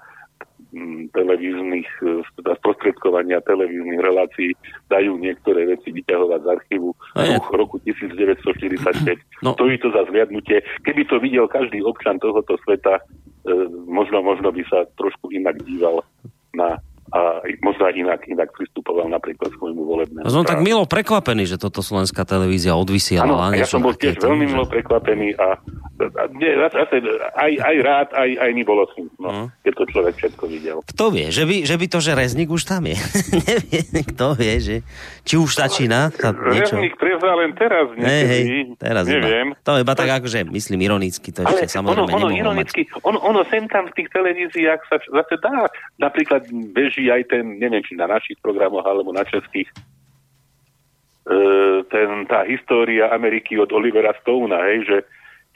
mm, 0.76 1.16
televíznych, 1.16 1.88
teda 2.36 2.52
sprostredkovania 2.60 3.40
televíznych 3.40 4.00
relácií 4.04 4.52
dajú 4.92 5.16
niektoré 5.16 5.64
veci 5.64 5.96
vyťahovať 5.96 6.40
z 6.44 6.48
archívu 6.60 6.88
z 7.16 7.48
roku 7.56 7.80
1945. 7.88 8.84
No. 9.40 9.56
Stojí 9.56 9.80
to 9.80 9.88
za 9.96 10.04
zliadnutie. 10.12 10.60
Keby 10.84 11.08
to 11.08 11.16
videl 11.16 11.48
každý 11.48 11.80
občan 11.80 12.20
tohoto 12.20 12.60
sveta, 12.68 13.00
e, 13.00 13.52
možno, 13.88 14.20
možno 14.20 14.52
by 14.52 14.60
sa 14.68 14.84
trošku 15.00 15.32
inak 15.32 15.56
díval 15.64 16.04
na 16.52 16.76
a 17.12 17.44
možno 17.60 17.84
aj 17.84 17.92
inak, 17.92 18.20
inak 18.24 18.48
pristupoval 18.56 19.04
napríklad 19.12 19.52
svojmu 19.60 19.84
volebnému. 19.84 20.24
Som 20.32 20.48
tak 20.48 20.64
milo 20.64 20.88
prekvapený, 20.88 21.44
že 21.44 21.60
toto 21.60 21.84
slovenská 21.84 22.24
televízia 22.24 22.72
odvysielala. 22.72 23.52
Áno, 23.52 23.60
ja 23.60 23.68
som 23.68 23.84
bol 23.84 23.92
tiež 23.92 24.16
veľmi 24.16 24.48
milo 24.48 24.64
prekvapený 24.64 25.36
a, 25.36 25.60
a 26.00 26.22
nie, 26.32 26.56
zase, 26.56 27.04
aj, 27.36 27.52
aj 27.60 27.76
rád, 27.84 28.08
aj, 28.16 28.30
aj 28.48 28.50
mi 28.56 28.64
bolo 28.64 28.88
smutno, 28.96 29.28
uh-huh. 29.28 29.46
keď 29.60 29.72
to 29.76 29.84
človek 29.92 30.14
všetko 30.16 30.44
videl. 30.48 30.76
Kto 30.88 31.04
vie, 31.12 31.28
že 31.28 31.44
by, 31.44 31.56
že 31.68 31.76
by 31.76 31.86
to, 31.92 31.98
že 32.00 32.12
Reznik 32.16 32.48
už 32.48 32.64
tam 32.64 32.88
je? 32.88 32.96
Nevie, 33.44 34.02
kto 34.08 34.26
vie, 34.32 34.54
že 34.56 34.76
či 35.28 35.36
už 35.36 35.52
začína 35.52 36.08
sa 36.16 36.32
niečo... 36.32 36.80
Reznik 36.80 36.96
prevzal 36.96 37.44
len 37.44 37.52
teraz 37.52 37.92
niekedy, 37.92 38.08
hey, 38.08 38.44
hey, 38.48 38.62
teraz 38.80 39.04
neviem. 39.04 39.52
Iba. 39.52 39.60
To 39.68 39.76
iba 39.76 39.92
tak 39.92 40.08
akože, 40.16 40.48
myslím 40.48 40.88
ironicky, 40.88 41.28
to 41.28 41.44
ešte 41.44 41.68
samozrejme 41.76 42.08
ono, 42.08 42.24
ono, 42.24 42.28
ironicky, 42.32 42.88
mať. 42.88 43.04
ono, 43.04 43.20
ono 43.20 43.44
sem 43.52 43.68
tam 43.68 43.92
v 43.92 44.00
tých 44.00 44.08
televíziách 44.08 44.80
sa 44.88 44.96
zase 44.96 45.36
dá, 45.44 45.68
napríklad 46.00 46.48
beží 46.72 47.01
beží 47.02 47.10
aj 47.10 47.24
ten, 47.26 47.58
neviem, 47.58 47.82
či 47.82 47.98
na 47.98 48.06
našich 48.06 48.38
programoch 48.38 48.86
alebo 48.86 49.10
na 49.10 49.26
českých, 49.26 49.66
e, 51.26 51.82
ten, 51.90 52.26
tá 52.30 52.46
história 52.46 53.10
Ameriky 53.10 53.58
od 53.58 53.74
Olivera 53.74 54.14
Stouna, 54.22 54.62
hej, 54.70 54.86
že 54.86 54.96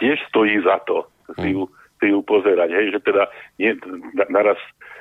tiež 0.02 0.18
stojí 0.26 0.58
za 0.66 0.82
to 0.82 1.06
si 1.38 1.54
ju, 1.54 1.70
si 2.02 2.10
ju 2.10 2.18
pozerať, 2.26 2.70
hej, 2.74 2.86
že 2.98 3.00
teda 3.06 3.30
nie, 3.62 3.78
naraz 4.26 4.58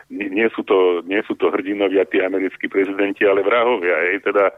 nie, 0.10 0.30
nie, 0.30 0.48
sú 0.54 0.62
to, 0.62 1.02
nie 1.10 1.22
sú 1.26 1.34
to 1.34 1.50
hrdinovia 1.50 2.06
tí 2.06 2.22
americkí 2.22 2.70
prezidenti, 2.70 3.26
ale 3.26 3.42
vrahovia, 3.42 4.14
hej, 4.14 4.22
teda 4.22 4.54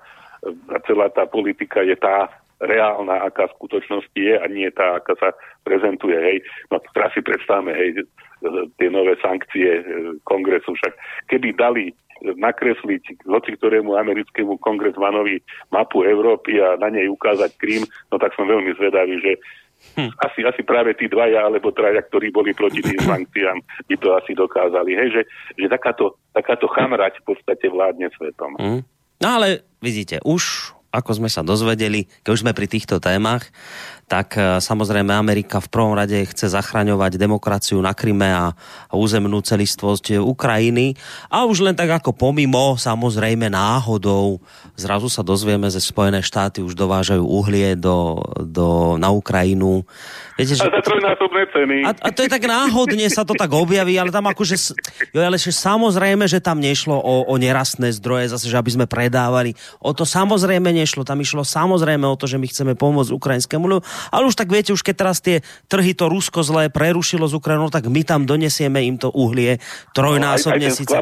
a 0.70 0.78
celá 0.86 1.10
tá 1.10 1.26
politika 1.26 1.82
je 1.82 1.98
tá 1.98 2.30
reálna, 2.62 3.22
aká 3.22 3.50
v 3.50 3.56
skutočnosti 3.62 4.18
je 4.18 4.36
a 4.38 4.46
nie 4.50 4.70
tá, 4.74 4.98
aká 4.98 5.14
sa 5.22 5.30
prezentuje. 5.62 6.18
Hej. 6.18 6.38
No 6.74 6.82
teraz 6.94 7.14
si 7.14 7.22
predstavme, 7.22 7.74
hej, 7.74 8.06
tie 8.78 8.90
nové 8.90 9.18
sankcie 9.22 9.82
e, 9.82 9.84
kongresu. 10.26 10.74
Však 10.74 10.94
keby 11.30 11.54
dali 11.58 11.94
nakresliť 12.18 13.30
voči 13.30 13.54
ktorému 13.54 13.94
americkému 13.94 14.58
kongresmanovi 14.58 15.38
mapu 15.70 16.02
Európy 16.02 16.58
a 16.58 16.74
na 16.82 16.90
nej 16.90 17.06
ukázať 17.06 17.54
Krím, 17.62 17.86
no 18.10 18.18
tak 18.18 18.34
som 18.34 18.50
veľmi 18.50 18.74
zvedavý, 18.78 19.22
že 19.22 19.34
Hm. 19.94 20.10
Asi, 20.26 20.42
asi 20.42 20.66
práve 20.66 20.98
tí 20.98 21.06
dvaja 21.06 21.46
alebo 21.46 21.70
traja, 21.70 22.02
ktorí 22.02 22.34
boli 22.34 22.50
proti 22.58 22.82
tým 22.82 22.98
sankciám, 23.14 23.62
by 23.86 23.96
to 24.02 24.10
asi 24.18 24.34
dokázali. 24.34 24.98
Hej, 24.98 25.10
že, 25.14 25.22
že 25.54 25.70
takáto, 25.70 26.18
takáto 26.34 26.66
chamrať 26.66 27.22
v 27.22 27.34
podstate 27.34 27.70
vládne 27.70 28.10
svetom. 28.18 28.58
Hm. 28.58 28.82
No 29.22 29.28
ale 29.38 29.70
vidíte, 29.78 30.18
už 30.26 30.74
ako 30.92 31.24
sme 31.24 31.30
sa 31.30 31.44
dozvedeli, 31.44 32.08
keď 32.24 32.32
už 32.32 32.42
sme 32.48 32.56
pri 32.56 32.68
týchto 32.72 32.98
témach, 33.04 33.48
tak 34.08 34.40
e, 34.40 34.64
samozrejme 34.64 35.12
Amerika 35.12 35.60
v 35.60 35.68
prvom 35.68 35.92
rade 35.92 36.16
chce 36.16 36.48
zachraňovať 36.56 37.20
demokraciu 37.20 37.76
na 37.84 37.92
Kryme 37.92 38.32
a, 38.32 38.56
a 38.88 38.94
územnú 38.96 39.44
celistvosť 39.44 40.24
Ukrajiny. 40.24 40.96
A 41.28 41.44
už 41.44 41.68
len 41.68 41.76
tak 41.76 41.92
ako 41.92 42.16
pomimo, 42.16 42.80
samozrejme 42.80 43.52
náhodou, 43.52 44.40
zrazu 44.80 45.12
sa 45.12 45.28
dozvieme, 45.28 45.68
že 45.68 45.84
Spojené 45.84 46.24
štáty 46.24 46.64
už 46.64 46.72
dovážajú 46.80 47.20
uhlie 47.20 47.76
do, 47.76 48.24
do, 48.40 48.96
na 48.96 49.12
Ukrajinu. 49.12 49.84
Viete, 50.40 50.56
že... 50.56 50.64
A 50.64 50.72
za 50.72 50.84
trojnásobné 50.88 51.44
ceny. 51.52 51.78
A, 51.84 51.92
a 51.92 52.10
to 52.16 52.24
je 52.24 52.32
tak 52.32 52.48
náhodne 52.48 53.12
sa 53.12 53.28
to 53.28 53.36
tak 53.36 53.52
objaví, 53.52 54.00
ale 54.00 54.14
tam 54.16 54.32
akože... 54.32 54.56
Jo, 55.12 55.20
ale 55.28 55.36
že 55.36 55.52
samozrejme, 55.52 56.24
že 56.32 56.40
tam 56.40 56.64
nešlo 56.64 56.96
o, 56.96 57.28
o 57.28 57.34
nerastné 57.36 57.92
zdroje, 57.92 58.32
zase, 58.32 58.48
že 58.48 58.56
aby 58.56 58.72
sme 58.72 58.86
predávali. 58.88 59.52
O 59.84 59.92
to 59.92 60.08
samozrejme 60.08 60.70
nešlo. 60.78 61.02
Tam 61.02 61.18
išlo 61.18 61.42
samozrejme 61.42 62.06
o 62.06 62.14
to, 62.14 62.30
že 62.30 62.38
my 62.38 62.46
chceme 62.46 62.74
pomôcť 62.78 63.10
ukrajinskému 63.14 63.66
ale 64.14 64.24
už 64.30 64.36
tak 64.38 64.54
viete, 64.54 64.72
už 64.72 64.86
keď 64.86 64.96
teraz 64.96 65.18
tie 65.20 65.42
trhy 65.68 65.98
to 65.98 66.08
Rusko 66.08 66.46
zlé 66.46 66.70
prerušilo 66.70 67.26
z 67.28 67.34
Ukrajinou, 67.36 67.74
tak 67.74 67.90
my 67.90 68.02
tam 68.06 68.24
donesieme 68.24 68.86
im 68.86 68.96
to 68.96 69.12
uhlie 69.12 69.60
trojnásobne 69.92 70.68
no, 70.68 70.70
aj, 70.70 70.76
aj 70.76 70.80
síce. 70.80 70.96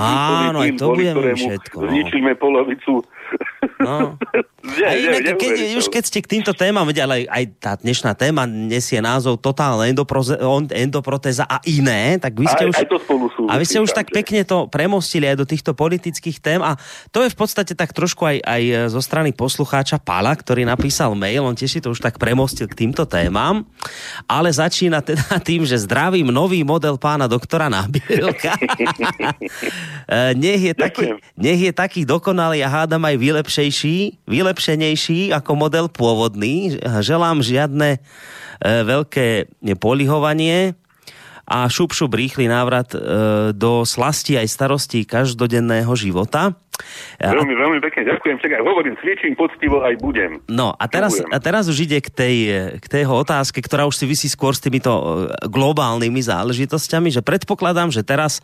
Áno, 0.00 0.58
aj 0.64 0.70
to 0.80 0.86
budeme 0.90 1.36
všetko. 1.36 1.76
No. 1.78 1.88
Zničíme 1.92 2.32
polovicu 2.40 3.04
No. 3.80 4.18
nie, 4.62 4.86
a 4.86 4.94
inak, 4.94 5.22
nie, 5.26 5.34
keď, 5.34 5.54
už 5.74 5.90
keď 5.90 6.02
ste 6.06 6.18
k 6.22 6.38
týmto 6.38 6.54
témam, 6.54 6.86
ale 6.86 7.26
aj 7.26 7.44
tá 7.58 7.74
dnešná 7.74 8.14
téma 8.14 8.46
nesie 8.46 9.02
názov 9.02 9.42
totálna 9.42 9.90
endoprotéza 10.70 11.42
a 11.50 11.58
iné, 11.66 12.14
tak 12.22 12.38
vy 12.38 12.46
ste 12.46 12.64
aj, 12.64 12.70
už, 12.70 12.76
aj 12.78 12.86
to 12.86 12.98
spolu 13.02 13.26
sú, 13.34 13.42
a 13.50 13.58
vy 13.58 13.64
ste 13.66 13.82
už 13.82 13.90
tak 13.90 14.14
pekne 14.14 14.46
to 14.46 14.70
premostili 14.70 15.26
aj 15.26 15.36
do 15.42 15.46
týchto 15.50 15.74
politických 15.74 16.38
tém 16.38 16.62
a 16.62 16.78
to 17.10 17.26
je 17.26 17.34
v 17.34 17.36
podstate 17.36 17.74
tak 17.74 17.90
trošku 17.90 18.22
aj, 18.22 18.38
aj 18.38 18.62
zo 18.94 19.02
strany 19.02 19.34
poslucháča 19.34 19.98
Pala, 19.98 20.30
ktorý 20.30 20.62
napísal 20.62 21.18
mail, 21.18 21.42
on 21.42 21.58
tiež 21.58 21.78
si 21.78 21.80
to 21.82 21.90
už 21.90 21.98
tak 21.98 22.22
premostil 22.22 22.70
k 22.70 22.86
týmto 22.86 23.02
témam, 23.02 23.66
ale 24.30 24.54
začína 24.54 25.02
teda 25.02 25.42
tým, 25.48 25.66
že 25.66 25.82
zdravím 25.82 26.30
nový 26.30 26.62
model 26.62 27.02
pána 27.02 27.26
doktora 27.26 27.66
Nábielka. 27.66 28.54
E, 30.02 30.34
nech, 30.36 30.60
je 30.60 30.74
taký, 30.76 31.04
nech 31.38 31.60
je 31.62 31.72
taký 31.72 32.02
dokonalý 32.04 32.60
a 32.60 32.68
hádam 32.68 33.00
aj 33.06 33.16
vylepšejší, 33.16 33.96
vylepšenejší 34.52 35.32
ako 35.32 35.56
model 35.56 35.88
pôvodný. 35.88 36.76
Želám 36.84 37.40
žiadne 37.40 37.96
e, 37.96 37.98
veľké 38.60 39.48
polihovanie 39.80 40.76
a 41.48 41.64
šup, 41.72 41.96
šup 41.96 42.12
rýchly 42.12 42.52
návrat 42.52 42.92
e, 42.92 43.00
do 43.56 43.88
slasti 43.88 44.36
aj 44.36 44.52
starostí 44.52 45.08
každodenného 45.08 45.88
života. 45.96 46.52
Ja... 47.22 47.34
Veľmi, 47.34 47.54
veľmi 47.54 47.78
pekne 47.84 48.08
ďakujem. 48.14 48.36
Čakaj, 48.42 48.60
hovorím, 48.64 48.94
cvičím 48.98 49.34
poctivo, 49.38 49.84
aj 49.84 49.94
budem. 50.02 50.42
No 50.50 50.74
a 50.74 50.84
teraz, 50.90 51.18
a 51.18 51.38
teraz 51.38 51.70
už 51.70 51.86
ide 51.86 51.98
k 52.02 52.08
tej, 52.10 52.36
k 52.82 52.86
tejho 52.86 53.14
otázke, 53.14 53.62
ktorá 53.62 53.86
už 53.86 54.02
si 54.02 54.04
vysí 54.08 54.26
skôr 54.26 54.56
s 54.56 54.60
týmito 54.60 54.90
e, 54.90 55.02
globálnymi 55.46 56.20
záležitosťami, 56.22 57.14
že 57.14 57.22
predpokladám, 57.22 57.94
že 57.94 58.02
teraz 58.02 58.42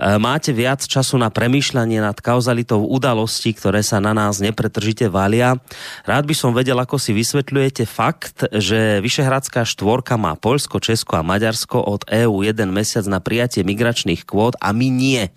E, 0.00 0.16
máte 0.16 0.56
viac 0.56 0.80
času 0.80 1.20
na 1.20 1.28
premýšľanie 1.28 2.00
nad 2.00 2.16
kauzalitou 2.16 2.88
udalostí, 2.88 3.52
ktoré 3.52 3.84
sa 3.84 4.00
na 4.00 4.16
nás 4.16 4.40
nepretržite 4.40 5.12
valia. 5.12 5.60
Rád 6.08 6.24
by 6.24 6.34
som 6.34 6.56
vedel, 6.56 6.80
ako 6.80 6.96
si 6.96 7.12
vysvetľujete 7.12 7.84
fakt, 7.84 8.48
že 8.48 9.04
Vyšehradská 9.04 9.68
štvorka 9.68 10.16
má 10.16 10.32
Polsko, 10.40 10.80
Česko 10.80 11.20
a 11.20 11.26
Maďarsko 11.26 11.76
od 11.76 12.08
EÚ 12.08 12.40
jeden 12.40 12.72
mesiac 12.72 13.04
na 13.04 13.20
prijatie 13.20 13.60
migračných 13.60 14.24
kvót 14.24 14.56
a 14.56 14.72
my 14.72 14.88
nie. 14.88 15.28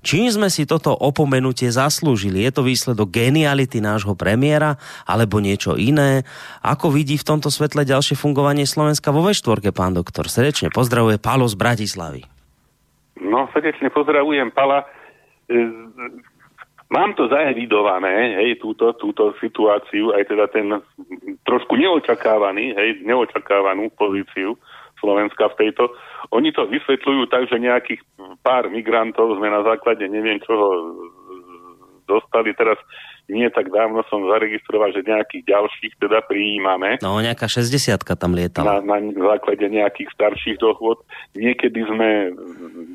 Čím 0.00 0.32
sme 0.32 0.48
si 0.48 0.64
toto 0.64 0.96
opomenutie 0.96 1.67
zaslúžili? 1.70 2.44
Je 2.44 2.52
to 2.52 2.66
výsledok 2.66 3.12
geniality 3.12 3.78
nášho 3.78 4.16
premiéra 4.18 4.76
alebo 5.04 5.38
niečo 5.38 5.78
iné? 5.78 6.26
Ako 6.64 6.90
vidí 6.92 7.16
v 7.20 7.28
tomto 7.28 7.48
svetle 7.48 7.86
ďalšie 7.86 8.18
fungovanie 8.18 8.64
Slovenska 8.64 9.14
vo 9.14 9.24
V4, 9.24 9.70
pán 9.70 9.94
doktor? 9.96 10.26
Srdečne 10.26 10.72
pozdravuje 10.74 11.20
Pálo 11.20 11.46
z 11.46 11.56
Bratislavy. 11.56 12.22
No, 13.18 13.50
srdečne 13.50 13.90
pozdravujem 13.90 14.54
Pala. 14.54 14.86
E, 15.50 15.56
mám 16.88 17.12
to 17.18 17.26
zaevidované, 17.28 18.38
hej, 18.42 18.62
túto, 18.62 18.94
túto 18.94 19.34
situáciu, 19.42 20.14
aj 20.14 20.24
teda 20.28 20.46
ten 20.48 20.66
trošku 21.44 21.74
neočakávaný, 21.76 22.76
hej, 22.76 22.90
neočakávanú 23.04 23.90
pozíciu 23.96 24.56
Slovenska 24.98 25.50
v 25.54 25.58
tejto. 25.66 25.94
Oni 26.34 26.50
to 26.50 26.66
vysvetľujú 26.66 27.30
tak, 27.30 27.46
že 27.46 27.62
nejakých 27.62 28.02
pár 28.42 28.68
migrantov 28.68 29.38
sme 29.38 29.48
na 29.48 29.62
základe 29.62 30.04
neviem 30.10 30.42
čoho 30.42 30.94
dostali. 32.08 32.56
Teraz 32.56 32.80
nie 33.28 33.44
tak 33.52 33.68
dávno 33.68 34.00
som 34.08 34.24
zaregistroval, 34.24 34.88
že 34.96 35.04
nejakých 35.04 35.44
ďalších 35.44 36.00
teda 36.00 36.24
prijímame. 36.24 36.96
No, 37.04 37.20
nejaká 37.20 37.44
60 37.44 38.00
tam 38.16 38.32
lietala. 38.32 38.80
Na, 38.80 38.96
na 38.96 39.22
základe 39.36 39.68
nejakých 39.68 40.08
starších 40.16 40.56
dohôd. 40.56 41.04
Niekedy 41.36 41.76
sme, 41.84 42.32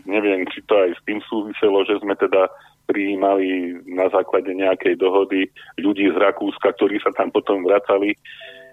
neviem, 0.10 0.50
či 0.50 0.66
to 0.66 0.74
aj 0.74 0.98
s 0.98 1.02
tým 1.06 1.22
súviselo, 1.30 1.86
že 1.86 2.02
sme 2.02 2.18
teda 2.18 2.50
prijímali 2.90 3.80
na 3.88 4.10
základe 4.10 4.52
nejakej 4.52 5.00
dohody 5.00 5.48
ľudí 5.80 6.10
z 6.12 6.18
Rakúska, 6.18 6.74
ktorí 6.76 7.00
sa 7.00 7.14
tam 7.16 7.32
potom 7.32 7.64
vracali, 7.64 8.18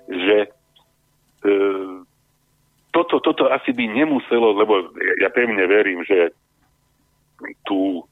že 0.08 0.48
e, 1.46 1.58
toto, 2.90 3.22
toto 3.22 3.46
asi 3.52 3.70
by 3.70 3.84
nemuselo, 3.86 4.56
lebo 4.56 4.90
ja 5.22 5.30
pevne 5.30 5.62
verím, 5.68 6.02
že 6.02 6.34
tú 7.62 8.02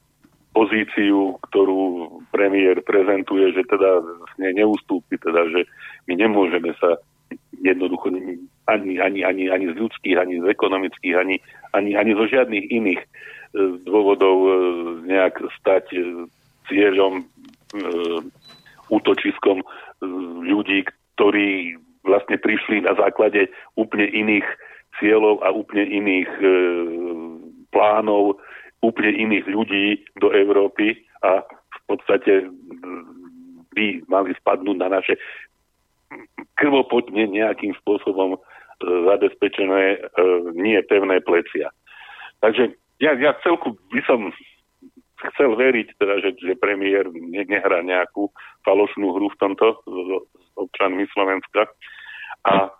pozíciu, 0.53 1.37
ktorú 1.49 2.09
premiér 2.33 2.81
prezentuje, 2.81 3.53
že 3.53 3.63
teda 3.69 4.01
ne, 4.41 4.49
neustúpi, 4.57 5.21
teda, 5.21 5.45
že 5.53 5.69
my 6.09 6.17
nemôžeme 6.17 6.73
sa 6.81 6.97
jednoducho 7.61 8.09
ani, 8.65 8.97
ani, 8.97 9.21
ani, 9.25 9.43
ani 9.49 9.65
z 9.69 9.75
ľudských, 9.77 10.17
ani 10.17 10.41
z 10.41 10.45
ekonomických, 10.49 11.15
ani, 11.17 11.35
ani, 11.73 11.91
ani 11.93 12.11
zo 12.17 12.25
žiadnych 12.25 12.65
iných 12.71 13.01
e, 13.01 13.07
dôvodov 13.85 14.37
e, 14.45 14.49
nejak 15.09 15.37
stať 15.61 15.85
e, 15.93 15.99
cieľom, 16.69 17.25
útočiskom 18.89 19.61
ľudí, 20.41 20.89
ktorí 21.13 21.77
vlastne 22.01 22.41
prišli 22.41 22.81
na 22.81 22.97
základe 22.97 23.45
úplne 23.77 24.09
iných 24.09 24.45
cieľov 24.97 25.45
a 25.45 25.53
úplne 25.53 25.85
iných 25.85 26.29
plánov 27.69 28.41
úplne 28.79 29.11
iných 29.11 29.45
ľudí 29.47 29.85
do 30.19 30.31
Európy 30.31 30.95
a 31.23 31.43
v 31.43 31.79
podstate 31.87 32.47
by 33.75 33.85
mali 34.07 34.31
spadnúť 34.39 34.77
na 34.79 34.87
naše 34.87 35.19
krvopotne 36.57 37.29
nejakým 37.29 37.75
spôsobom 37.83 38.35
e, 38.35 38.39
zabezpečené 38.81 39.83
e, 39.95 39.97
nie 40.57 40.79
pevné 40.87 41.21
plecia. 41.21 41.69
Takže 42.39 42.73
ja, 43.03 43.13
ja 43.19 43.35
celku 43.43 43.77
by 43.93 44.01
som 44.07 44.31
chcel 45.35 45.55
veriť, 45.59 45.99
teda, 45.99 46.23
že, 46.23 46.29
že 46.39 46.55
premiér 46.59 47.11
ne, 47.11 47.43
nehrá 47.43 47.83
nejakú 47.83 48.31
falošnú 48.63 49.11
hru 49.11 49.27
v 49.27 49.39
tomto 49.39 49.83
s 49.83 50.09
občanmi 50.55 51.03
Slovenska. 51.11 51.67
A 52.47 52.71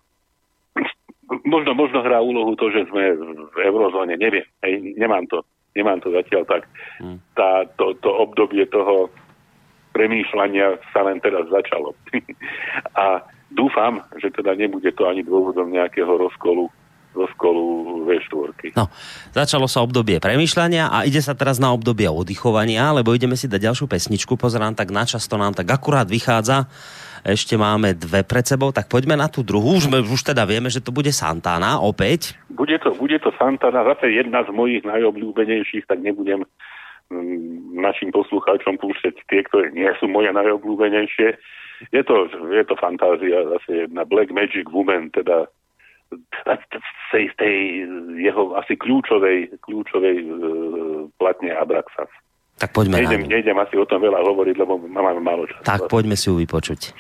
možno, 1.44 1.76
možno 1.76 2.00
hrá 2.02 2.24
úlohu 2.24 2.56
to, 2.56 2.72
že 2.72 2.88
sme 2.88 3.16
v 3.52 3.58
eurozóne, 3.68 4.16
neviem, 4.16 4.48
hej, 4.64 4.96
nemám 4.96 5.28
to 5.28 5.44
nemám 5.76 6.00
to 6.02 6.10
zatiaľ 6.14 6.44
tak. 6.46 6.64
Hmm. 7.02 7.18
Tá, 7.34 7.66
to, 7.78 7.94
to 8.00 8.10
obdobie 8.10 8.66
toho 8.70 9.10
premýšľania 9.94 10.80
sa 10.94 11.04
len 11.06 11.20
teraz 11.20 11.50
začalo. 11.50 11.98
a 13.04 13.26
dúfam, 13.50 14.06
že 14.22 14.30
teda 14.30 14.54
nebude 14.54 14.90
to 14.94 15.10
ani 15.10 15.26
dôvodom 15.26 15.74
nejakého 15.74 16.10
rozkolu 16.10 16.70
rozkolu 17.10 17.66
V4. 18.06 18.78
No, 18.78 18.86
začalo 19.34 19.66
sa 19.66 19.82
obdobie 19.82 20.22
premýšľania 20.22 20.94
a 20.94 21.10
ide 21.10 21.26
sa 21.26 21.34
teraz 21.34 21.58
na 21.58 21.74
obdobie 21.74 22.06
oddychovania, 22.06 22.94
lebo 22.94 23.18
ideme 23.18 23.34
si 23.34 23.50
dať 23.50 23.66
ďalšiu 23.66 23.90
pesničku, 23.90 24.38
pozerám 24.38 24.78
tak 24.78 24.94
na 24.94 25.10
čas, 25.10 25.26
to 25.26 25.34
nám 25.42 25.58
tak 25.58 25.66
akurát 25.74 26.06
vychádza 26.06 26.70
ešte 27.24 27.56
máme 27.60 27.96
dve 27.96 28.24
pred 28.24 28.46
sebou, 28.46 28.70
tak 28.72 28.88
poďme 28.88 29.20
na 29.20 29.28
tú 29.28 29.44
druhú. 29.44 29.80
Už, 29.80 29.90
už 29.90 30.22
teda 30.22 30.44
vieme, 30.48 30.72
že 30.72 30.84
to 30.84 30.94
bude 30.94 31.12
Santana 31.12 31.80
opäť. 31.80 32.36
Bude 32.52 32.78
to, 32.80 32.96
bude 32.96 33.18
to 33.20 33.32
Santana, 33.36 33.84
zase 33.96 34.12
jedna 34.12 34.44
z 34.44 34.52
mojich 34.52 34.84
najobľúbenejších, 34.86 35.88
tak 35.88 36.00
nebudem 36.04 36.48
mm, 37.12 37.80
našim 37.80 38.12
poslucháčom 38.12 38.80
púšťať 38.80 39.16
tie, 39.28 39.42
ktoré 39.48 39.72
nie 39.72 39.90
sú 40.00 40.08
moje 40.08 40.32
najobľúbenejšie. 40.32 41.30
Je 41.96 42.04
to, 42.04 42.28
je 42.52 42.64
to 42.68 42.76
fantázia, 42.76 43.48
zase 43.56 43.88
jedna 43.88 44.04
Black 44.04 44.36
Magic 44.36 44.68
Woman, 44.68 45.12
teda 45.16 45.48
z 47.14 47.34
tej 47.38 47.58
jeho 48.18 48.58
asi 48.58 48.76
kľúčovej, 48.76 49.62
kľúčovej 49.64 50.18
uh, 50.26 51.08
platne 51.22 51.54
Abraxas. 51.54 52.10
Tak 52.60 52.76
poďme 52.76 53.00
nejdem, 53.00 53.24
na 53.24 53.40
nejdem 53.40 53.56
asi 53.56 53.76
o 53.80 53.88
tom 53.88 54.04
veľa 54.04 54.20
hovoriť, 54.20 54.56
lebo 54.60 54.76
máme 54.84 55.24
málo 55.24 55.48
času. 55.48 55.64
Tak 55.64 55.88
poďme 55.88 56.20
si 56.20 56.28
ju 56.28 56.36
vypočuť. 56.44 56.92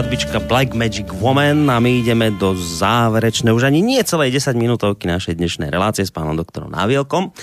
Skladbička 0.00 0.40
Black 0.48 0.72
Magic 0.72 1.12
Woman 1.20 1.68
a 1.68 1.76
my 1.76 2.00
ideme 2.00 2.32
do 2.32 2.56
záverečnej, 2.56 3.52
už 3.52 3.68
ani 3.68 3.84
nie 3.84 4.00
celej 4.00 4.32
10 4.32 4.56
minútovky 4.56 5.04
našej 5.04 5.36
dnešnej 5.36 5.68
relácie 5.68 6.00
s 6.00 6.08
pánom 6.08 6.32
doktorom 6.32 6.72
Návielkom 6.72 7.36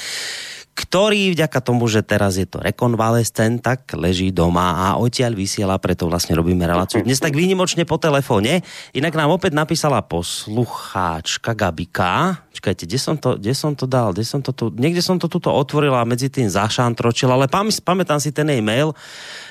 ktorý 0.88 1.36
vďaka 1.36 1.60
tomu, 1.60 1.84
že 1.92 2.00
teraz 2.00 2.40
je 2.40 2.48
to 2.48 2.64
rekonvalescent, 2.64 3.60
tak 3.60 3.92
leží 3.92 4.32
doma 4.32 4.88
a 4.88 4.96
odtiaľ 4.96 5.36
vysiela, 5.36 5.76
preto 5.84 6.08
vlastne 6.08 6.32
robíme 6.32 6.64
reláciu. 6.64 7.04
Dnes 7.04 7.20
tak 7.20 7.36
výnimočne 7.36 7.84
po 7.84 8.00
telefóne. 8.00 8.64
Inak 8.96 9.12
nám 9.20 9.36
opäť 9.36 9.52
napísala 9.52 10.00
poslucháčka 10.00 11.52
Gabika. 11.52 12.40
Čakajte, 12.56 12.88
kde 12.88 13.00
som 13.04 13.20
to, 13.20 13.36
kde 13.36 13.52
som 13.52 13.76
to 13.76 13.84
dal? 13.84 14.16
Kde 14.16 14.24
som 14.24 14.40
to 14.40 14.56
tu, 14.56 14.72
niekde 14.80 15.04
som 15.04 15.20
to 15.20 15.28
tuto 15.28 15.52
otvorila 15.52 16.00
a 16.00 16.08
medzi 16.08 16.32
tým 16.32 16.48
zašantročil, 16.48 17.28
ale 17.28 17.52
pam, 17.52 17.68
pamätám 17.68 18.24
si 18.24 18.32
ten 18.32 18.48
e-mail. 18.48 18.96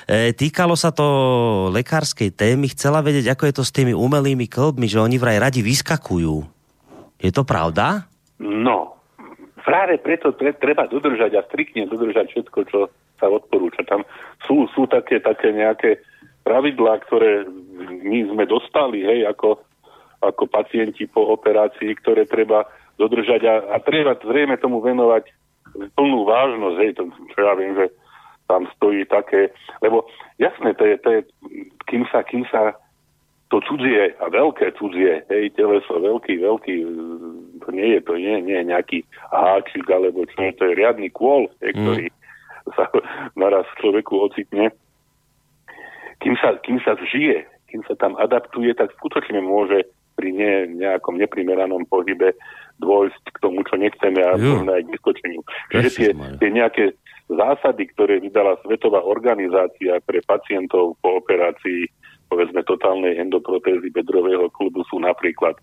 E, 0.09 0.33
týkalo 0.33 0.73
sa 0.73 0.89
to 0.89 1.05
lekárskej 1.69 2.33
témy. 2.33 2.73
Chcela 2.73 3.05
vedieť, 3.05 3.37
ako 3.37 3.45
je 3.45 3.53
to 3.53 3.63
s 3.63 3.69
tými 3.69 3.93
umelými 3.93 4.49
klbmi, 4.49 4.89
že 4.89 4.97
oni 4.97 5.21
vraj 5.21 5.37
radi 5.37 5.61
vyskakujú. 5.61 6.41
Je 7.21 7.29
to 7.29 7.45
pravda? 7.45 8.09
No, 8.41 8.96
práve 9.67 9.99
preto 9.99 10.31
pre, 10.31 10.55
treba 10.55 10.87
dodržať 10.87 11.35
a 11.35 11.45
striktne 11.51 11.91
dodržať 11.91 12.31
všetko, 12.31 12.59
čo 12.71 12.79
sa 13.19 13.27
odporúča. 13.27 13.83
Tam 13.83 14.07
sú, 14.47 14.71
sú 14.71 14.87
také, 14.87 15.19
také 15.19 15.51
nejaké 15.51 15.99
pravidlá, 16.47 17.03
ktoré 17.03 17.43
my 18.07 18.31
sme 18.31 18.47
dostali, 18.47 19.03
hej, 19.03 19.27
ako, 19.27 19.59
ako 20.23 20.47
pacienti 20.47 21.03
po 21.11 21.35
operácii, 21.35 21.91
ktoré 21.99 22.23
treba 22.23 22.63
dodržať 22.95 23.43
a, 23.43 23.55
a 23.75 23.77
treba 23.83 24.15
zrejme 24.15 24.55
tomu 24.55 24.79
venovať 24.79 25.27
plnú 25.99 26.23
vážnosť, 26.23 26.77
hej, 26.79 26.91
to, 26.95 27.03
čo 27.35 27.39
ja 27.43 27.53
viem, 27.59 27.75
že 27.75 27.91
tam 28.47 28.63
stojí 28.79 29.03
také, 29.11 29.51
lebo 29.83 30.07
jasné, 30.39 30.71
to 30.79 30.87
je, 30.87 30.95
to 31.03 31.09
je 31.11 31.21
kým 31.91 32.07
sa, 32.07 32.23
kým 32.23 32.47
sa 32.47 32.79
to 33.51 33.59
cudzie 33.67 34.15
a 34.15 34.31
veľké 34.31 34.79
cudzie, 34.79 35.27
hej, 35.27 35.51
teleso, 35.59 35.99
veľký, 35.99 36.39
veľký, 36.39 36.75
to 37.67 37.75
nie 37.75 37.87
je, 37.93 37.99
to 37.99 38.15
nie, 38.15 38.39
nie 38.47 38.55
je 38.63 38.65
nejaký 38.71 38.99
háčik, 39.27 39.83
alebo 39.91 40.23
čo, 40.31 40.55
to 40.55 40.63
je 40.71 40.73
riadny 40.79 41.11
kôl, 41.11 41.51
hej, 41.59 41.75
mm. 41.75 41.83
ktorý 41.83 42.05
sa 42.71 42.87
naraz 43.43 43.67
človeku 43.83 44.15
ocitne. 44.31 44.71
Kým 46.23 46.33
sa, 46.39 46.55
kým 46.63 46.79
sa 46.81 46.95
zžije, 46.95 47.43
kým 47.67 47.83
sa 47.83 47.93
tam 47.99 48.15
adaptuje, 48.15 48.71
tak 48.73 48.95
skutočne 48.95 49.43
môže 49.43 49.83
pri 50.17 50.33
ne, 50.33 50.65
nejakom 50.79 51.19
neprimeranom 51.19 51.85
pohybe 51.85 52.33
dôjsť 52.81 53.23
k 53.35 53.37
tomu, 53.37 53.61
čo 53.67 53.77
nechceme 53.77 54.17
a 54.23 54.33
možno 54.39 54.73
aj 54.73 54.81
k 54.87 54.91
vyskočeniu. 54.97 55.41
Čiže 55.69 55.89
tie, 55.93 56.09
tie 56.41 56.49
nejaké 56.49 56.85
zásady, 57.29 57.91
ktoré 57.93 58.17
vydala 58.23 58.57
Svetová 58.65 59.03
organizácia 59.05 60.01
pre 60.01 60.23
pacientov 60.25 60.97
po 61.03 61.21
operácii 61.21 61.85
povedzme 62.27 62.63
totálnej 62.63 63.17
endoprotézy 63.17 63.91
bedrového 63.91 64.51
klubu 64.51 64.83
sú 64.87 64.99
napríklad, 64.99 65.55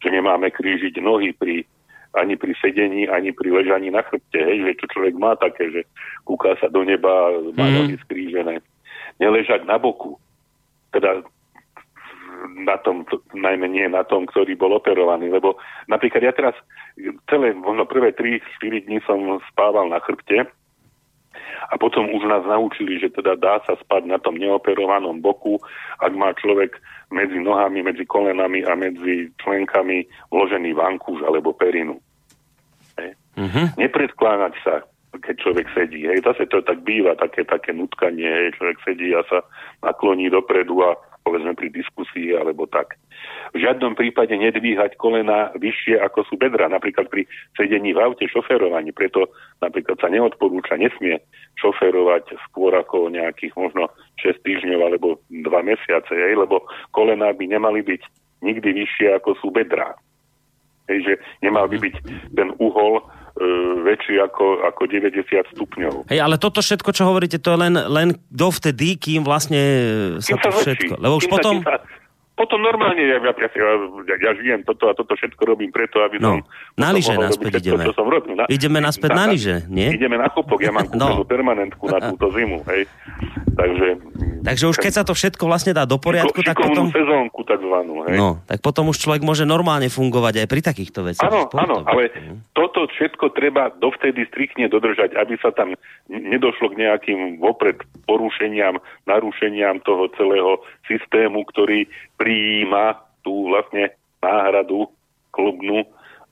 že 0.00 0.08
nemáme 0.12 0.52
krížiť 0.52 1.00
nohy 1.00 1.32
pri 1.36 1.64
ani 2.10 2.34
pri 2.34 2.58
sedení, 2.58 3.06
ani 3.06 3.30
pri 3.30 3.54
ležaní 3.54 3.94
na 3.94 4.02
chrbte, 4.02 4.42
hej, 4.42 4.66
že 4.66 4.72
čo 4.82 4.86
človek 4.98 5.14
má 5.14 5.38
také, 5.38 5.70
že 5.70 5.80
kúka 6.26 6.58
sa 6.58 6.66
do 6.66 6.82
neba, 6.82 7.38
má 7.54 7.70
mm. 7.70 7.74
nohy 7.78 7.94
skrížené. 8.02 8.54
Neležať 9.22 9.62
na 9.62 9.78
boku, 9.78 10.18
teda 10.90 11.22
na 12.66 12.76
tom, 12.82 13.06
najmä 13.30 13.68
nie 13.70 13.86
na 13.86 14.02
tom, 14.02 14.26
ktorý 14.26 14.56
bol 14.58 14.74
operovaný, 14.74 15.30
lebo 15.30 15.60
napríklad 15.86 16.22
ja 16.24 16.32
teraz 16.34 16.56
celé, 17.30 17.54
možno 17.54 17.86
prvé 17.86 18.10
3-4 18.16 18.90
dní 18.90 18.98
som 19.06 19.38
spával 19.52 19.86
na 19.92 20.00
chrbte, 20.02 20.50
a 21.70 21.74
potom 21.78 22.10
už 22.10 22.26
nás 22.26 22.42
naučili, 22.42 22.98
že 22.98 23.10
teda 23.14 23.38
dá 23.38 23.62
sa 23.62 23.78
spať 23.78 24.02
na 24.10 24.18
tom 24.18 24.34
neoperovanom 24.34 25.22
boku, 25.22 25.62
ak 26.02 26.12
má 26.18 26.34
človek 26.34 26.78
medzi 27.14 27.38
nohami, 27.38 27.86
medzi 27.86 28.02
kolenami 28.06 28.66
a 28.66 28.74
medzi 28.74 29.30
členkami 29.38 30.06
vložený 30.34 30.74
vankúš 30.74 31.22
alebo 31.22 31.54
perinu. 31.54 31.98
Uh-huh. 33.40 33.66
Nepredkláňať 33.80 34.54
sa, 34.60 34.74
keď 35.16 35.34
človek 35.40 35.66
sedí. 35.72 36.04
Hej. 36.04 36.26
Zase 36.26 36.44
to 36.50 36.60
tak 36.60 36.84
býva, 36.84 37.16
také, 37.16 37.46
také 37.46 37.72
nutkanie, 37.72 38.28
hej. 38.28 38.58
človek 38.58 38.78
sedí 38.84 39.14
a 39.16 39.24
sa 39.30 39.40
nakloní 39.80 40.28
dopredu 40.28 40.84
a 40.84 40.98
povedzme 41.30 41.54
pri 41.54 41.70
diskusii 41.70 42.34
alebo 42.34 42.66
tak. 42.66 42.98
V 43.54 43.62
žiadnom 43.62 43.94
prípade 43.94 44.34
nedvíhať 44.34 44.98
kolena 44.98 45.54
vyššie 45.54 46.02
ako 46.02 46.26
sú 46.26 46.34
bedra, 46.34 46.66
napríklad 46.66 47.06
pri 47.06 47.30
sedení 47.54 47.94
v 47.94 48.02
aute, 48.02 48.26
šoferovaní. 48.26 48.90
Preto 48.90 49.30
napríklad 49.62 50.02
sa 50.02 50.10
neodporúča, 50.10 50.74
nesmie 50.74 51.22
šoferovať 51.62 52.34
skôr 52.50 52.74
ako 52.74 53.14
nejakých 53.14 53.54
možno 53.54 53.86
6 54.18 54.42
týždňov 54.42 54.80
alebo 54.82 55.22
2 55.30 55.46
mesiace, 55.62 56.10
hej, 56.10 56.34
lebo 56.34 56.66
kolena 56.90 57.30
by 57.30 57.46
nemali 57.46 57.86
byť 57.86 58.02
nikdy 58.42 58.82
vyššie 58.82 59.14
ako 59.14 59.38
sú 59.38 59.54
bedrá. 59.54 59.94
Hej, 60.90 61.06
že 61.06 61.14
nemal 61.46 61.70
by 61.70 61.78
byť 61.78 61.94
ten 62.34 62.50
uhol 62.58 62.98
väčší 63.84 64.20
ako, 64.20 64.68
ako 64.68 64.82
90 64.86 65.56
stupňov. 65.56 65.94
Hej, 66.12 66.20
ale 66.20 66.36
toto 66.36 66.60
všetko, 66.60 66.90
čo 66.92 67.08
hovoríte, 67.08 67.40
to 67.40 67.56
je 67.56 67.58
len, 67.58 67.74
len 67.76 68.08
dovtedy, 68.28 69.00
kým 69.00 69.24
vlastne 69.24 69.60
sa 70.20 70.36
kým 70.36 70.40
to 70.44 70.50
sa 70.52 70.60
všetko... 70.60 70.92
Lebo 71.00 71.14
už 71.16 71.26
potom... 71.32 71.64
Sa, 71.64 71.80
potom 72.40 72.56
normálne, 72.64 73.04
ja, 73.04 73.20
ja, 73.20 73.32
ja, 73.36 74.16
ja 74.16 74.30
žijem 74.32 74.64
toto 74.64 74.88
a 74.88 74.96
toto 74.96 75.12
všetko 75.12 75.44
robím 75.44 75.68
preto, 75.68 76.00
aby 76.00 76.16
no, 76.16 76.40
som... 76.40 76.48
Na 76.80 76.88
lyže 76.88 77.12
naspäť 77.12 77.60
ideme. 77.60 77.84
Čo 77.84 78.00
som 78.00 78.08
robil. 78.08 78.32
Na, 78.32 78.48
ideme 78.48 78.80
naspäť 78.80 79.12
na, 79.12 79.28
na 79.28 79.36
lyže, 79.36 79.68
nie? 79.68 79.92
Ideme 79.92 80.16
na 80.16 80.32
chopok, 80.32 80.64
ja 80.64 80.72
mám 80.72 80.88
no. 80.96 81.20
permanentku 81.28 81.84
na 81.84 82.00
túto 82.08 82.32
zimu, 82.32 82.64
hej. 82.72 82.88
Takže... 83.52 83.86
Takže 84.40 84.64
už 84.72 84.76
keď 84.80 84.92
sa 84.96 85.04
to 85.04 85.12
všetko 85.12 85.44
vlastne 85.44 85.76
dá 85.76 85.84
do 85.84 86.00
poriadku, 86.00 86.40
tak 86.40 86.56
potom... 86.56 86.88
sezónku 86.88 87.44
takzvanú, 87.44 88.08
hej. 88.08 88.16
No, 88.16 88.40
tak 88.48 88.64
potom 88.64 88.88
už 88.88 88.96
človek 88.96 89.20
môže 89.20 89.44
normálne 89.44 89.92
fungovať 89.92 90.40
aj 90.40 90.46
pri 90.48 90.60
takýchto 90.64 91.04
veciach. 91.04 91.28
Áno, 91.28 91.52
áno, 91.52 91.84
ale 91.84 92.08
toto 92.56 92.88
všetko 92.88 93.36
treba 93.36 93.68
dovtedy 93.76 94.24
striktne 94.32 94.72
dodržať, 94.72 95.12
aby 95.12 95.36
sa 95.44 95.52
tam 95.52 95.76
nedošlo 96.08 96.72
k 96.72 96.88
nejakým 96.88 97.36
vopred 97.36 97.84
porušeniam, 98.08 98.80
narušeniam 99.04 99.84
toho 99.84 100.08
celého 100.16 100.64
systému, 100.88 101.44
ktorý 101.48 101.88
prijíma 102.16 103.00
tú 103.24 103.52
vlastne 103.52 103.96
náhradu 104.20 104.88
klubnú 105.32 105.84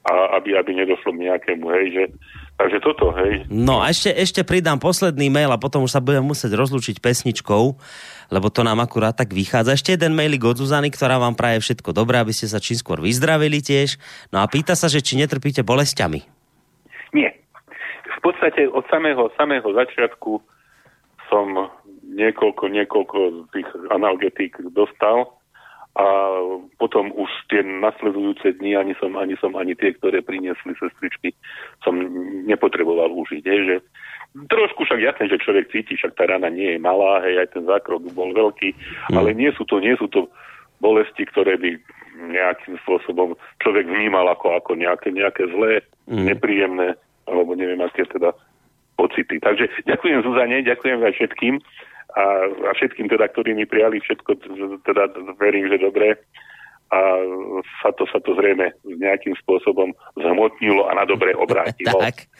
a 0.09 0.40
aby, 0.40 0.57
aby 0.57 0.70
nedošlo 0.84 1.12
k 1.12 1.22
nejakému, 1.28 1.66
hej, 1.68 1.86
že 1.92 2.05
Takže 2.59 2.82
toto, 2.82 3.14
hej. 3.14 3.46
No 3.46 3.78
a 3.78 3.94
ešte, 3.94 4.11
ešte 4.11 4.42
pridám 4.42 4.82
posledný 4.82 5.30
mail 5.30 5.46
a 5.55 5.62
potom 5.62 5.86
už 5.86 5.94
sa 5.94 6.03
budem 6.03 6.26
musieť 6.26 6.59
rozlúčiť 6.59 6.99
pesničkou, 6.99 7.64
lebo 8.34 8.46
to 8.51 8.66
nám 8.66 8.82
akurát 8.82 9.14
tak 9.14 9.30
vychádza. 9.30 9.78
Ešte 9.78 9.94
jeden 9.94 10.18
mailik 10.18 10.42
od 10.42 10.59
Zuzany, 10.59 10.90
ktorá 10.90 11.22
vám 11.22 11.38
praje 11.38 11.62
všetko 11.62 11.94
dobré, 11.94 12.18
aby 12.18 12.34
ste 12.34 12.51
sa 12.51 12.59
čím 12.59 12.74
skôr 12.74 12.99
vyzdravili 12.99 13.62
tiež. 13.62 13.94
No 14.34 14.42
a 14.42 14.51
pýta 14.51 14.74
sa, 14.74 14.90
že 14.90 14.99
či 15.07 15.14
netrpíte 15.22 15.62
bolestiami. 15.62 16.26
Nie. 17.14 17.30
V 18.18 18.20
podstate 18.26 18.66
od 18.66 18.82
samého, 18.90 19.30
samého 19.38 19.70
začiatku 19.70 20.42
som 21.30 21.46
niekoľko, 22.18 22.64
niekoľko 22.66 23.18
tých 23.54 23.68
analgetík 23.94 24.58
dostal 24.74 25.38
a 25.98 26.06
potom 26.78 27.10
už 27.10 27.30
tie 27.50 27.62
nasledujúce 27.62 28.58
dni 28.62 28.78
ani 28.78 28.94
som, 29.02 29.18
ani 29.18 29.34
som, 29.42 29.54
ani 29.58 29.74
tie, 29.74 29.94
ktoré 29.98 30.22
priniesli 30.22 30.74
sestričky, 30.78 31.34
som 31.82 31.98
nepotreboval 32.46 33.10
užiť. 33.18 33.42
Je, 33.42 33.58
že 33.66 33.76
trošku 34.46 34.86
však 34.86 35.00
jasne, 35.02 35.26
že 35.26 35.42
človek 35.42 35.74
cíti, 35.74 35.98
však 35.98 36.14
tá 36.14 36.30
rana 36.30 36.54
nie 36.54 36.76
je 36.76 36.78
malá, 36.78 37.18
hej, 37.26 37.42
aj 37.42 37.48
ten 37.50 37.64
zákrok 37.66 38.06
bol 38.14 38.30
veľký, 38.30 38.70
mm. 39.10 39.16
ale 39.18 39.34
nie 39.34 39.50
sú 39.58 39.66
to, 39.66 39.82
nie 39.82 39.98
sú 39.98 40.06
to 40.06 40.30
bolesti, 40.78 41.26
ktoré 41.26 41.58
by 41.58 41.74
nejakým 42.30 42.78
spôsobom 42.86 43.34
človek 43.62 43.86
vnímal 43.86 44.26
ako, 44.30 44.54
ako 44.58 44.78
nejaké, 44.78 45.10
nejaké 45.10 45.50
zlé, 45.50 45.82
mm. 46.06 46.30
nepríjemné, 46.30 46.94
alebo 47.26 47.58
neviem, 47.58 47.82
aké 47.82 48.06
teda 48.06 48.34
pocity. 48.94 49.42
Takže 49.42 49.66
ďakujem 49.82 50.22
Zuzane, 50.22 50.62
ďakujem 50.62 50.98
aj 51.02 51.14
všetkým 51.18 51.54
a, 52.16 52.24
a 52.48 52.70
všetkým 52.72 53.09
teda, 53.12 53.28
ktorí 53.28 53.52
mi 53.52 53.68
prijali 53.68 54.00
všetko, 54.00 54.30
teda 54.84 55.12
verím, 55.36 55.68
že 55.68 55.76
dobre 55.76 56.16
a 56.88 56.98
sa 57.84 57.92
to, 57.92 58.09
sa 58.09 58.16
to 58.24 58.32
zrejme 58.32 58.72
nejakým 58.80 59.36
spôsobom 59.44 59.92
zhmotnilo 60.16 60.88
a 60.88 60.96
na 60.96 61.04
dobre 61.04 61.36
obrátilo. 61.36 62.00
tak. 62.09 62.32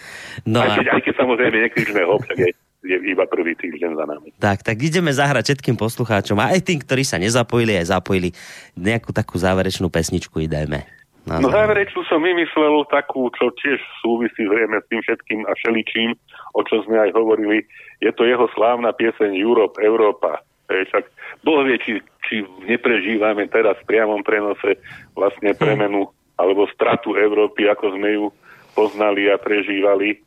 No 0.49 0.64
a... 0.64 0.73
Aj, 0.73 0.81
keď, 0.81 0.87
aj 0.97 1.01
keď 1.05 1.14
samozrejme 1.21 1.57
nekričné 1.69 2.01
hop, 2.09 2.25
tak 2.25 2.41
je, 2.41 2.51
je 2.81 2.97
iba 3.12 3.29
prvý 3.29 3.53
týždeň 3.61 3.93
za 3.93 4.05
nami. 4.09 4.33
Tak, 4.41 4.64
tak 4.64 4.77
ideme 4.81 5.12
zahrať 5.12 5.53
všetkým 5.53 5.77
poslucháčom 5.77 6.41
a 6.41 6.57
aj 6.57 6.64
tým, 6.64 6.81
ktorí 6.81 7.05
sa 7.05 7.21
nezapojili, 7.21 7.77
aj 7.77 7.93
zapojili 7.93 8.33
nejakú 8.73 9.12
takú 9.12 9.37
záverečnú 9.37 9.93
pesničku 9.93 10.41
ideme. 10.41 10.89
No 11.29 11.53
záverečnú 11.53 12.09
som 12.09 12.24
vymyslel 12.24 12.89
takú, 12.89 13.29
čo 13.37 13.53
tiež 13.61 13.76
súvisí 14.01 14.49
zrejme 14.49 14.81
s 14.81 14.89
tým 14.89 15.01
všetkým 15.05 15.41
a 15.45 15.53
šeličím, 15.61 16.16
o 16.57 16.64
čom 16.64 16.81
sme 16.89 16.97
aj 17.05 17.12
hovorili. 17.12 17.68
Je 18.01 18.09
to 18.16 18.24
jeho 18.24 18.49
slávna 18.57 18.97
pieseň 18.97 19.37
Europe, 19.37 19.76
Európa. 19.85 20.41
Však 20.68 21.05
Boh 21.45 21.64
vie, 21.64 21.76
či, 21.81 21.93
či 22.29 22.45
neprežívame 22.64 23.49
teraz 23.49 23.76
v 23.85 23.89
priamom 23.89 24.24
prenose 24.24 24.81
vlastne 25.12 25.53
premenu 25.57 26.09
alebo 26.41 26.68
stratu 26.72 27.16
Európy, 27.16 27.68
ako 27.68 27.99
sme 27.99 28.09
ju 28.16 28.26
poznali 28.72 29.29
a 29.29 29.37
prežívali. 29.37 30.20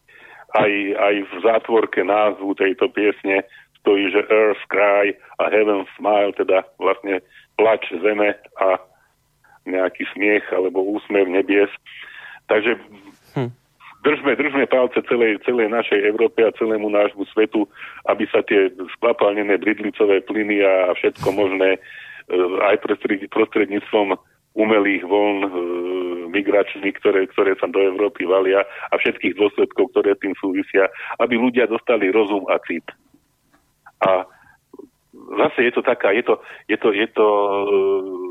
Aj, 0.52 0.72
aj 0.98 1.16
v 1.24 1.34
zátvorke 1.46 2.04
názvu 2.04 2.52
tejto 2.60 2.92
piesne 2.92 3.48
stojí, 3.82 4.12
že 4.12 4.28
Earth 4.28 4.62
Cry 4.68 5.16
a 5.40 5.48
Heaven 5.48 5.88
Smile, 5.96 6.36
teda 6.36 6.68
vlastne 6.78 7.24
plač 7.56 7.88
zeme 7.90 8.36
a 8.60 8.78
nejaký 9.66 10.06
smiech 10.14 10.46
alebo 10.54 10.82
úsmev 10.82 11.30
nebies. 11.30 11.70
Takže 12.50 12.76
hm. 13.38 13.52
držme, 14.04 14.32
držme 14.36 14.66
palce 14.68 15.00
celej, 15.06 15.40
celej 15.46 15.70
našej 15.70 16.00
Európe 16.04 16.42
a 16.42 16.56
celému 16.58 16.90
nášmu 16.90 17.26
svetu, 17.32 17.70
aby 18.10 18.26
sa 18.30 18.42
tie 18.46 18.74
skvapalnené 18.98 19.58
bridlicové 19.62 20.26
plyny 20.26 20.66
a 20.66 20.92
všetko 20.98 21.30
možné 21.32 21.78
e, 21.78 21.80
aj 22.66 22.82
prostredníctvom 23.30 24.18
umelých 24.52 25.04
vln 25.08 25.40
e, 25.48 25.50
migračných, 26.32 26.96
ktoré, 27.00 27.28
ktoré 27.32 27.56
sa 27.56 27.72
do 27.72 27.80
Európy 27.80 28.28
valia 28.28 28.68
a 28.92 28.94
všetkých 29.00 29.40
dôsledkov, 29.40 29.96
ktoré 29.96 30.20
tým 30.20 30.36
súvisia, 30.40 30.92
aby 31.24 31.40
ľudia 31.40 31.72
dostali 31.72 32.12
rozum 32.12 32.44
a 32.52 32.60
cit. 32.68 32.84
A 34.02 34.28
zase 35.14 35.70
je 35.70 35.72
to 35.72 35.82
taká, 35.86 36.12
je 36.12 36.24
to, 36.26 36.42
je 36.68 36.78
to, 36.78 36.90
je 36.92 37.08
to 37.16 37.28
e, 37.28 38.31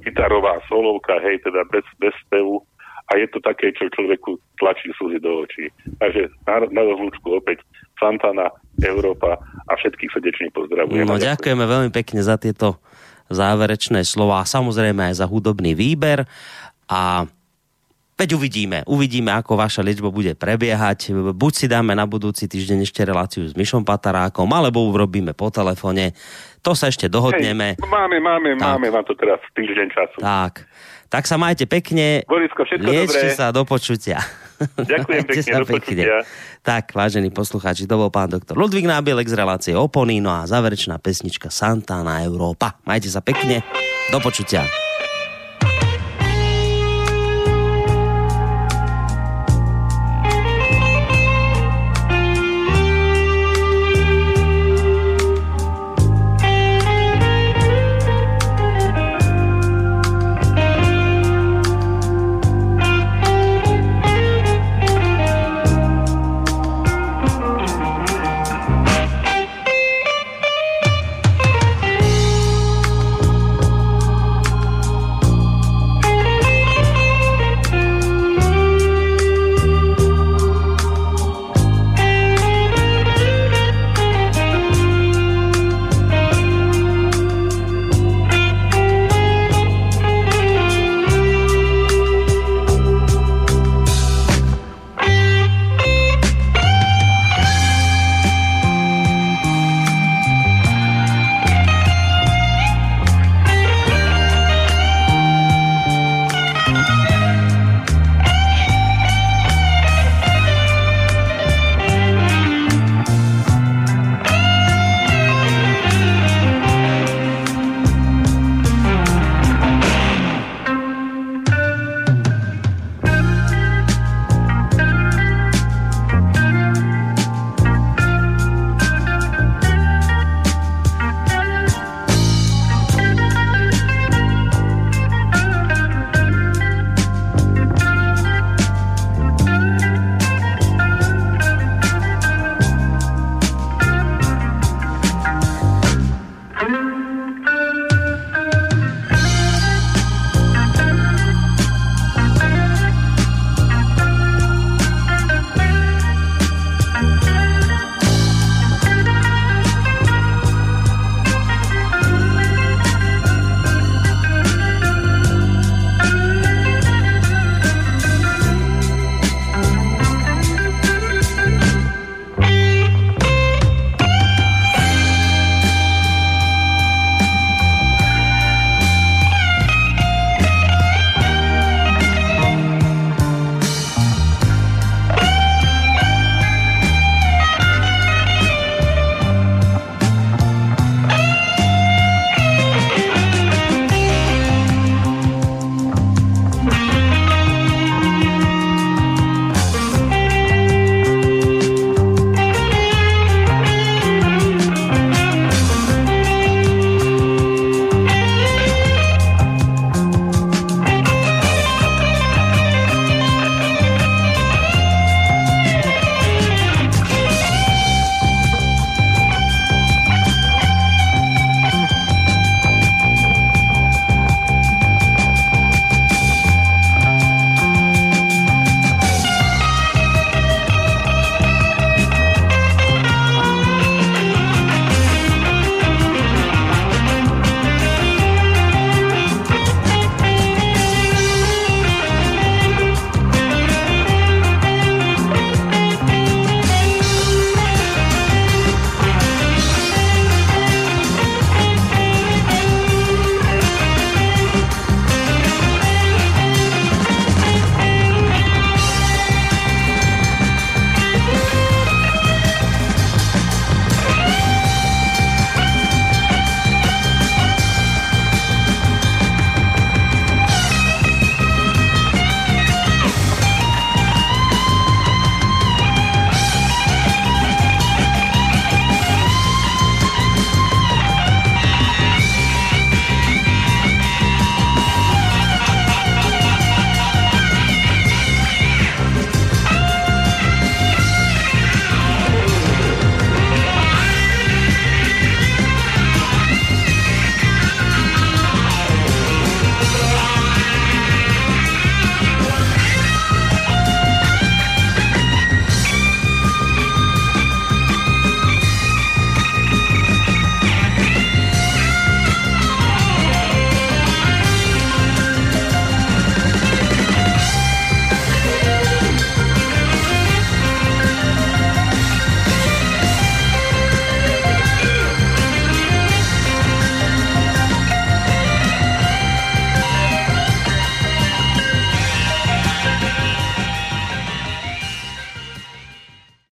gitarová 0.00 0.60
solovka, 0.66 1.20
hej, 1.20 1.40
teda 1.44 1.64
bez, 1.68 1.84
bez 2.00 2.14
spevu 2.26 2.64
a 3.10 3.18
je 3.18 3.26
to 3.34 3.42
také, 3.42 3.74
čo 3.74 3.90
človeku 3.90 4.38
tlačí 4.62 4.94
slzy 4.94 5.18
do 5.18 5.42
očí. 5.42 5.66
Takže 5.98 6.30
na, 6.46 6.62
na 6.70 6.82
rozlúčku 6.86 7.42
opäť 7.42 7.66
Santana, 7.98 8.54
Európa 8.86 9.34
a 9.66 9.72
všetkých 9.74 10.10
srdečne 10.14 10.48
pozdravujem. 10.54 11.04
No, 11.04 11.18
ďakujeme 11.18 11.64
veľmi 11.66 11.90
pekne 11.90 12.22
za 12.22 12.38
tieto 12.38 12.78
záverečné 13.30 14.06
slova 14.06 14.42
a 14.42 14.48
samozrejme 14.48 15.10
aj 15.10 15.22
za 15.22 15.26
hudobný 15.26 15.74
výber 15.74 16.26
a 16.86 17.26
Veď 18.20 18.36
uvidíme, 18.36 18.84
uvidíme, 18.84 19.32
ako 19.32 19.56
vaša 19.56 19.80
liečba 19.80 20.12
bude 20.12 20.36
prebiehať. 20.36 21.16
Buď 21.32 21.52
si 21.56 21.64
dáme 21.72 21.96
na 21.96 22.04
budúci 22.04 22.44
týždeň 22.44 22.84
ešte 22.84 23.00
reláciu 23.00 23.48
s 23.48 23.56
Mišom 23.56 23.80
Patarákom, 23.80 24.44
alebo 24.52 24.84
urobíme 24.92 25.32
po 25.32 25.48
telefóne. 25.48 26.12
To 26.60 26.76
sa 26.76 26.92
ešte 26.92 27.08
dohodneme. 27.08 27.80
Hej, 27.80 27.88
máme, 27.88 28.20
máme, 28.20 28.48
tak. 28.60 28.76
máme 28.76 28.88
na 28.92 29.00
to 29.00 29.16
teraz 29.16 29.40
týždeň 29.56 29.86
času. 29.92 30.18
Tak. 30.20 30.68
Tak 31.10 31.26
sa 31.26 31.34
majte 31.34 31.66
pekne. 31.66 32.22
Borisko, 32.28 32.62
všetko 32.62 32.86
Liečte 32.86 33.34
dobré. 33.34 33.34
sa, 33.34 33.50
do 33.50 33.66
počutia. 33.66 34.22
Ďakujem 34.78 35.24
pekne, 35.32 35.52
do 35.58 35.66
počutia. 35.66 36.04
Tak, 36.62 36.94
vážení 36.94 37.34
poslucháči, 37.34 37.90
to 37.90 37.98
bol 37.98 38.12
pán 38.14 38.30
doktor 38.30 38.54
Ludvík 38.54 38.86
Nábielek 38.86 39.26
z 39.26 39.34
relácie 39.34 39.74
Opony, 39.74 40.22
no 40.22 40.30
a 40.30 40.46
záverečná 40.46 41.02
pesnička 41.02 41.50
Santa 41.50 42.04
na 42.06 42.22
Európa. 42.22 42.78
Majte 42.86 43.10
sa 43.10 43.24
pekne, 43.24 43.64
do 44.14 44.22
počutia. 44.22 44.62